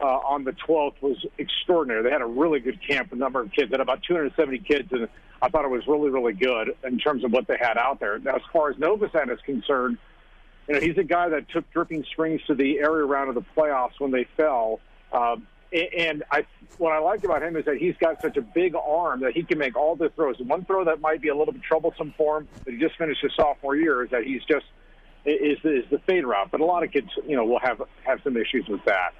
uh, 0.00 0.04
on 0.06 0.44
the 0.44 0.52
12th 0.52 1.00
was 1.00 1.24
extraordinary. 1.38 2.02
They 2.02 2.10
had 2.10 2.22
a 2.22 2.26
really 2.26 2.58
good 2.60 2.80
camp, 2.86 3.12
a 3.12 3.16
number 3.16 3.40
of 3.40 3.52
kids, 3.52 3.70
had 3.70 3.80
about 3.80 4.02
270 4.02 4.58
kids, 4.60 4.88
and 4.92 5.08
I 5.42 5.48
thought 5.48 5.64
it 5.64 5.70
was 5.70 5.86
really, 5.86 6.10
really 6.10 6.32
good 6.32 6.74
in 6.84 6.98
terms 6.98 7.22
of 7.24 7.32
what 7.32 7.46
they 7.46 7.56
had 7.60 7.76
out 7.76 8.00
there. 8.00 8.18
Now, 8.18 8.36
as 8.36 8.42
far 8.52 8.70
as 8.70 8.76
Novosad 8.76 9.30
is 9.32 9.40
concerned, 9.44 9.98
you 10.68 10.74
know, 10.74 10.80
he's 10.80 10.98
a 10.98 11.04
guy 11.04 11.28
that 11.30 11.48
took 11.50 11.70
Dripping 11.72 12.04
Springs 12.12 12.40
to 12.46 12.54
the 12.54 12.78
area 12.78 13.04
round 13.04 13.28
of 13.28 13.34
the 13.34 13.44
playoffs 13.56 13.98
when 13.98 14.10
they 14.10 14.24
fell. 14.36 14.80
A- 15.12 15.36
and 15.72 16.24
I, 16.30 16.44
what 16.78 16.92
I 16.92 16.98
like 16.98 17.24
about 17.24 17.42
him 17.42 17.56
is 17.56 17.64
that 17.66 17.76
he's 17.76 17.96
got 17.98 18.20
such 18.20 18.36
a 18.36 18.42
big 18.42 18.74
arm 18.74 19.20
that 19.20 19.32
he 19.32 19.42
can 19.42 19.58
make 19.58 19.76
all 19.76 19.96
the 19.96 20.08
throws. 20.10 20.36
One 20.40 20.64
throw 20.64 20.84
that 20.84 21.00
might 21.00 21.20
be 21.20 21.28
a 21.28 21.36
little 21.36 21.52
bit 21.52 21.62
troublesome 21.62 22.14
for 22.16 22.38
him, 22.38 22.48
but 22.64 22.74
he 22.74 22.80
just 22.80 22.96
finished 22.96 23.20
his 23.22 23.32
sophomore 23.36 23.76
year, 23.76 24.04
is 24.04 24.10
that 24.10 24.24
he's 24.24 24.42
just 24.44 24.66
is 25.24 25.58
is 25.64 25.84
the 25.90 26.00
fade 26.06 26.24
route. 26.24 26.50
But 26.50 26.60
a 26.60 26.64
lot 26.64 26.82
of 26.82 26.92
kids, 26.92 27.08
you 27.26 27.36
know, 27.36 27.44
will 27.44 27.60
have 27.60 27.82
have 28.04 28.20
some 28.24 28.36
issues 28.36 28.66
with 28.68 28.84
that. 28.86 29.12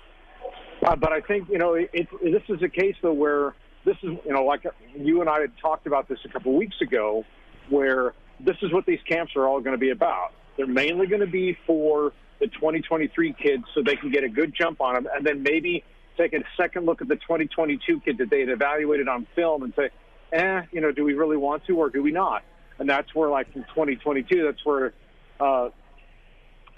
Uh, 0.82 0.96
but 0.96 1.12
I 1.12 1.20
think 1.20 1.48
you 1.48 1.58
know 1.58 1.74
it, 1.74 1.90
it, 1.92 2.08
this 2.22 2.42
is 2.48 2.62
a 2.62 2.68
case 2.68 2.96
though 3.02 3.12
where 3.12 3.54
this 3.84 3.96
is 4.02 4.18
you 4.24 4.32
know 4.32 4.44
like 4.44 4.64
you 4.96 5.20
and 5.20 5.28
I 5.28 5.40
had 5.40 5.52
talked 5.60 5.86
about 5.86 6.08
this 6.08 6.18
a 6.24 6.28
couple 6.28 6.54
weeks 6.54 6.80
ago, 6.80 7.24
where 7.68 8.14
this 8.40 8.56
is 8.62 8.72
what 8.72 8.86
these 8.86 9.00
camps 9.08 9.36
are 9.36 9.46
all 9.46 9.60
going 9.60 9.74
to 9.74 9.78
be 9.78 9.90
about. 9.90 10.32
They're 10.56 10.66
mainly 10.66 11.06
going 11.06 11.20
to 11.20 11.26
be 11.26 11.56
for 11.66 12.12
the 12.40 12.46
2023 12.46 13.34
kids 13.34 13.64
so 13.74 13.82
they 13.82 13.96
can 13.96 14.10
get 14.10 14.24
a 14.24 14.28
good 14.28 14.54
jump 14.54 14.80
on 14.80 14.94
them, 14.94 15.08
and 15.14 15.24
then 15.24 15.42
maybe 15.42 15.84
take 16.20 16.32
a 16.34 16.44
second 16.56 16.86
look 16.86 17.00
at 17.00 17.08
the 17.08 17.16
2022 17.16 18.00
kid 18.00 18.18
that 18.18 18.30
they 18.30 18.40
had 18.40 18.48
evaluated 18.48 19.08
on 19.08 19.26
film 19.34 19.62
and 19.62 19.72
say, 19.74 19.90
eh, 20.32 20.62
you 20.72 20.80
know, 20.80 20.92
do 20.92 21.04
we 21.04 21.14
really 21.14 21.36
want 21.36 21.64
to 21.66 21.76
or 21.76 21.90
do 21.90 22.02
we 22.02 22.12
not? 22.12 22.42
And 22.78 22.88
that's 22.88 23.14
where, 23.14 23.28
like 23.28 23.52
from 23.52 23.62
2022, 23.64 24.44
that's 24.44 24.64
where 24.64 24.92
uh, 25.38 25.70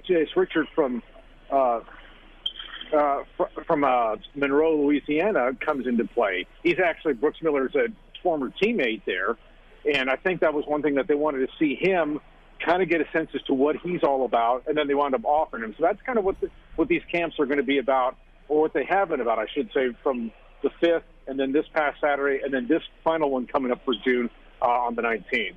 Jace 0.08 0.34
Richard 0.36 0.66
from 0.74 1.02
uh, 1.50 1.80
uh, 2.92 3.22
fr- 3.36 3.62
from 3.66 3.84
uh, 3.84 4.16
Monroe, 4.34 4.82
Louisiana, 4.82 5.52
comes 5.64 5.86
into 5.86 6.04
play. 6.04 6.46
He's 6.62 6.78
actually 6.84 7.14
Brooks 7.14 7.38
Miller's 7.42 7.74
a 7.74 7.86
former 8.22 8.52
teammate 8.62 9.02
there, 9.06 9.36
and 9.92 10.10
I 10.10 10.16
think 10.16 10.40
that 10.40 10.54
was 10.54 10.64
one 10.66 10.82
thing 10.82 10.96
that 10.96 11.06
they 11.08 11.14
wanted 11.14 11.46
to 11.46 11.52
see 11.58 11.76
him 11.76 12.20
kind 12.64 12.82
of 12.82 12.88
get 12.88 13.00
a 13.00 13.10
sense 13.12 13.30
as 13.34 13.42
to 13.42 13.54
what 13.54 13.76
he's 13.76 14.02
all 14.02 14.24
about, 14.24 14.64
and 14.66 14.76
then 14.76 14.86
they 14.86 14.94
wound 14.94 15.14
up 15.14 15.24
offering 15.24 15.64
him. 15.64 15.74
So 15.78 15.84
that's 15.84 16.00
kind 16.02 16.18
of 16.18 16.24
what 16.24 16.40
the, 16.40 16.50
what 16.76 16.88
these 16.88 17.02
camps 17.10 17.38
are 17.38 17.46
going 17.46 17.58
to 17.58 17.64
be 17.64 17.78
about, 17.78 18.16
or 18.52 18.60
what 18.60 18.74
they 18.74 18.84
have 18.84 19.08
been 19.08 19.22
about, 19.22 19.38
I 19.38 19.46
should 19.54 19.70
say, 19.72 19.96
from 20.02 20.30
the 20.62 20.68
fifth, 20.78 21.04
and 21.26 21.40
then 21.40 21.52
this 21.52 21.64
past 21.72 21.98
Saturday, 22.02 22.42
and 22.44 22.52
then 22.52 22.68
this 22.68 22.82
final 23.02 23.30
one 23.30 23.46
coming 23.46 23.72
up 23.72 23.82
for 23.82 23.94
June 24.04 24.28
uh, 24.60 24.66
on 24.66 24.94
the 24.94 25.00
19th. 25.00 25.54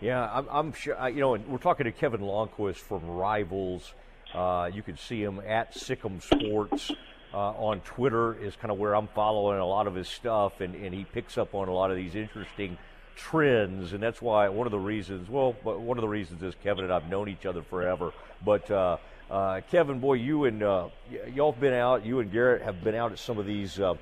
Yeah, 0.00 0.28
I'm, 0.28 0.48
I'm 0.50 0.72
sure. 0.72 1.08
You 1.08 1.20
know, 1.20 1.36
we're 1.36 1.58
talking 1.58 1.84
to 1.84 1.92
Kevin 1.92 2.20
Lonnquist 2.20 2.78
from 2.78 3.06
Rivals. 3.06 3.94
Uh, 4.34 4.68
you 4.74 4.82
can 4.82 4.96
see 4.96 5.22
him 5.22 5.40
at 5.46 5.72
SicEm 5.74 6.20
Sports 6.20 6.90
uh, 7.32 7.36
on 7.36 7.80
Twitter. 7.82 8.34
Is 8.34 8.56
kind 8.56 8.72
of 8.72 8.78
where 8.78 8.96
I'm 8.96 9.06
following 9.08 9.60
a 9.60 9.66
lot 9.66 9.86
of 9.86 9.94
his 9.94 10.08
stuff, 10.08 10.60
and, 10.60 10.74
and 10.74 10.92
he 10.92 11.04
picks 11.04 11.38
up 11.38 11.54
on 11.54 11.68
a 11.68 11.72
lot 11.72 11.92
of 11.92 11.96
these 11.96 12.16
interesting 12.16 12.76
trends, 13.14 13.92
and 13.92 14.02
that's 14.02 14.20
why 14.20 14.48
one 14.48 14.66
of 14.66 14.72
the 14.72 14.78
reasons. 14.78 15.28
Well, 15.28 15.52
one 15.62 15.96
of 15.96 16.02
the 16.02 16.08
reasons 16.08 16.42
is 16.42 16.54
Kevin 16.64 16.82
and 16.82 16.92
I've 16.92 17.08
known 17.08 17.28
each 17.28 17.46
other 17.46 17.62
forever. 17.62 18.12
But 18.44 18.68
uh, 18.68 18.96
uh, 19.30 19.60
Kevin, 19.70 20.00
boy, 20.00 20.14
you 20.14 20.44
and 20.44 20.62
uh, 20.62 20.88
y'all 21.34 21.52
have 21.52 21.60
been 21.60 21.74
out. 21.74 22.04
You 22.04 22.20
and 22.20 22.32
Garrett 22.32 22.62
have 22.62 22.82
been 22.82 22.94
out 22.94 23.12
at 23.12 23.18
some 23.18 23.38
of 23.38 23.46
these 23.46 23.78
uh, 23.78 23.94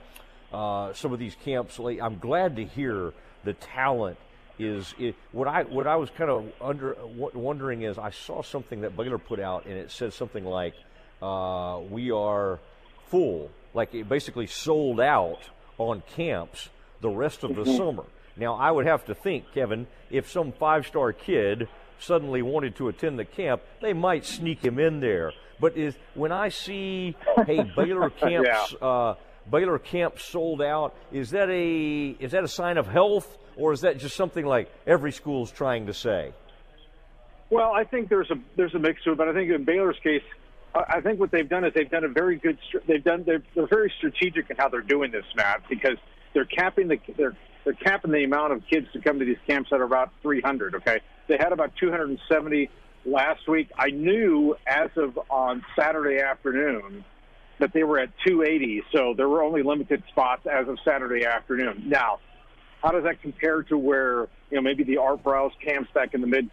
uh, 0.52 0.92
some 0.94 1.12
of 1.12 1.18
these 1.18 1.36
camps. 1.44 1.78
late. 1.78 2.00
I'm 2.02 2.18
glad 2.18 2.56
to 2.56 2.64
hear 2.64 3.12
the 3.44 3.52
talent 3.52 4.18
is 4.58 4.92
it, 4.98 5.14
what 5.32 5.46
I 5.46 5.62
what 5.64 5.86
I 5.86 5.96
was 5.96 6.10
kind 6.10 6.30
of 6.30 6.50
under 6.60 6.94
w- 6.94 7.30
wondering 7.34 7.82
is 7.82 7.96
I 7.98 8.10
saw 8.10 8.42
something 8.42 8.80
that 8.80 8.96
Baylor 8.96 9.18
put 9.18 9.38
out 9.38 9.66
and 9.66 9.74
it 9.74 9.90
said 9.90 10.12
something 10.12 10.44
like 10.44 10.74
uh, 11.22 11.80
we 11.90 12.10
are 12.10 12.58
full, 13.08 13.50
like 13.74 13.94
it 13.94 14.08
basically 14.08 14.46
sold 14.46 15.00
out 15.00 15.38
on 15.78 16.02
camps 16.16 16.70
the 17.00 17.08
rest 17.10 17.44
of 17.44 17.54
the 17.54 17.62
Mhm. 17.62 17.76
summer. 17.76 18.04
Now 18.36 18.54
I 18.54 18.70
would 18.70 18.86
have 18.86 19.04
to 19.06 19.14
think, 19.14 19.44
Kevin, 19.52 19.86
if 20.10 20.28
some 20.30 20.50
five 20.52 20.86
star 20.86 21.12
kid 21.12 21.68
suddenly 21.98 22.42
wanted 22.42 22.76
to 22.76 22.88
attend 22.88 23.18
the 23.18 23.24
camp, 23.24 23.62
they 23.80 23.92
might 23.92 24.24
sneak 24.24 24.64
him 24.64 24.78
in 24.78 25.00
there. 25.00 25.32
But 25.60 25.76
is 25.76 25.96
when 26.14 26.32
I 26.32 26.50
see 26.50 27.16
hey 27.46 27.62
Baylor 27.76 28.10
camps 28.10 28.74
uh, 28.80 29.14
Baylor 29.50 29.78
camp 29.78 30.18
sold 30.18 30.62
out. 30.62 30.94
Is 31.12 31.30
that 31.30 31.48
a 31.50 32.16
is 32.18 32.32
that 32.32 32.44
a 32.44 32.48
sign 32.48 32.78
of 32.78 32.86
health, 32.86 33.38
or 33.56 33.72
is 33.72 33.80
that 33.82 33.98
just 33.98 34.16
something 34.16 34.44
like 34.44 34.70
every 34.86 35.12
school's 35.12 35.50
trying 35.50 35.86
to 35.86 35.94
say? 35.94 36.32
Well, 37.50 37.72
I 37.72 37.84
think 37.84 38.08
there's 38.08 38.30
a 38.30 38.36
there's 38.56 38.74
a 38.74 38.78
mix 38.78 39.02
to 39.04 39.12
it, 39.12 39.18
but 39.18 39.28
I 39.28 39.32
think 39.32 39.50
in 39.50 39.64
Baylor's 39.64 39.98
case, 40.02 40.22
I 40.74 40.98
I 40.98 41.00
think 41.00 41.18
what 41.18 41.30
they've 41.30 41.48
done 41.48 41.64
is 41.64 41.72
they've 41.74 41.90
done 41.90 42.04
a 42.04 42.08
very 42.08 42.36
good. 42.36 42.58
They've 42.86 43.02
done 43.02 43.24
they're, 43.24 43.42
they're 43.54 43.66
very 43.66 43.92
strategic 43.96 44.50
in 44.50 44.56
how 44.56 44.68
they're 44.68 44.80
doing 44.80 45.10
this, 45.10 45.24
Matt, 45.34 45.62
because 45.68 45.96
they're 46.34 46.44
capping 46.44 46.88
the 46.88 46.98
they're 47.16 47.36
they're 47.64 47.74
capping 47.74 48.12
the 48.12 48.24
amount 48.24 48.52
of 48.52 48.62
kids 48.70 48.86
to 48.92 49.00
come 49.00 49.18
to 49.18 49.24
these 49.24 49.38
camps 49.46 49.70
at 49.72 49.80
about 49.80 50.10
300. 50.22 50.74
Okay, 50.76 51.00
they 51.28 51.36
had 51.38 51.52
about 51.52 51.72
270 51.76 52.70
last 53.04 53.46
week. 53.48 53.70
I 53.76 53.90
knew 53.90 54.56
as 54.66 54.90
of 54.96 55.18
on 55.30 55.64
Saturday 55.78 56.20
afternoon 56.20 57.04
that 57.58 57.72
they 57.72 57.82
were 57.82 57.98
at 57.98 58.10
280, 58.26 58.82
so 58.92 59.14
there 59.16 59.28
were 59.28 59.42
only 59.42 59.62
limited 59.62 60.02
spots 60.08 60.46
as 60.46 60.68
of 60.68 60.78
Saturday 60.84 61.24
afternoon. 61.24 61.84
Now, 61.86 62.20
how 62.82 62.92
does 62.92 63.04
that 63.04 63.20
compare 63.20 63.62
to 63.64 63.76
where 63.76 64.28
you 64.50 64.56
know 64.56 64.62
maybe 64.62 64.84
the 64.84 64.98
Art 64.98 65.22
Briles 65.22 65.52
camps 65.64 65.90
back 65.92 66.14
in 66.14 66.20
the 66.20 66.26
mid 66.26 66.50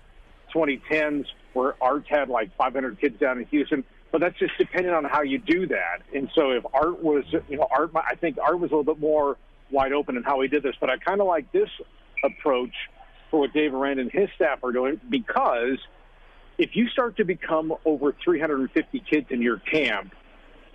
2010s, 0.53 1.25
where 1.53 1.75
Art 1.81 2.05
had 2.07 2.29
like 2.29 2.55
500 2.57 2.99
kids 2.99 3.19
down 3.19 3.37
in 3.37 3.45
Houston? 3.45 3.83
But 4.11 4.21
that's 4.21 4.37
just 4.39 4.57
dependent 4.57 4.95
on 4.95 5.03
how 5.03 5.23
you 5.23 5.39
do 5.39 5.67
that. 5.67 6.01
And 6.13 6.29
so 6.33 6.51
if 6.51 6.63
Art 6.73 7.03
was, 7.03 7.25
you 7.49 7.57
know, 7.57 7.67
Art, 7.69 7.91
I 7.95 8.15
think 8.15 8.37
Art 8.41 8.59
was 8.59 8.71
a 8.71 8.75
little 8.75 8.93
bit 8.93 8.99
more 8.99 9.37
wide 9.71 9.91
open 9.91 10.15
in 10.15 10.23
how 10.23 10.39
he 10.41 10.47
did 10.47 10.63
this. 10.63 10.75
But 10.79 10.89
I 10.89 10.97
kind 10.97 11.21
of 11.21 11.27
like 11.27 11.51
this 11.51 11.69
approach 12.23 12.73
for 13.35 13.41
what 13.41 13.51
Dave 13.51 13.71
Arand 13.71 13.99
and 13.99 14.09
his 14.09 14.29
staff 14.37 14.63
are 14.63 14.71
doing 14.71 14.97
because 15.09 15.77
if 16.57 16.69
you 16.73 16.87
start 16.87 17.17
to 17.17 17.25
become 17.25 17.73
over 17.83 18.15
350 18.23 19.03
kids 19.09 19.27
in 19.29 19.41
your 19.41 19.57
camp, 19.57 20.13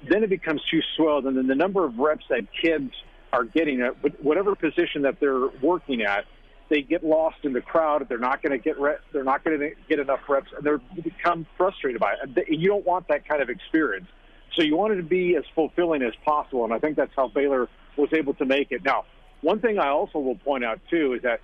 then 0.06 0.22
it 0.22 0.28
becomes 0.28 0.60
too 0.70 0.82
swelled, 0.94 1.24
and 1.24 1.38
then 1.38 1.46
the 1.46 1.54
number 1.54 1.86
of 1.86 1.96
reps 1.96 2.26
that 2.28 2.42
kids 2.60 2.92
are 3.32 3.44
getting 3.44 3.80
at 3.80 4.22
whatever 4.22 4.54
position 4.54 5.02
that 5.02 5.20
they're 5.20 5.48
working 5.62 6.02
at, 6.02 6.26
they 6.68 6.82
get 6.82 7.02
lost 7.02 7.38
in 7.44 7.54
the 7.54 7.62
crowd. 7.62 8.06
They're 8.10 8.18
not 8.18 8.42
going 8.42 8.52
to 8.52 8.62
get 8.62 8.78
re- 8.78 8.98
they're 9.10 9.24
not 9.24 9.42
going 9.42 9.58
to 9.58 9.70
get 9.88 9.98
enough 9.98 10.20
reps, 10.28 10.50
and 10.54 10.62
they 10.66 11.00
become 11.00 11.46
frustrated 11.56 11.98
by 11.98 12.12
it. 12.22 12.46
You 12.50 12.68
don't 12.68 12.84
want 12.84 13.08
that 13.08 13.26
kind 13.26 13.40
of 13.40 13.48
experience, 13.48 14.08
so 14.54 14.62
you 14.62 14.76
want 14.76 14.92
it 14.92 14.96
to 14.96 15.02
be 15.02 15.34
as 15.34 15.44
fulfilling 15.54 16.02
as 16.02 16.12
possible, 16.26 16.64
and 16.64 16.74
I 16.74 16.78
think 16.78 16.96
that's 16.96 17.12
how 17.16 17.28
Baylor 17.28 17.68
was 17.96 18.10
able 18.12 18.34
to 18.34 18.44
make 18.44 18.70
it. 18.70 18.84
Now, 18.84 19.06
one 19.40 19.60
thing 19.60 19.78
I 19.78 19.88
also 19.88 20.18
will 20.18 20.36
point 20.36 20.62
out 20.62 20.78
too 20.90 21.14
is 21.14 21.22
that 21.22 21.40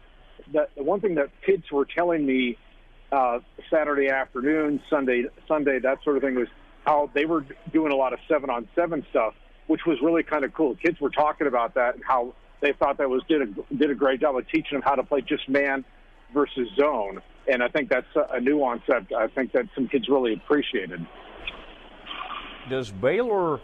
that 0.53 0.70
the 0.76 0.82
one 0.82 1.01
thing 1.01 1.14
that 1.16 1.30
kids 1.45 1.64
were 1.70 1.84
telling 1.84 2.24
me 2.24 2.57
uh, 3.12 3.39
Saturday 3.70 4.09
afternoon, 4.09 4.80
Sunday, 4.91 5.24
Sunday, 5.47 5.78
that 5.80 5.99
sort 6.05 6.16
of 6.16 6.22
thing 6.22 6.34
was 6.34 6.49
how 6.84 7.11
they 7.14 7.24
were 7.24 7.45
doing 7.72 7.93
a 7.93 7.97
lot 7.97 8.12
of 8.12 8.18
seven 8.28 8.51
on 8.51 8.68
seven 8.74 9.05
stuff, 9.11 9.34
which 9.66 9.82
was 9.87 9.99
really 10.03 10.22
kind 10.22 10.45
of 10.45 10.53
cool. 10.55 10.76
Kids 10.76 11.01
were 11.01 11.11
talking 11.11 11.47
about 11.47 11.74
that 11.74 11.95
and 11.95 12.05
how 12.05 12.34
they 12.61 12.72
thought 12.72 12.99
that 12.99 13.09
was 13.09 13.22
did 13.28 13.43
a 13.43 13.74
did 13.74 13.91
a 13.91 13.95
great 13.95 14.20
job 14.20 14.37
of 14.37 14.49
teaching 14.49 14.78
them 14.78 14.82
how 14.82 14.95
to 14.95 15.03
play 15.03 15.20
just 15.20 15.49
man 15.49 15.84
versus 16.32 16.68
zone. 16.78 17.20
And 17.49 17.62
I 17.62 17.68
think 17.68 17.89
that's 17.89 18.07
a, 18.16 18.37
a 18.37 18.41
nuance 18.41 18.82
that 18.89 19.07
I 19.16 19.28
think 19.28 19.53
that 19.53 19.66
some 19.74 19.89
kids 19.89 20.09
really 20.09 20.34
appreciated. 20.34 21.07
Does 22.68 22.91
Baylor 22.91 23.61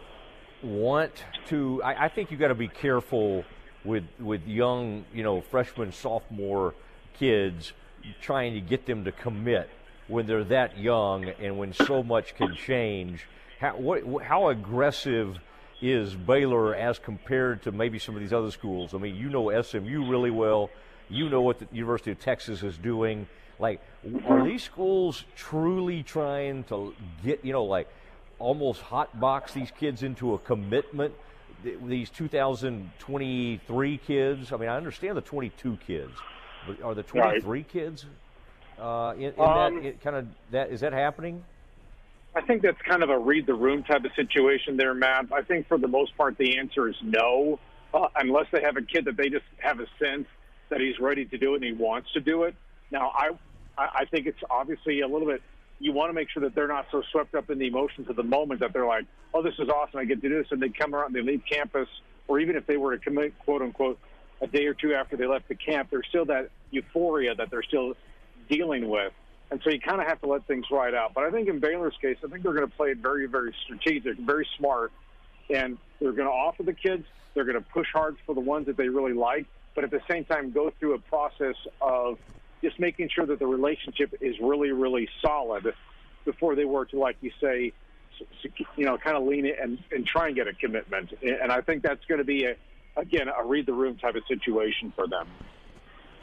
want 0.63 1.25
to? 1.49 1.83
I, 1.83 2.05
I 2.05 2.09
think 2.09 2.31
you 2.31 2.37
got 2.37 2.49
to 2.49 2.55
be 2.55 2.69
careful 2.69 3.45
with 3.85 4.05
with 4.19 4.47
young, 4.47 5.05
you 5.13 5.23
know, 5.23 5.41
freshman, 5.41 5.93
sophomore 5.93 6.75
kids 7.19 7.73
trying 8.21 8.55
to 8.55 8.61
get 8.61 8.87
them 8.87 9.05
to 9.05 9.13
commit 9.13 9.69
when 10.09 10.27
they're 10.27 10.45
that 10.45 10.79
young 10.79 11.29
and 11.41 11.57
when 11.59 11.73
so 11.73 12.03
much 12.03 12.35
can 12.35 12.55
change. 12.55 13.27
how 13.61 13.77
what 13.77 14.23
how 14.23 14.49
aggressive 14.49 15.39
is 15.81 16.15
Baylor 16.15 16.75
as 16.75 16.99
compared 16.99 17.63
to 17.63 17.73
maybe 17.73 17.99
some 17.99 18.15
of 18.15 18.21
these 18.21 18.33
other 18.33 18.51
schools? 18.51 18.95
I 18.95 18.99
mean, 18.99 19.17
you 19.17 19.29
know 19.29 19.63
SMU 19.63 20.09
really 20.09 20.31
well. 20.31 20.71
You 21.09 21.29
know 21.29 21.43
what 21.43 21.59
the 21.59 21.67
University 21.73 22.13
of 22.13 22.21
Texas 22.21 22.63
is 22.63 22.79
doing. 22.79 23.27
Like, 23.59 23.81
are 24.27 24.45
these 24.45 24.63
schools 24.63 25.25
truly 25.37 26.03
trying 26.03 26.65
to 26.65 26.95
get 27.25 27.45
you 27.45 27.53
know 27.53 27.65
like 27.65 27.89
almost 28.39 28.81
hot 28.81 29.19
box 29.21 29.53
these 29.53 29.71
kids 29.71 30.03
into 30.03 30.35
a 30.35 30.39
commitment? 30.39 31.15
Th- 31.63 31.79
These 31.87 32.11
2023 32.11 33.99
kids. 33.99 34.53
I 34.53 34.57
mean, 34.57 34.69
I 34.69 34.77
understand 34.77 35.17
the 35.17 35.21
22 35.23 35.79
kids, 35.87 36.13
but 36.67 36.83
are 36.83 36.95
the 36.95 37.05
Right. 37.15 37.43
23 37.43 37.63
kids 37.65 38.07
uh, 38.81 39.15
in, 39.17 39.25
in 39.25 39.41
Um, 39.41 39.83
that 39.83 40.01
kind 40.03 40.17
of 40.17 40.27
that 40.51 40.71
is 40.71 40.81
that 40.81 40.93
happening? 40.93 41.45
I 42.35 42.41
think 42.41 42.63
that's 42.63 42.81
kind 42.89 43.03
of 43.03 43.11
a 43.11 43.19
read 43.19 43.47
the 43.47 43.55
room 43.55 43.83
type 43.83 44.05
of 44.05 44.11
situation 44.17 44.77
there, 44.77 44.95
Matt. 44.95 45.27
I 45.33 45.43
think 45.43 45.69
for 45.69 45.77
the 45.77 45.89
most 45.89 46.17
part 46.17 46.39
the 46.39 46.59
answer 46.59 46.89
is 46.89 46.97
no, 47.03 47.59
uh, 47.93 48.09
unless 48.17 48.47
they 48.53 48.63
have 48.63 48.77
a 48.77 48.83
kid 48.83 49.05
that 49.05 49.17
they 49.19 49.29
just 49.29 49.45
have 49.59 49.81
a 49.81 49.87
sense 50.03 50.27
that 50.71 50.81
he's 50.81 50.99
ready 50.99 51.27
to 51.27 51.37
do 51.37 51.53
it 51.53 51.57
and 51.57 51.65
he 51.65 51.73
wants 51.73 52.11
to 52.15 52.21
do 52.21 52.45
it. 52.45 52.55
Now, 52.91 53.13
I 53.15 53.31
I 53.79 54.05
think 54.07 54.27
it's 54.27 54.39
obviously 54.51 55.01
a 55.01 55.07
little 55.09 55.27
bit. 55.27 55.43
You 55.83 55.93
want 55.93 56.11
to 56.11 56.15
make 56.15 56.31
sure 56.31 56.43
that 56.45 56.55
they're 56.55 56.69
not 56.69 56.87
so 56.93 57.03
swept 57.11 57.35
up 57.35 57.51
in 57.51 57.59
the 57.59 57.67
emotions 57.67 58.09
of 58.09 58.15
the 58.15 58.23
moment 58.23 58.61
that 58.61 58.73
they're 58.73 58.87
like, 58.87 59.05
"Oh, 59.35 59.43
this 59.43 59.55
is 59.59 59.69
awesome! 59.69 59.99
I 59.99 60.05
get 60.05 60.23
to 60.23 60.29
do 60.29 60.39
this," 60.39 60.47
and 60.53 60.63
they 60.63 60.69
come 60.69 60.95
around 60.95 61.07
and 61.07 61.17
they 61.17 61.33
leave 61.33 61.43
campus, 61.45 61.89
or 62.29 62.39
even 62.39 62.55
if 62.55 62.67
they 62.67 62.77
were 62.77 62.97
to 62.97 63.03
commit, 63.03 63.37
quote 63.41 63.63
unquote, 63.63 63.99
a 64.41 64.47
day 64.47 64.67
or 64.67 64.75
two 64.75 64.95
after 64.95 65.17
they 65.17 65.27
left 65.27 65.49
the 65.49 65.57
camp, 65.57 65.89
there's 65.91 66.07
still 66.09 66.25
that 66.27 66.51
euphoria 66.71 67.35
that 67.35 67.51
they're 67.51 67.65
still 67.65 67.95
dealing 68.49 68.89
with. 68.89 69.13
And 69.51 69.61
so 69.63 69.71
you 69.71 69.81
kind 69.81 70.01
of 70.01 70.07
have 70.07 70.21
to 70.23 70.27
let 70.29 70.47
things 70.47 70.67
ride 70.71 70.95
out. 70.95 71.15
But 71.15 71.25
I 71.25 71.31
think 71.31 71.49
in 71.49 71.59
Baylor's 71.59 71.97
case, 72.01 72.17
I 72.25 72.29
think 72.29 72.43
they're 72.43 72.55
going 72.55 72.69
to 72.69 72.77
play 72.77 72.91
it 72.91 72.99
very, 72.99 73.27
very 73.27 73.55
strategic, 73.65 74.19
very 74.19 74.49
smart. 74.57 74.93
And 75.51 75.79
they're 76.01 76.13
going 76.13 76.29
to 76.29 76.33
offer 76.33 76.63
the 76.63 76.73
kids, 76.73 77.05
they're 77.35 77.45
going 77.45 77.59
to 77.59 77.69
push 77.71 77.89
hard 77.93 78.17
for 78.25 78.35
the 78.35 78.41
ones 78.41 78.67
that 78.67 78.77
they 78.77 78.89
really 78.89 79.13
like, 79.13 79.47
but 79.75 79.85
at 79.85 79.91
the 79.91 80.01
same 80.11 80.25
time, 80.25 80.53
go 80.53 80.73
through 80.79 80.95
a 80.95 80.99
process 80.99 81.57
of 81.81 82.19
just 82.63 82.79
making 82.79 83.11
sure 83.15 83.27
that 83.27 83.39
the 83.39 83.47
relationship 83.47 84.15
is 84.21 84.37
really, 84.41 84.71
really 84.71 85.09
solid 85.21 85.75
before 86.25 86.55
they 86.55 86.65
were 86.65 86.85
to, 86.87 86.99
like 86.99 87.17
you 87.21 87.31
say, 87.41 87.73
you 88.77 88.85
know, 88.85 88.97
kind 88.97 89.17
of 89.17 89.25
lean 89.25 89.47
in 89.47 89.55
and, 89.61 89.79
and 89.91 90.07
try 90.07 90.29
and 90.29 90.37
get 90.37 90.47
a 90.47 90.53
commitment. 90.53 91.13
And 91.23 91.51
I 91.51 91.61
think 91.61 91.83
that's 91.83 92.05
going 92.07 92.19
to 92.19 92.25
be, 92.25 92.45
a, 92.45 92.55
again, 92.97 93.27
a 93.29 93.45
read 93.45 93.67
the 93.67 93.73
room 93.73 93.97
type 93.99 94.15
of 94.15 94.23
situation 94.29 94.93
for 94.95 95.09
them. 95.09 95.27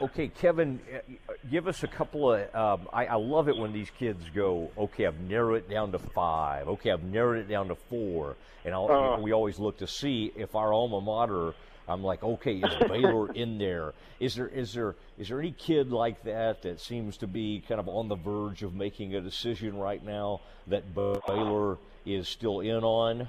Okay, 0.00 0.28
Kevin, 0.28 0.80
uh, 0.94 1.32
give 1.50 1.68
us 1.68 1.82
a 1.82 1.86
couple 1.86 2.32
of. 2.32 2.54
Um, 2.54 2.88
I, 2.90 3.04
I 3.04 3.14
love 3.16 3.50
it 3.50 3.56
when 3.58 3.74
these 3.74 3.90
kids 3.90 4.24
go, 4.34 4.70
okay, 4.78 5.04
I've 5.04 5.20
narrowed 5.20 5.58
it 5.58 5.68
down 5.68 5.92
to 5.92 5.98
five. 5.98 6.68
Okay, 6.68 6.90
I've 6.90 7.02
narrowed 7.02 7.36
it 7.36 7.48
down 7.50 7.68
to 7.68 7.74
four. 7.74 8.36
And 8.64 8.72
I'll, 8.72 8.90
Uh. 8.90 9.20
we 9.20 9.32
always 9.32 9.58
look 9.58 9.76
to 9.78 9.86
see 9.86 10.32
if 10.36 10.54
our 10.54 10.72
alma 10.72 11.02
mater. 11.02 11.52
I'm 11.90 12.04
like, 12.04 12.22
okay, 12.22 12.56
is 12.56 12.88
Baylor 12.88 13.32
in 13.34 13.58
there? 13.58 13.92
Is 14.20 14.36
there 14.36 14.48
is 14.48 14.72
there 14.72 14.94
is 15.18 15.28
there 15.28 15.40
any 15.40 15.50
kid 15.52 15.90
like 15.90 16.22
that 16.22 16.62
that 16.62 16.80
seems 16.80 17.16
to 17.18 17.26
be 17.26 17.64
kind 17.66 17.80
of 17.80 17.88
on 17.88 18.08
the 18.08 18.14
verge 18.14 18.62
of 18.62 18.74
making 18.74 19.14
a 19.16 19.20
decision 19.20 19.76
right 19.76 20.02
now 20.04 20.40
that 20.68 20.94
Baylor 20.94 21.78
is 22.06 22.28
still 22.28 22.60
in 22.60 22.84
on? 22.84 23.28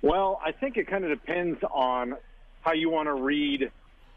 Well, 0.00 0.40
I 0.44 0.52
think 0.52 0.76
it 0.76 0.86
kind 0.86 1.04
of 1.04 1.10
depends 1.10 1.58
on 1.70 2.16
how 2.60 2.72
you 2.72 2.88
want 2.90 3.06
to 3.06 3.14
read 3.14 3.70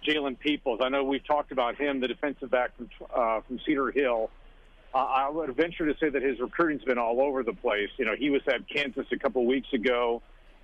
Jalen 0.08 0.38
Peoples. 0.40 0.80
I 0.84 0.90
know 0.90 1.04
we've 1.04 1.26
talked 1.26 1.52
about 1.52 1.76
him, 1.76 2.00
the 2.00 2.08
defensive 2.08 2.52
back 2.52 2.78
from 2.78 2.90
uh, 3.14 3.42
from 3.42 3.60
Cedar 3.66 3.92
Hill. 3.92 4.30
Uh, 4.94 4.98
I 5.00 5.30
would 5.30 5.54
venture 5.56 5.92
to 5.92 5.98
say 6.00 6.10
that 6.10 6.22
his 6.22 6.40
recruiting's 6.40 6.84
been 6.84 6.98
all 6.98 7.20
over 7.20 7.42
the 7.42 7.54
place. 7.54 7.90
You 7.98 8.06
know, 8.06 8.16
he 8.18 8.30
was 8.30 8.42
at 8.48 8.70
Kansas 8.70 9.08
a 9.12 9.18
couple 9.18 9.46
weeks 9.46 9.74
ago. 9.74 10.22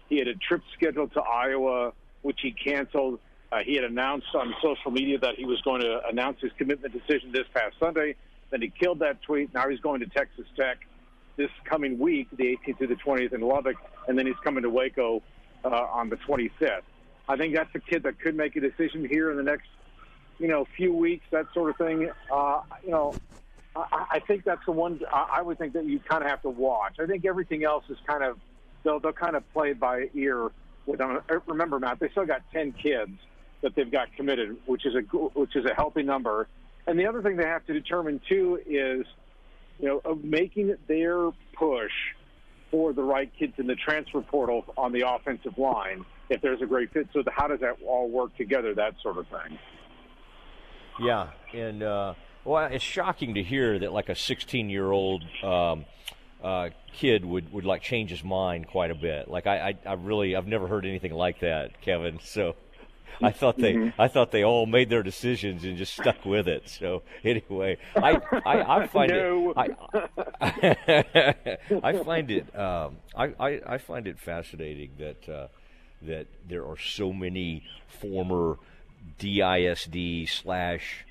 He 0.08 0.18
had 0.18 0.28
a 0.28 0.36
trip 0.36 0.62
scheduled 0.76 1.14
to 1.14 1.22
Iowa, 1.22 1.94
which 2.24 2.40
he 2.42 2.52
canceled. 2.52 3.20
Uh, 3.52 3.60
he 3.64 3.76
had 3.76 3.84
announced 3.84 4.34
on 4.34 4.54
social 4.62 4.90
media 4.90 5.20
that 5.20 5.36
he 5.36 5.46
was 5.46 5.62
going 5.62 5.82
to 5.82 6.02
announce 6.10 6.42
his 6.42 6.52
commitment 6.58 6.92
decision 6.92 7.32
this 7.32 7.46
past 7.54 7.76
Sunday. 7.80 8.16
Then 8.50 8.62
he 8.62 8.70
killed 8.70 9.00
that 9.00 9.22
tweet. 9.22 9.54
Now 9.54 9.70
he's 9.70 9.80
going 9.80 10.00
to 10.00 10.08
Texas 10.08 10.46
Tech 10.58 10.80
this 11.36 11.50
coming 11.66 12.00
week, 12.00 12.28
the 12.36 12.58
18th 12.66 12.80
to 12.80 12.88
the 12.88 12.96
20th 12.96 13.34
in 13.34 13.42
Lubbock, 13.42 13.76
and 14.08 14.18
then 14.18 14.26
he's 14.26 14.36
coming 14.44 14.64
to 14.64 14.70
Waco 14.70 15.22
uh, 15.64 15.70
on 15.70 16.10
the 16.10 16.18
25th. 16.18 16.82
I 17.28 17.38
think 17.38 17.56
that's 17.56 17.74
a 17.76 17.80
kid 17.80 18.04
that 18.04 18.20
could 18.20 18.36
make 18.36 18.56
a 18.56 18.60
decision 18.60 19.08
here 19.08 19.32
in 19.32 19.38
the 19.38 19.44
next, 19.44 19.68
you 20.40 20.48
know, 20.48 20.68
few 20.76 20.94
weeks, 20.94 21.26
that 21.32 21.46
sort 21.54 21.70
of 21.70 21.78
thing. 21.78 22.10
Uh, 22.32 22.62
you 22.84 22.92
know, 22.92 23.16
I, 23.76 24.06
I 24.12 24.20
think 24.20 24.44
that's 24.44 24.66
the 24.66 24.72
one 24.72 25.00
I 25.12 25.38
I 25.38 25.42
would 25.42 25.58
think 25.58 25.74
that 25.74 25.86
you 25.86 26.00
kind 26.00 26.24
of 26.24 26.30
have 26.30 26.42
to 26.44 26.50
watch. 26.50 26.98
I 27.00 27.06
think 27.06 27.26
everything 27.26 27.64
else 27.64 27.86
is 27.90 27.98
kind 28.06 28.24
of 28.24 28.38
they'll 28.84 29.00
they'll 29.00 29.14
kind 29.14 29.36
of 29.36 29.52
play 29.54 29.74
by 29.74 30.10
ear. 30.14 30.52
Uh, 30.90 31.20
remember, 31.48 31.80
Matt, 31.80 32.00
they 32.00 32.10
still 32.10 32.26
got 32.26 32.42
10 32.52 32.74
kids 32.74 33.12
that 33.62 33.76
they've 33.76 33.92
got 33.92 34.14
committed, 34.16 34.58
which 34.66 34.86
is 34.86 34.94
a 34.96 35.00
which 35.00 35.56
is 35.56 35.66
a 35.66 35.74
healthy 35.74 36.04
number. 36.04 36.48
And 36.86 37.00
the 37.00 37.08
other 37.08 37.22
thing 37.22 37.38
they 37.38 37.46
have 37.46 37.66
to 37.68 37.74
determine 37.74 38.20
too 38.28 38.60
is, 38.66 39.06
you 39.80 40.02
know, 40.04 40.20
making 40.22 40.76
their 40.88 41.32
push 41.54 41.92
for 42.70 42.92
the 42.92 43.04
right 43.04 43.32
kids 43.38 43.54
in 43.58 43.68
the 43.68 43.76
transfer 43.76 44.22
portal 44.22 44.66
on 44.78 44.92
the 44.92 45.08
offensive 45.08 45.58
line. 45.58 46.06
If 46.30 46.42
there's 46.42 46.62
a 46.62 46.66
great 46.66 46.92
fit, 46.92 47.08
so 47.14 47.24
how 47.32 47.48
does 47.48 47.60
that 47.62 47.78
all 47.86 48.10
work 48.10 48.36
together? 48.36 48.74
That 48.74 48.96
sort 49.02 49.18
of 49.18 49.28
thing. 49.28 49.58
Yeah, 51.00 51.30
and 51.54 51.84
uh, 51.84 52.14
well, 52.44 52.66
it's 52.66 52.84
shocking 52.84 53.36
to 53.36 53.44
hear 53.44 53.80
that 53.80 53.94
like 53.94 54.10
a 54.10 54.16
16 54.16 54.70
year 54.70 54.92
old 54.92 55.24
um, 55.44 55.86
uh, 56.44 56.70
kid 56.94 57.26
would, 57.26 57.52
would 57.54 57.66
like 57.66 57.82
change 57.82 58.10
his 58.12 58.24
mind 58.24 58.68
quite 58.68 58.92
a 58.92 58.96
bit. 58.96 59.30
Like 59.30 59.48
I, 59.48 59.70
I, 59.70 59.92
I 59.92 59.94
really 59.94 60.36
I've 60.36 60.48
never 60.48 60.68
heard 60.68 60.86
anything 60.86 61.14
like 61.14 61.40
that, 61.42 61.82
Kevin. 61.82 62.20
So 62.26 62.56
I 63.22 63.32
thought 63.32 63.60
they 63.60 63.80
Mhm. 63.80 63.94
I 63.98 64.08
thought 64.08 64.32
they 64.32 64.44
all 64.44 64.66
made 64.66 64.90
their 64.90 65.04
decisions 65.04 65.64
and 65.64 65.78
just 65.78 65.96
stuck 65.96 66.26
with 66.26 66.48
it. 66.48 66.68
So 66.70 67.04
anyway, 67.24 67.78
I 68.02 68.20
I, 68.46 68.78
I 68.80 68.84
find 68.84 69.14
No. 69.14 69.16
it 69.16 69.28
I, 69.56 69.70
I 71.84 71.94
find 71.94 72.32
it 72.32 72.56
um, 72.58 72.98
I, 73.16 73.34
I, 73.40 73.62
I 73.68 73.78
find 73.78 74.08
it 74.08 74.20
fascinating 74.20 74.92
that 75.00 75.30
uh, 75.30 75.48
that 76.02 76.28
there 76.48 76.66
are 76.66 76.78
so 76.78 77.14
many 77.14 77.64
former 77.88 78.58
DISD 79.20 80.28
slash 80.28 81.06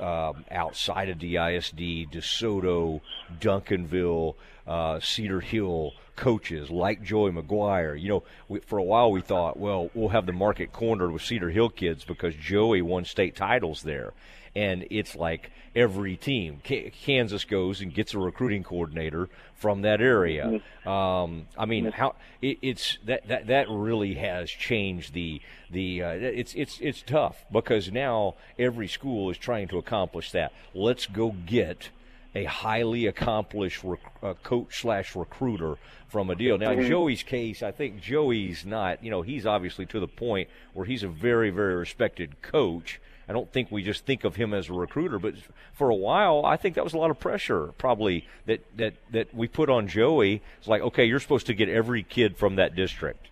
um, 0.00 0.44
outside 0.50 1.08
of 1.08 1.18
DISD, 1.18 2.10
DeSoto, 2.10 3.00
Duncanville, 3.40 4.34
uh, 4.66 5.00
Cedar 5.00 5.40
Hill 5.40 5.92
coaches 6.16 6.70
like 6.70 7.02
Joey 7.02 7.32
McGuire. 7.32 8.00
You 8.00 8.08
know, 8.08 8.22
we, 8.48 8.60
for 8.60 8.78
a 8.78 8.82
while 8.82 9.10
we 9.10 9.20
thought, 9.20 9.58
well, 9.58 9.90
we'll 9.94 10.08
have 10.10 10.26
the 10.26 10.32
market 10.32 10.72
cornered 10.72 11.12
with 11.12 11.22
Cedar 11.22 11.50
Hill 11.50 11.70
kids 11.70 12.04
because 12.04 12.34
Joey 12.34 12.82
won 12.82 13.04
state 13.04 13.36
titles 13.36 13.82
there. 13.82 14.12
And 14.56 14.86
it's 14.90 15.16
like 15.16 15.50
every 15.74 16.16
team. 16.16 16.60
Kansas 16.64 17.44
goes 17.44 17.80
and 17.80 17.92
gets 17.92 18.14
a 18.14 18.18
recruiting 18.18 18.62
coordinator 18.62 19.28
from 19.56 19.82
that 19.82 20.00
area. 20.00 20.60
Um, 20.86 21.46
I 21.58 21.66
mean, 21.66 21.86
how 21.90 22.14
it, 22.40 22.58
it's 22.62 22.98
that, 23.04 23.26
that 23.28 23.48
that 23.48 23.66
really 23.68 24.14
has 24.14 24.50
changed 24.50 25.12
the 25.12 25.40
the. 25.70 26.02
Uh, 26.02 26.10
it's 26.10 26.54
it's 26.54 26.78
it's 26.80 27.02
tough 27.02 27.44
because 27.50 27.90
now 27.90 28.34
every 28.58 28.86
school 28.86 29.30
is 29.30 29.38
trying 29.38 29.68
to 29.68 29.78
accomplish 29.78 30.30
that. 30.32 30.52
Let's 30.72 31.06
go 31.06 31.34
get 31.46 31.88
a 32.36 32.44
highly 32.44 33.06
accomplished 33.06 33.82
rec- 33.84 34.00
uh, 34.22 34.34
coach 34.42 34.80
slash 34.80 35.14
recruiter 35.14 35.76
from 36.08 36.30
a 36.30 36.34
deal. 36.34 36.58
Now, 36.58 36.72
in 36.72 36.80
Mhm. 36.80 36.88
Joey's 36.88 37.22
case, 37.22 37.62
I 37.62 37.70
think 37.70 38.00
Joey's 38.00 38.64
not. 38.66 39.02
You 39.04 39.10
know, 39.10 39.22
he's 39.22 39.46
obviously 39.46 39.86
to 39.86 40.00
the 40.00 40.08
point 40.08 40.48
where 40.72 40.86
he's 40.86 41.02
a 41.02 41.08
very 41.08 41.50
very 41.50 41.74
respected 41.74 42.40
coach. 42.42 43.00
I 43.28 43.32
don't 43.32 43.50
think 43.52 43.70
we 43.70 43.82
just 43.82 44.04
think 44.04 44.24
of 44.24 44.36
him 44.36 44.52
as 44.52 44.68
a 44.68 44.72
recruiter, 44.72 45.18
but 45.18 45.34
for 45.72 45.88
a 45.90 45.94
while, 45.94 46.44
I 46.44 46.56
think 46.56 46.74
that 46.74 46.84
was 46.84 46.92
a 46.92 46.98
lot 46.98 47.10
of 47.10 47.18
pressure, 47.18 47.68
probably 47.78 48.26
that 48.46 48.60
that 48.76 48.94
that 49.12 49.34
we 49.34 49.48
put 49.48 49.70
on 49.70 49.88
Joey. 49.88 50.42
It's 50.58 50.68
like, 50.68 50.82
okay, 50.82 51.04
you're 51.06 51.20
supposed 51.20 51.46
to 51.46 51.54
get 51.54 51.68
every 51.68 52.02
kid 52.02 52.36
from 52.36 52.56
that 52.56 52.74
district. 52.76 53.26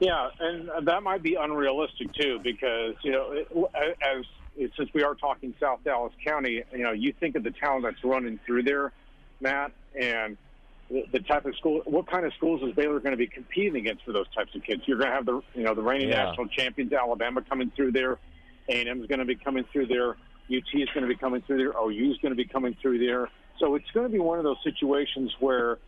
Yeah, 0.00 0.28
and 0.38 0.70
that 0.86 1.02
might 1.02 1.22
be 1.22 1.34
unrealistic 1.34 2.12
too, 2.14 2.40
because 2.42 2.94
you 3.02 3.12
know, 3.12 3.32
it- 3.32 3.48
as 4.02 4.24
since 4.76 4.90
we 4.92 5.02
are 5.02 5.14
talking 5.14 5.54
South 5.60 5.80
Dallas 5.84 6.12
County, 6.24 6.62
you 6.72 6.78
know, 6.82 6.92
you 6.92 7.12
think 7.18 7.36
of 7.36 7.42
the 7.42 7.50
talent 7.52 7.84
that's 7.84 8.02
running 8.04 8.38
through 8.44 8.64
there, 8.64 8.92
Matt, 9.40 9.72
and 9.98 10.36
the, 10.90 11.04
the 11.12 11.20
type 11.20 11.46
of 11.46 11.54
school. 11.56 11.80
What 11.86 12.06
kind 12.10 12.26
of 12.26 12.34
schools 12.34 12.60
is 12.62 12.74
Baylor 12.74 12.98
going 13.00 13.12
to 13.12 13.16
be 13.16 13.28
competing 13.28 13.76
against 13.76 14.04
for 14.04 14.12
those 14.12 14.26
types 14.34 14.54
of 14.54 14.62
kids? 14.62 14.82
You're 14.86 14.98
going 14.98 15.08
to 15.10 15.14
have 15.16 15.24
the 15.24 15.40
you 15.54 15.62
know 15.62 15.74
the 15.74 15.82
reigning 15.82 16.10
Yeah. 16.10 16.24
national 16.24 16.48
champions, 16.48 16.92
Alabama, 16.92 17.40
coming 17.48 17.70
through 17.74 17.92
there. 17.92 18.18
A&M 18.70 19.00
is 19.00 19.06
going 19.06 19.18
to 19.18 19.24
be 19.24 19.36
coming 19.36 19.64
through 19.72 19.86
there. 19.86 20.10
UT 20.10 20.74
is 20.74 20.88
going 20.94 21.02
to 21.02 21.08
be 21.08 21.16
coming 21.16 21.42
through 21.42 21.58
there. 21.58 21.72
OU 21.80 22.12
is 22.12 22.18
going 22.18 22.32
to 22.32 22.36
be 22.36 22.44
coming 22.44 22.76
through 22.80 22.98
there. 22.98 23.28
So 23.58 23.74
it's 23.74 23.90
going 23.92 24.06
to 24.06 24.12
be 24.12 24.18
one 24.18 24.38
of 24.38 24.44
those 24.44 24.56
situations 24.64 25.32
where 25.40 25.78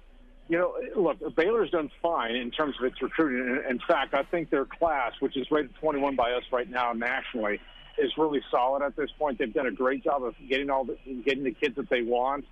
you 0.48 0.58
know, 0.58 0.74
look, 0.96 1.34
Baylor's 1.36 1.70
done 1.70 1.90
fine 2.02 2.34
in 2.34 2.50
terms 2.50 2.74
of 2.78 2.84
its 2.84 3.00
recruiting. 3.00 3.62
In- 3.68 3.78
fact, 3.88 4.12
I 4.12 4.22
think 4.24 4.50
their 4.50 4.64
class, 4.64 5.12
which 5.20 5.36
is 5.36 5.50
rated 5.50 5.74
21 5.76 6.16
by 6.16 6.32
us 6.32 6.42
right 6.52 6.68
now 6.68 6.92
nationally, 6.92 7.60
is 7.96 8.10
really 8.18 8.40
solid 8.50 8.82
at 8.82 8.96
this 8.96 9.10
point. 9.18 9.38
They've 9.38 9.52
done 9.52 9.66
a 9.66 9.72
great 9.72 10.04
job 10.04 10.24
of 10.24 10.34
getting 10.48 10.68
all 10.68 10.84
the 10.84 10.96
getting 11.24 11.44
the 11.44 11.52
kids 11.52 11.76
that 11.76 11.88
they 11.88 12.02
want 12.02 12.44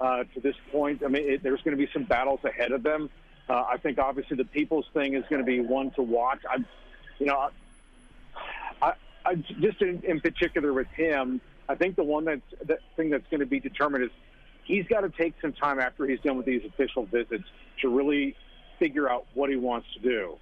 uh, 0.00 0.24
to 0.34 0.40
this 0.40 0.54
point. 0.70 1.02
I 1.04 1.08
mean, 1.08 1.28
it, 1.28 1.42
there's 1.42 1.60
going 1.62 1.76
to 1.76 1.82
be 1.82 1.90
some 1.92 2.04
battles 2.04 2.40
ahead 2.44 2.72
of 2.72 2.82
them, 2.82 3.10
Uh, 3.48 3.64
I 3.68 3.78
think 3.78 3.98
obviously 3.98 4.36
the 4.36 4.44
people's 4.44 4.86
thing 4.94 5.14
is 5.14 5.24
going 5.28 5.40
to 5.40 5.46
be 5.46 5.60
one 5.60 5.90
to 5.92 6.02
watch. 6.02 6.40
I, 6.48 6.58
you 7.18 7.26
know, 7.26 7.48
I, 9.24 9.34
just 9.34 9.80
in, 9.82 10.02
in 10.04 10.20
particular 10.20 10.72
with 10.72 10.88
him, 10.88 11.40
I 11.68 11.74
think 11.74 11.96
the 11.96 12.04
one 12.04 12.24
that's 12.24 12.40
the 12.64 12.78
thing 12.96 13.10
that's 13.10 13.26
going 13.30 13.40
to 13.40 13.46
be 13.46 13.60
determined 13.60 14.04
is 14.04 14.10
he's 14.64 14.86
got 14.86 15.00
to 15.02 15.10
take 15.10 15.34
some 15.40 15.52
time 15.52 15.78
after 15.78 16.06
he's 16.06 16.20
done 16.20 16.36
with 16.36 16.46
these 16.46 16.62
official 16.64 17.04
visits 17.06 17.44
to 17.82 17.88
really 17.88 18.34
figure 18.78 19.10
out 19.10 19.26
what 19.34 19.50
he 19.50 19.56
wants 19.56 19.86
to 19.94 20.00
do. 20.00 20.36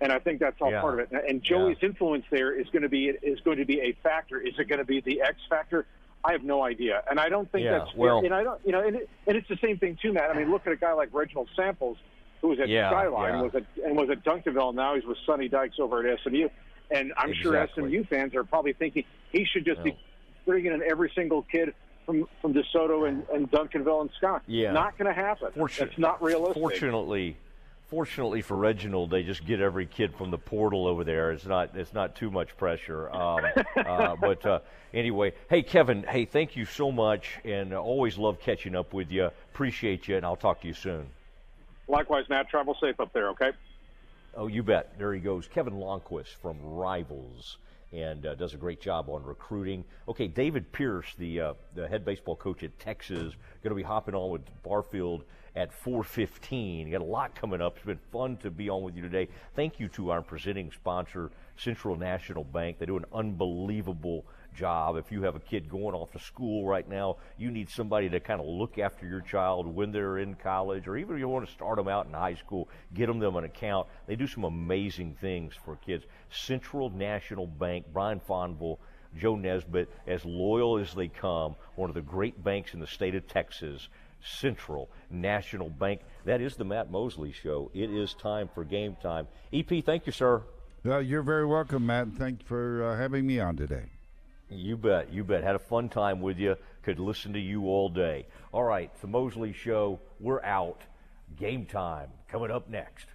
And 0.00 0.10
I 0.12 0.18
think 0.18 0.40
that's 0.40 0.56
all 0.60 0.70
Yeah. 0.70 0.80
part 0.80 1.00
of 1.00 1.12
it. 1.12 1.24
And 1.28 1.42
Joey's 1.42 1.76
influence 1.82 2.24
there 2.30 2.52
is 2.58 2.66
going 2.70 2.82
to 2.82 2.88
be 2.88 3.08
is 3.08 3.40
going 3.40 3.58
to 3.58 3.66
be 3.66 3.80
a 3.80 3.92
factor. 4.02 4.40
Is 4.40 4.54
it 4.58 4.68
going 4.68 4.78
to 4.78 4.84
be 4.84 5.00
the 5.00 5.20
X 5.22 5.36
factor? 5.50 5.86
I 6.24 6.32
have 6.32 6.44
no 6.44 6.62
idea, 6.62 7.02
and 7.10 7.18
I 7.18 7.30
don't 7.30 7.50
think 7.50 7.64
Yeah, 7.64 7.78
that's 7.78 7.94
well- 7.96 8.18
And 8.24 8.34
I 8.34 8.42
don't, 8.42 8.60
you 8.64 8.72
know, 8.72 8.80
and, 8.86 8.96
it, 8.96 9.08
and 9.26 9.36
it's 9.38 9.48
the 9.48 9.56
same 9.56 9.78
thing 9.78 9.96
too, 10.00 10.12
Matt. 10.12 10.28
I 10.30 10.34
mean, 10.34 10.50
look 10.50 10.66
at 10.66 10.72
a 10.72 10.76
guy 10.76 10.92
like 10.92 11.08
Reginald 11.14 11.48
Samples, 11.56 11.96
who 12.42 12.48
was 12.48 12.60
at 12.60 12.68
Yeah, 12.68 12.90
Skyline, 12.90 13.34
yeah. 13.34 13.42
was 13.42 13.54
at 13.54 13.64
and 13.84 13.96
was 13.96 14.10
at 14.10 14.22
Duncanville. 14.22 14.74
Now 14.74 14.94
he's 14.94 15.04
with 15.04 15.16
Sonny 15.26 15.48
Dykes 15.48 15.78
over 15.78 16.06
at 16.06 16.18
SMU, 16.20 16.48
and 16.90 17.12
I'm 17.16 17.32
sure 17.34 17.68
SMU 17.74 18.04
fans 18.04 18.34
are 18.34 18.44
probably 18.44 18.72
thinking 18.72 19.04
he 19.32 19.44
should 19.44 19.64
just 19.64 19.82
be 19.82 19.96
bringing 20.46 20.72
in 20.72 20.82
every 20.82 21.10
single 21.14 21.42
kid 21.42 21.74
from 22.06 22.26
from 22.42 22.54
DeSoto 22.54 23.08
and, 23.08 23.24
and 23.32 23.50
Duncanville 23.50 24.00
and 24.00 24.10
Scott. 24.16 24.42
Yeah. 24.46 24.72
not 24.72 24.98
going 24.98 25.06
to 25.06 25.12
happen. 25.18 25.50
Fortunate- 25.54 25.90
It's 25.90 25.98
not 25.98 26.22
realistic. 26.22 26.54
Fortunately, 26.60 27.36
fortunately 27.88 28.42
for 28.42 28.56
Reginald, 28.56 29.10
they 29.10 29.22
just 29.22 29.44
get 29.44 29.60
every 29.60 29.86
kid 29.86 30.14
from 30.14 30.30
the 30.30 30.38
portal 30.38 30.86
over 30.86 31.04
there. 31.04 31.30
It's 31.32 31.46
not 31.46 31.76
it's 31.76 31.92
not 31.92 32.16
too 32.16 32.30
much 32.30 32.56
pressure. 32.56 33.10
Um, 33.10 33.40
uh, 33.76 34.16
but 34.20 34.44
uh, 34.46 34.60
anyway, 34.94 35.32
hey 35.48 35.62
Kevin, 35.62 36.02
hey 36.04 36.24
thank 36.24 36.56
you 36.56 36.64
so 36.64 36.90
much, 36.90 37.38
and 37.44 37.72
uh, 37.72 37.76
always 37.80 38.18
love 38.18 38.40
catching 38.40 38.74
up 38.74 38.92
with 38.92 39.10
you. 39.10 39.26
Appreciate 39.52 40.08
you, 40.08 40.16
and 40.16 40.24
I'll 40.24 40.36
talk 40.36 40.60
to 40.62 40.68
you 40.68 40.74
soon. 40.74 41.06
Likewise, 41.88 42.24
Matt. 42.28 42.48
Travel 42.48 42.76
safe 42.80 42.98
up 43.00 43.12
there. 43.12 43.28
Okay. 43.30 43.50
Oh, 44.36 44.46
you 44.46 44.62
bet. 44.62 44.96
There 44.98 45.12
he 45.12 45.20
goes. 45.20 45.48
Kevin 45.48 45.74
Lonnquist 45.74 46.34
from 46.40 46.56
Rivals 46.62 47.58
and 47.92 48.24
uh, 48.24 48.34
does 48.36 48.54
a 48.54 48.56
great 48.56 48.80
job 48.80 49.08
on 49.08 49.24
recruiting. 49.24 49.84
Okay, 50.08 50.28
David 50.28 50.70
Pierce, 50.70 51.12
the 51.18 51.40
uh, 51.40 51.54
the 51.74 51.88
head 51.88 52.04
baseball 52.04 52.36
coach 52.36 52.62
at 52.62 52.78
Texas, 52.78 53.34
going 53.62 53.70
to 53.70 53.74
be 53.74 53.82
hopping 53.82 54.14
on 54.14 54.30
with 54.30 54.42
Barfield 54.62 55.24
at 55.56 55.72
4:15. 55.72 56.86
You 56.86 56.92
got 56.92 57.00
a 57.00 57.04
lot 57.04 57.34
coming 57.34 57.60
up. 57.60 57.76
It's 57.76 57.86
been 57.86 57.98
fun 58.12 58.36
to 58.38 58.50
be 58.50 58.70
on 58.70 58.82
with 58.82 58.94
you 58.96 59.02
today. 59.02 59.28
Thank 59.56 59.80
you 59.80 59.88
to 59.88 60.10
our 60.10 60.22
presenting 60.22 60.70
sponsor, 60.70 61.32
Central 61.56 61.96
National 61.96 62.44
Bank. 62.44 62.78
They 62.78 62.86
do 62.86 62.96
an 62.96 63.06
unbelievable 63.12 64.24
job. 64.54 64.96
If 64.96 65.10
you 65.12 65.22
have 65.22 65.36
a 65.36 65.40
kid 65.40 65.68
going 65.68 65.94
off 65.94 66.12
to 66.12 66.18
school 66.18 66.66
right 66.66 66.88
now, 66.88 67.16
you 67.38 67.50
need 67.50 67.70
somebody 67.70 68.08
to 68.10 68.20
kind 68.20 68.40
of 68.40 68.46
look 68.46 68.78
after 68.78 69.06
your 69.06 69.20
child 69.20 69.66
when 69.66 69.92
they're 69.92 70.18
in 70.18 70.34
college, 70.34 70.86
or 70.86 70.96
even 70.96 71.16
if 71.16 71.20
you 71.20 71.28
want 71.28 71.46
to 71.46 71.52
start 71.52 71.76
them 71.76 71.88
out 71.88 72.06
in 72.06 72.12
high 72.12 72.34
school, 72.34 72.68
get 72.94 73.06
them 73.06 73.18
them 73.18 73.36
an 73.36 73.44
account. 73.44 73.86
They 74.06 74.16
do 74.16 74.26
some 74.26 74.44
amazing 74.44 75.16
things 75.20 75.54
for 75.64 75.76
kids. 75.76 76.04
Central 76.30 76.90
National 76.90 77.46
Bank, 77.46 77.86
Brian 77.92 78.20
Fonville, 78.20 78.78
Joe 79.16 79.36
Nesbitt, 79.36 79.88
as 80.06 80.24
loyal 80.24 80.78
as 80.78 80.94
they 80.94 81.08
come, 81.08 81.56
one 81.74 81.90
of 81.90 81.94
the 81.94 82.02
great 82.02 82.42
banks 82.42 82.74
in 82.74 82.80
the 82.80 82.86
state 82.86 83.14
of 83.14 83.26
Texas. 83.26 83.88
Central 84.22 84.90
National 85.10 85.70
Bank. 85.70 86.00
That 86.24 86.40
is 86.40 86.56
the 86.56 86.64
Matt 86.64 86.90
Mosley 86.90 87.32
Show. 87.32 87.70
It 87.74 87.90
is 87.90 88.14
time 88.14 88.50
for 88.54 88.64
game 88.64 88.96
time. 89.02 89.26
EP, 89.52 89.84
thank 89.84 90.06
you, 90.06 90.12
sir. 90.12 90.42
Uh, 90.84 90.98
you're 90.98 91.22
very 91.22 91.46
welcome, 91.46 91.86
Matt. 91.86 92.06
and 92.06 92.18
Thank 92.18 92.40
you 92.40 92.46
for 92.46 92.84
uh, 92.84 92.96
having 92.96 93.26
me 93.26 93.40
on 93.40 93.56
today. 93.56 93.84
You 94.50 94.76
bet. 94.76 95.12
You 95.12 95.22
bet. 95.24 95.44
Had 95.44 95.54
a 95.54 95.60
fun 95.60 95.88
time 95.88 96.20
with 96.20 96.38
you. 96.38 96.56
Could 96.82 96.98
listen 96.98 97.32
to 97.34 97.38
you 97.38 97.66
all 97.66 97.88
day. 97.88 98.26
All 98.52 98.64
right, 98.64 98.90
the 99.00 99.06
Mosley 99.06 99.52
Show. 99.52 100.00
We're 100.18 100.42
out. 100.42 100.82
Game 101.36 101.66
time 101.66 102.08
coming 102.28 102.50
up 102.50 102.68
next. 102.68 103.06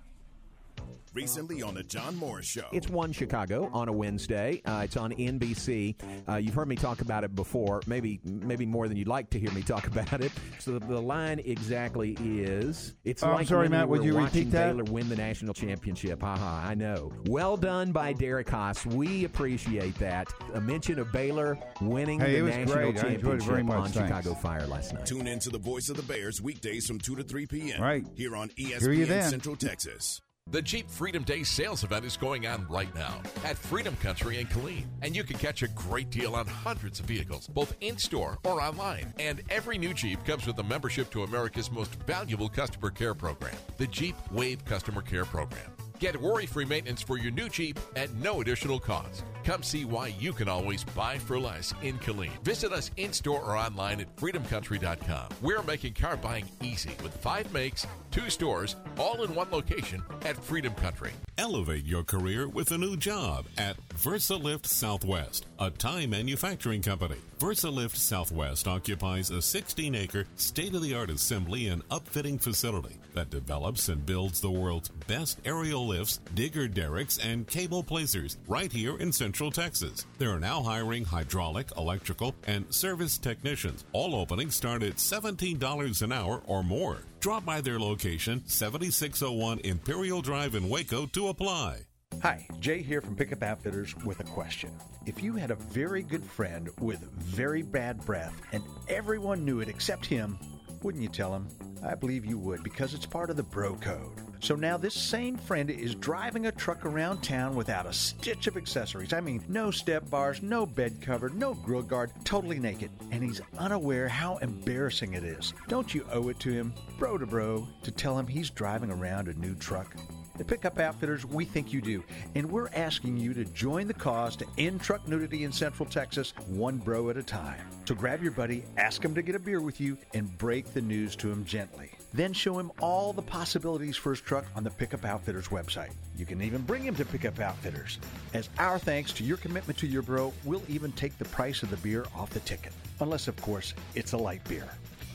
Recently 1.13 1.61
on 1.61 1.75
the 1.75 1.83
John 1.83 2.17
Morris 2.17 2.45
Show. 2.45 2.65
It's 2.73 2.89
One 2.89 3.13
Chicago 3.13 3.69
on 3.71 3.87
a 3.87 3.91
Wednesday. 3.93 4.61
Uh, 4.65 4.81
it's 4.83 4.97
on 4.97 5.13
NBC. 5.13 5.95
Uh, 6.27 6.35
you've 6.35 6.53
heard 6.53 6.67
me 6.67 6.75
talk 6.75 6.99
about 6.99 7.23
it 7.23 7.33
before, 7.33 7.81
maybe 7.87 8.19
maybe 8.25 8.65
more 8.65 8.89
than 8.89 8.97
you'd 8.97 9.07
like 9.07 9.29
to 9.29 9.39
hear 9.39 9.49
me 9.51 9.61
talk 9.61 9.87
about 9.87 10.21
it. 10.21 10.33
So 10.59 10.77
the, 10.77 10.85
the 10.85 11.01
line 11.01 11.39
exactly 11.45 12.17
is: 12.19 12.95
It's 13.05 13.23
Oh, 13.23 13.27
I'm 13.29 13.35
like 13.35 13.47
sorry, 13.47 13.63
when 13.63 13.71
Matt, 13.71 13.87
we 13.87 13.99
would 13.99 14.05
you 14.05 14.17
repeat 14.17 14.51
that? 14.51 14.75
Baylor 14.75 14.83
win 14.91 15.07
the 15.07 15.15
national 15.15 15.53
championship. 15.53 16.21
Haha, 16.21 16.67
I 16.67 16.73
know. 16.75 17.13
Well 17.27 17.55
done 17.55 17.93
by 17.93 18.11
Derek 18.11 18.49
Haas. 18.49 18.85
We 18.85 19.23
appreciate 19.23 19.95
that. 19.99 20.27
A 20.53 20.59
mention 20.59 20.99
of 20.99 21.13
Baylor 21.13 21.57
winning 21.79 22.19
Hey, 22.19 22.35
it 22.35 22.39
the 22.39 22.43
was 22.43 22.55
national 22.57 22.75
great. 22.75 22.85
I 22.85 22.87
enjoyed 22.89 23.05
it 23.05 23.13
championship 23.21 23.47
very 23.49 23.63
much. 23.63 23.77
on 23.77 23.89
Thanks. 23.89 24.09
Chicago 24.09 24.33
Fire 24.33 24.67
last 24.67 24.93
night. 24.93 25.05
Tune 25.05 25.27
in 25.27 25.39
to 25.39 25.49
the 25.49 25.57
voice 25.59 25.87
of 25.87 25.95
the 25.95 26.03
Bears 26.03 26.41
weekdays 26.41 26.85
from 26.85 26.99
2 26.99 27.15
to 27.15 27.23
3 27.23 27.45
p.m. 27.47 27.81
Right. 27.81 28.05
Here 28.15 28.35
on 28.35 28.49
Hear 28.57 28.91
you 28.91 29.05
ESPN. 29.05 29.29
Central 29.29 29.55
Texas. 29.55 30.19
The 30.51 30.61
Jeep 30.61 30.91
Freedom 30.91 31.23
Day 31.23 31.41
sales 31.41 31.83
event 31.83 32.05
is 32.05 32.17
going 32.17 32.45
on 32.45 32.67
right 32.67 32.93
now 32.93 33.19
at 33.43 33.57
Freedom 33.57 33.95
Country 33.95 34.39
in 34.39 34.45
Killeen, 34.45 34.85
and 35.01 35.15
you 35.15 35.23
can 35.23 35.39
catch 35.39 35.63
a 35.63 35.67
great 35.69 36.11
deal 36.11 36.35
on 36.35 36.45
hundreds 36.45 36.99
of 36.99 37.07
vehicles, 37.07 37.47
both 37.47 37.75
in 37.81 37.97
store 37.97 38.37
or 38.43 38.61
online. 38.61 39.11
And 39.17 39.41
every 39.49 39.79
new 39.79 39.91
Jeep 39.95 40.23
comes 40.23 40.45
with 40.45 40.59
a 40.59 40.63
membership 40.63 41.09
to 41.11 41.23
America's 41.23 41.71
most 41.71 41.95
valuable 42.03 42.47
customer 42.47 42.91
care 42.91 43.15
program, 43.15 43.55
the 43.77 43.87
Jeep 43.87 44.15
Wave 44.31 44.63
Customer 44.65 45.01
Care 45.01 45.25
Program. 45.25 45.74
Get 45.99 46.19
worry 46.19 46.45
free 46.45 46.65
maintenance 46.65 47.01
for 47.01 47.17
your 47.17 47.31
new 47.31 47.47
Jeep 47.47 47.79
at 47.95 48.13
no 48.15 48.41
additional 48.41 48.79
cost. 48.79 49.23
Come 49.43 49.63
see 49.63 49.85
why 49.85 50.07
you 50.07 50.33
can 50.33 50.49
always 50.49 50.83
buy 50.83 51.17
for 51.17 51.39
less 51.39 51.73
in 51.81 51.97
Killeen. 51.99 52.31
Visit 52.43 52.73
us 52.73 52.91
in 52.97 53.13
store 53.13 53.41
or 53.41 53.55
online 53.55 54.01
at 54.01 54.13
freedomcountry.com. 54.17 55.29
We're 55.41 55.61
making 55.63 55.93
car 55.93 56.17
buying 56.17 56.49
easy 56.61 56.91
with 57.01 57.15
five 57.17 57.51
makes, 57.53 57.87
two 58.11 58.29
stores, 58.29 58.75
all 58.97 59.23
in 59.23 59.33
one 59.33 59.51
location 59.51 60.03
at 60.23 60.43
Freedom 60.43 60.73
Country. 60.73 61.11
Elevate 61.37 61.85
your 61.85 62.03
career 62.03 62.47
with 62.47 62.71
a 62.71 62.77
new 62.77 62.97
job 62.97 63.45
at 63.57 63.77
VersaLift 63.89 64.65
Southwest, 64.65 65.45
a 65.59 65.69
tie 65.69 66.07
manufacturing 66.07 66.81
company. 66.81 67.17
VersaLift 67.39 67.97
Southwest 67.97 68.65
occupies 68.65 69.29
a 69.29 69.41
16 69.41 69.93
acre, 69.93 70.25
state 70.37 70.73
of 70.73 70.81
the 70.81 70.93
art 70.93 71.09
assembly 71.09 71.67
and 71.67 71.87
upfitting 71.89 72.41
facility 72.41 72.95
that 73.13 73.29
develops 73.29 73.89
and 73.89 74.05
builds 74.05 74.39
the 74.39 74.49
world's 74.49 74.87
best 75.07 75.39
aerial 75.43 75.85
lifts, 75.85 76.21
digger 76.33 76.69
derricks, 76.69 77.17
and 77.17 77.45
cable 77.45 77.83
placers 77.83 78.37
right 78.47 78.71
here 78.71 78.97
in 78.99 79.11
Central 79.11 79.51
Texas. 79.51 80.05
They 80.17 80.27
are 80.27 80.39
now 80.39 80.63
hiring 80.63 81.03
hydraulic, 81.03 81.67
electrical, 81.77 82.33
and 82.47 82.73
service 82.73 83.17
technicians. 83.17 83.83
All 83.91 84.15
openings 84.15 84.55
start 84.55 84.81
at 84.81 84.95
$17 84.95 86.01
an 86.01 86.11
hour 86.13 86.41
or 86.47 86.63
more. 86.63 86.99
Drop 87.19 87.43
by 87.43 87.59
their 87.59 87.79
location, 87.79 88.43
7601 88.45 89.59
Imperial 89.65 90.21
Drive 90.21 90.55
in 90.55 90.69
Waco, 90.69 91.05
to 91.07 91.27
apply. 91.27 91.81
Hi, 92.25 92.47
Jay 92.59 92.81
here 92.81 93.01
from 93.01 93.15
Pickup 93.15 93.43
Outfitters 93.43 93.95
with 93.97 94.19
a 94.19 94.23
question. 94.23 94.71
If 95.05 95.21
you 95.21 95.33
had 95.33 95.51
a 95.51 95.55
very 95.55 96.01
good 96.01 96.25
friend 96.25 96.71
with 96.79 97.01
very 97.19 97.61
bad 97.61 98.03
breath 98.03 98.33
and 98.51 98.63
everyone 98.87 99.45
knew 99.45 99.59
it 99.59 99.69
except 99.69 100.07
him, 100.07 100.39
wouldn't 100.81 101.03
you 101.03 101.09
tell 101.09 101.35
him? 101.35 101.47
I 101.83 101.93
believe 101.93 102.25
you 102.25 102.39
would 102.39 102.63
because 102.63 102.95
it's 102.95 103.05
part 103.05 103.29
of 103.29 103.37
the 103.37 103.43
bro 103.43 103.75
code. 103.75 104.09
So 104.39 104.55
now 104.55 104.75
this 104.75 104.95
same 104.95 105.37
friend 105.37 105.69
is 105.69 105.93
driving 105.93 106.47
a 106.47 106.51
truck 106.51 106.83
around 106.83 107.21
town 107.21 107.55
without 107.55 107.85
a 107.85 107.93
stitch 107.93 108.47
of 108.47 108.57
accessories. 108.57 109.13
I 109.13 109.21
mean, 109.21 109.43
no 109.47 109.69
step 109.69 110.09
bars, 110.09 110.41
no 110.41 110.65
bed 110.65 111.01
cover, 111.01 111.29
no 111.29 111.53
grill 111.53 111.83
guard, 111.83 112.09
totally 112.23 112.57
naked. 112.57 112.89
And 113.11 113.23
he's 113.23 113.41
unaware 113.59 114.07
how 114.07 114.37
embarrassing 114.37 115.13
it 115.13 115.23
is. 115.23 115.53
Don't 115.67 115.93
you 115.93 116.07
owe 116.11 116.29
it 116.29 116.39
to 116.39 116.51
him, 116.51 116.73
bro 116.97 117.19
to 117.19 117.27
bro, 117.27 117.67
to 117.83 117.91
tell 117.91 118.17
him 118.17 118.25
he's 118.25 118.49
driving 118.49 118.89
around 118.89 119.27
a 119.27 119.33
new 119.35 119.53
truck? 119.53 119.95
At 120.37 120.47
Pickup 120.47 120.79
Outfitters, 120.79 121.25
we 121.25 121.45
think 121.45 121.71
you 121.71 121.79
do, 121.79 122.03
and 122.35 122.51
we're 122.51 122.67
asking 122.75 123.15
you 123.15 123.33
to 123.33 123.45
join 123.45 123.87
the 123.87 123.93
cause 123.93 124.35
to 124.35 124.45
end 124.57 124.81
truck 124.81 125.07
nudity 125.07 125.45
in 125.45 125.51
Central 125.53 125.87
Texas, 125.87 126.33
one 126.47 126.77
bro 126.77 127.09
at 127.09 127.15
a 127.15 127.23
time. 127.23 127.61
So 127.85 127.95
grab 127.95 128.21
your 128.21 128.33
buddy, 128.33 128.65
ask 128.75 129.03
him 129.03 129.15
to 129.15 129.21
get 129.21 129.35
a 129.35 129.39
beer 129.39 129.61
with 129.61 129.79
you, 129.79 129.97
and 130.13 130.37
break 130.37 130.73
the 130.73 130.81
news 130.81 131.15
to 131.17 131.31
him 131.31 131.45
gently. 131.45 131.91
Then 132.13 132.33
show 132.33 132.59
him 132.59 132.73
all 132.81 133.13
the 133.13 133.21
possibilities 133.21 133.95
for 133.95 134.09
his 134.09 134.19
truck 134.19 134.45
on 134.57 134.65
the 134.65 134.71
Pickup 134.71 135.05
Outfitters 135.05 135.47
website. 135.47 135.93
You 136.17 136.25
can 136.25 136.41
even 136.41 136.63
bring 136.63 136.83
him 136.83 136.95
to 136.95 137.05
Pickup 137.05 137.39
Outfitters. 137.39 137.99
As 138.33 138.49
our 138.59 138.77
thanks 138.77 139.13
to 139.13 139.23
your 139.23 139.37
commitment 139.37 139.79
to 139.79 139.87
your 139.87 140.01
bro, 140.01 140.33
we'll 140.43 140.63
even 140.67 140.91
take 140.93 141.17
the 141.17 141.25
price 141.25 141.63
of 141.63 141.69
the 141.69 141.77
beer 141.77 142.05
off 142.13 142.31
the 142.31 142.41
ticket. 142.41 142.73
Unless, 142.99 143.29
of 143.29 143.41
course, 143.41 143.73
it's 143.95 144.11
a 144.11 144.17
light 144.17 144.43
beer. 144.49 144.67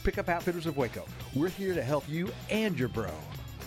Pickup 0.03 0.31
Outfitters 0.31 0.64
of 0.64 0.79
Waco, 0.79 1.05
we're 1.35 1.49
here 1.49 1.75
to 1.75 1.83
help 1.83 2.09
you 2.09 2.31
and 2.49 2.79
your 2.79 2.89
bro 2.89 3.11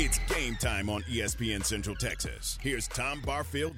It's 0.00 0.20
game 0.32 0.54
time 0.54 0.88
on 0.88 1.02
ESPN 1.02 1.64
Central 1.64 1.96
Texas. 1.96 2.56
Here's 2.62 2.86
Tom 2.86 3.20
Barfield. 3.20 3.74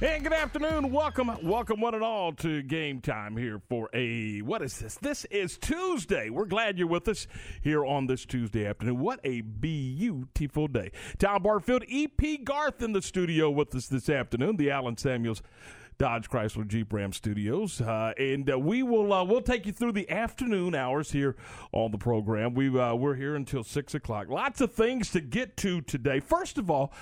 And 0.00 0.22
good 0.22 0.32
afternoon. 0.32 0.92
Welcome, 0.92 1.32
welcome 1.42 1.80
one 1.80 1.94
and 1.94 2.04
all 2.04 2.32
to 2.34 2.62
game 2.62 3.00
time 3.00 3.36
here 3.36 3.60
for 3.68 3.90
a 3.94 4.42
what 4.42 4.62
is 4.62 4.78
this? 4.78 4.94
This 4.94 5.24
is 5.24 5.58
Tuesday. 5.58 6.30
We're 6.30 6.44
glad 6.44 6.78
you're 6.78 6.86
with 6.86 7.08
us 7.08 7.26
here 7.62 7.84
on 7.84 8.06
this 8.06 8.24
Tuesday 8.24 8.64
afternoon. 8.64 9.00
What 9.00 9.18
a 9.24 9.40
beautiful 9.40 10.68
day. 10.68 10.92
Tom 11.18 11.42
Barfield, 11.42 11.82
EP 11.90 12.44
Garth 12.44 12.80
in 12.80 12.92
the 12.92 13.02
studio 13.02 13.50
with 13.50 13.74
us 13.74 13.88
this 13.88 14.08
afternoon. 14.08 14.56
The 14.56 14.70
Allen 14.70 14.96
Samuels 14.96 15.42
Dodge 16.02 16.28
Chrysler 16.28 16.66
Jeep 16.66 16.92
Ram 16.92 17.12
Studios, 17.12 17.80
uh, 17.80 18.12
and 18.18 18.50
uh, 18.50 18.58
we 18.58 18.82
will 18.82 19.12
uh, 19.12 19.22
we'll 19.22 19.40
take 19.40 19.66
you 19.66 19.72
through 19.72 19.92
the 19.92 20.10
afternoon 20.10 20.74
hours 20.74 21.12
here 21.12 21.36
on 21.70 21.92
the 21.92 21.96
program. 21.96 22.54
We 22.54 22.76
uh, 22.76 22.96
we're 22.96 23.14
here 23.14 23.36
until 23.36 23.62
six 23.62 23.94
o'clock. 23.94 24.28
Lots 24.28 24.60
of 24.60 24.72
things 24.74 25.12
to 25.12 25.20
get 25.20 25.56
to 25.58 25.80
today. 25.80 26.18
First 26.18 26.58
of 26.58 26.68
all 26.72 26.92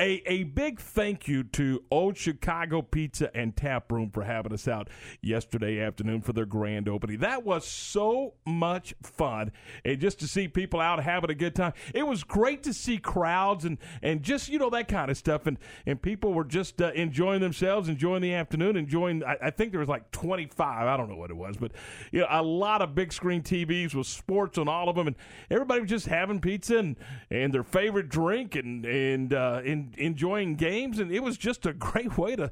a, 0.00 0.22
a 0.26 0.42
big 0.42 0.80
thank 0.80 1.28
you 1.28 1.44
to 1.44 1.84
Old 1.88 2.16
Chicago 2.16 2.82
Pizza 2.82 3.34
and 3.36 3.56
Tap 3.56 3.92
Room 3.92 4.10
for 4.10 4.24
having 4.24 4.52
us 4.52 4.66
out 4.66 4.88
yesterday 5.22 5.80
afternoon 5.80 6.20
for 6.20 6.32
their 6.32 6.46
grand 6.46 6.88
opening. 6.88 7.18
That 7.20 7.44
was 7.44 7.64
so 7.64 8.34
much 8.44 8.92
fun. 9.04 9.52
And 9.84 10.00
just 10.00 10.18
to 10.18 10.26
see 10.26 10.48
people 10.48 10.80
out 10.80 11.00
having 11.00 11.30
a 11.30 11.34
good 11.34 11.54
time. 11.54 11.74
It 11.94 12.04
was 12.04 12.24
great 12.24 12.64
to 12.64 12.74
see 12.74 12.98
crowds 12.98 13.64
and, 13.64 13.78
and 14.02 14.20
just, 14.24 14.48
you 14.48 14.58
know, 14.58 14.68
that 14.70 14.88
kind 14.88 15.12
of 15.12 15.16
stuff. 15.16 15.46
And, 15.46 15.58
and 15.86 16.02
people 16.02 16.34
were 16.34 16.44
just 16.44 16.82
uh, 16.82 16.90
enjoying 16.96 17.40
themselves, 17.40 17.88
enjoying 17.88 18.22
the 18.22 18.34
afternoon, 18.34 18.76
enjoying, 18.76 19.22
I, 19.22 19.36
I, 19.44 19.50
think 19.50 19.70
there 19.70 19.80
was 19.80 19.88
like 19.88 20.10
25, 20.10 20.88
I 20.88 20.96
don't 20.96 21.08
know 21.08 21.16
what 21.16 21.30
it 21.30 21.36
was, 21.36 21.56
but, 21.56 21.70
you 22.10 22.20
know, 22.20 22.26
a 22.30 22.42
lot 22.42 22.82
of 22.82 22.96
big 22.96 23.12
screen 23.12 23.42
TVs 23.42 23.94
with 23.94 24.08
sports 24.08 24.58
on 24.58 24.66
all 24.66 24.88
of 24.88 24.96
them. 24.96 25.06
And 25.06 25.14
everybody 25.50 25.82
was 25.82 25.90
just 25.90 26.06
having 26.06 26.40
pizza 26.40 26.78
and, 26.78 26.96
and 27.30 27.54
their 27.54 27.62
favorite 27.62 28.08
drink 28.08 28.56
and, 28.56 28.84
and, 28.84 29.32
uh, 29.32 29.62
and 29.64 29.83
enjoying 29.96 30.56
games, 30.56 30.98
and 30.98 31.12
it 31.12 31.22
was 31.22 31.36
just 31.36 31.66
a 31.66 31.72
great 31.88 32.16
way 32.18 32.36
to. 32.36 32.50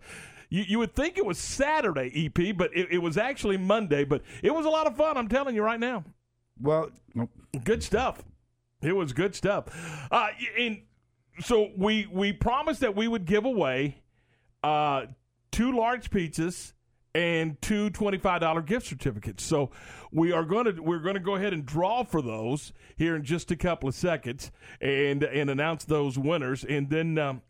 You, 0.48 0.64
you 0.68 0.78
would 0.80 0.94
think 0.94 1.16
it 1.16 1.24
was 1.24 1.38
Saturday, 1.38 2.12
EP, 2.26 2.56
but 2.56 2.76
it, 2.76 2.88
it 2.90 2.98
was 2.98 3.16
actually 3.16 3.56
Monday. 3.56 4.04
But 4.04 4.22
it 4.42 4.54
was 4.54 4.66
a 4.66 4.70
lot 4.70 4.86
of 4.86 4.96
fun. 4.96 5.16
I'm 5.16 5.28
telling 5.28 5.54
you 5.54 5.62
right 5.62 5.80
now. 5.80 6.04
Well, 6.60 6.90
good 7.64 7.82
stuff. 7.82 8.22
It 8.82 8.94
was 8.94 9.12
good 9.12 9.34
stuff. 9.34 9.66
Uh, 10.10 10.28
and 10.58 10.82
so 11.40 11.70
we 11.76 12.06
we 12.12 12.32
promised 12.32 12.80
that 12.80 12.94
we 12.94 13.08
would 13.08 13.24
give 13.24 13.44
away 13.44 14.02
uh, 14.62 15.06
two 15.50 15.72
large 15.72 16.10
pizzas 16.10 16.72
and 17.14 17.60
two 17.60 17.90
$25 17.90 18.66
gift 18.66 18.86
certificates. 18.86 19.44
So 19.44 19.70
we 20.10 20.32
are 20.32 20.44
going 20.44 20.64
to 20.64 20.82
we're 20.82 21.00
going 21.00 21.14
to 21.14 21.20
go 21.20 21.36
ahead 21.36 21.52
and 21.52 21.64
draw 21.64 22.04
for 22.04 22.22
those 22.22 22.72
here 22.96 23.16
in 23.16 23.24
just 23.24 23.50
a 23.50 23.56
couple 23.56 23.88
of 23.88 23.94
seconds 23.94 24.50
and 24.80 25.22
and 25.22 25.50
announce 25.50 25.84
those 25.84 26.18
winners 26.18 26.64
and 26.64 26.88
then 26.90 27.18
um, 27.18 27.42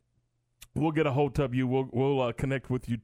we'll 0.74 0.92
get 0.92 1.06
a 1.06 1.12
hold 1.12 1.38
of 1.38 1.54
you. 1.54 1.66
We'll 1.66 1.88
we'll 1.92 2.20
uh, 2.20 2.32
connect 2.32 2.70
with 2.70 2.88
you 2.88 2.98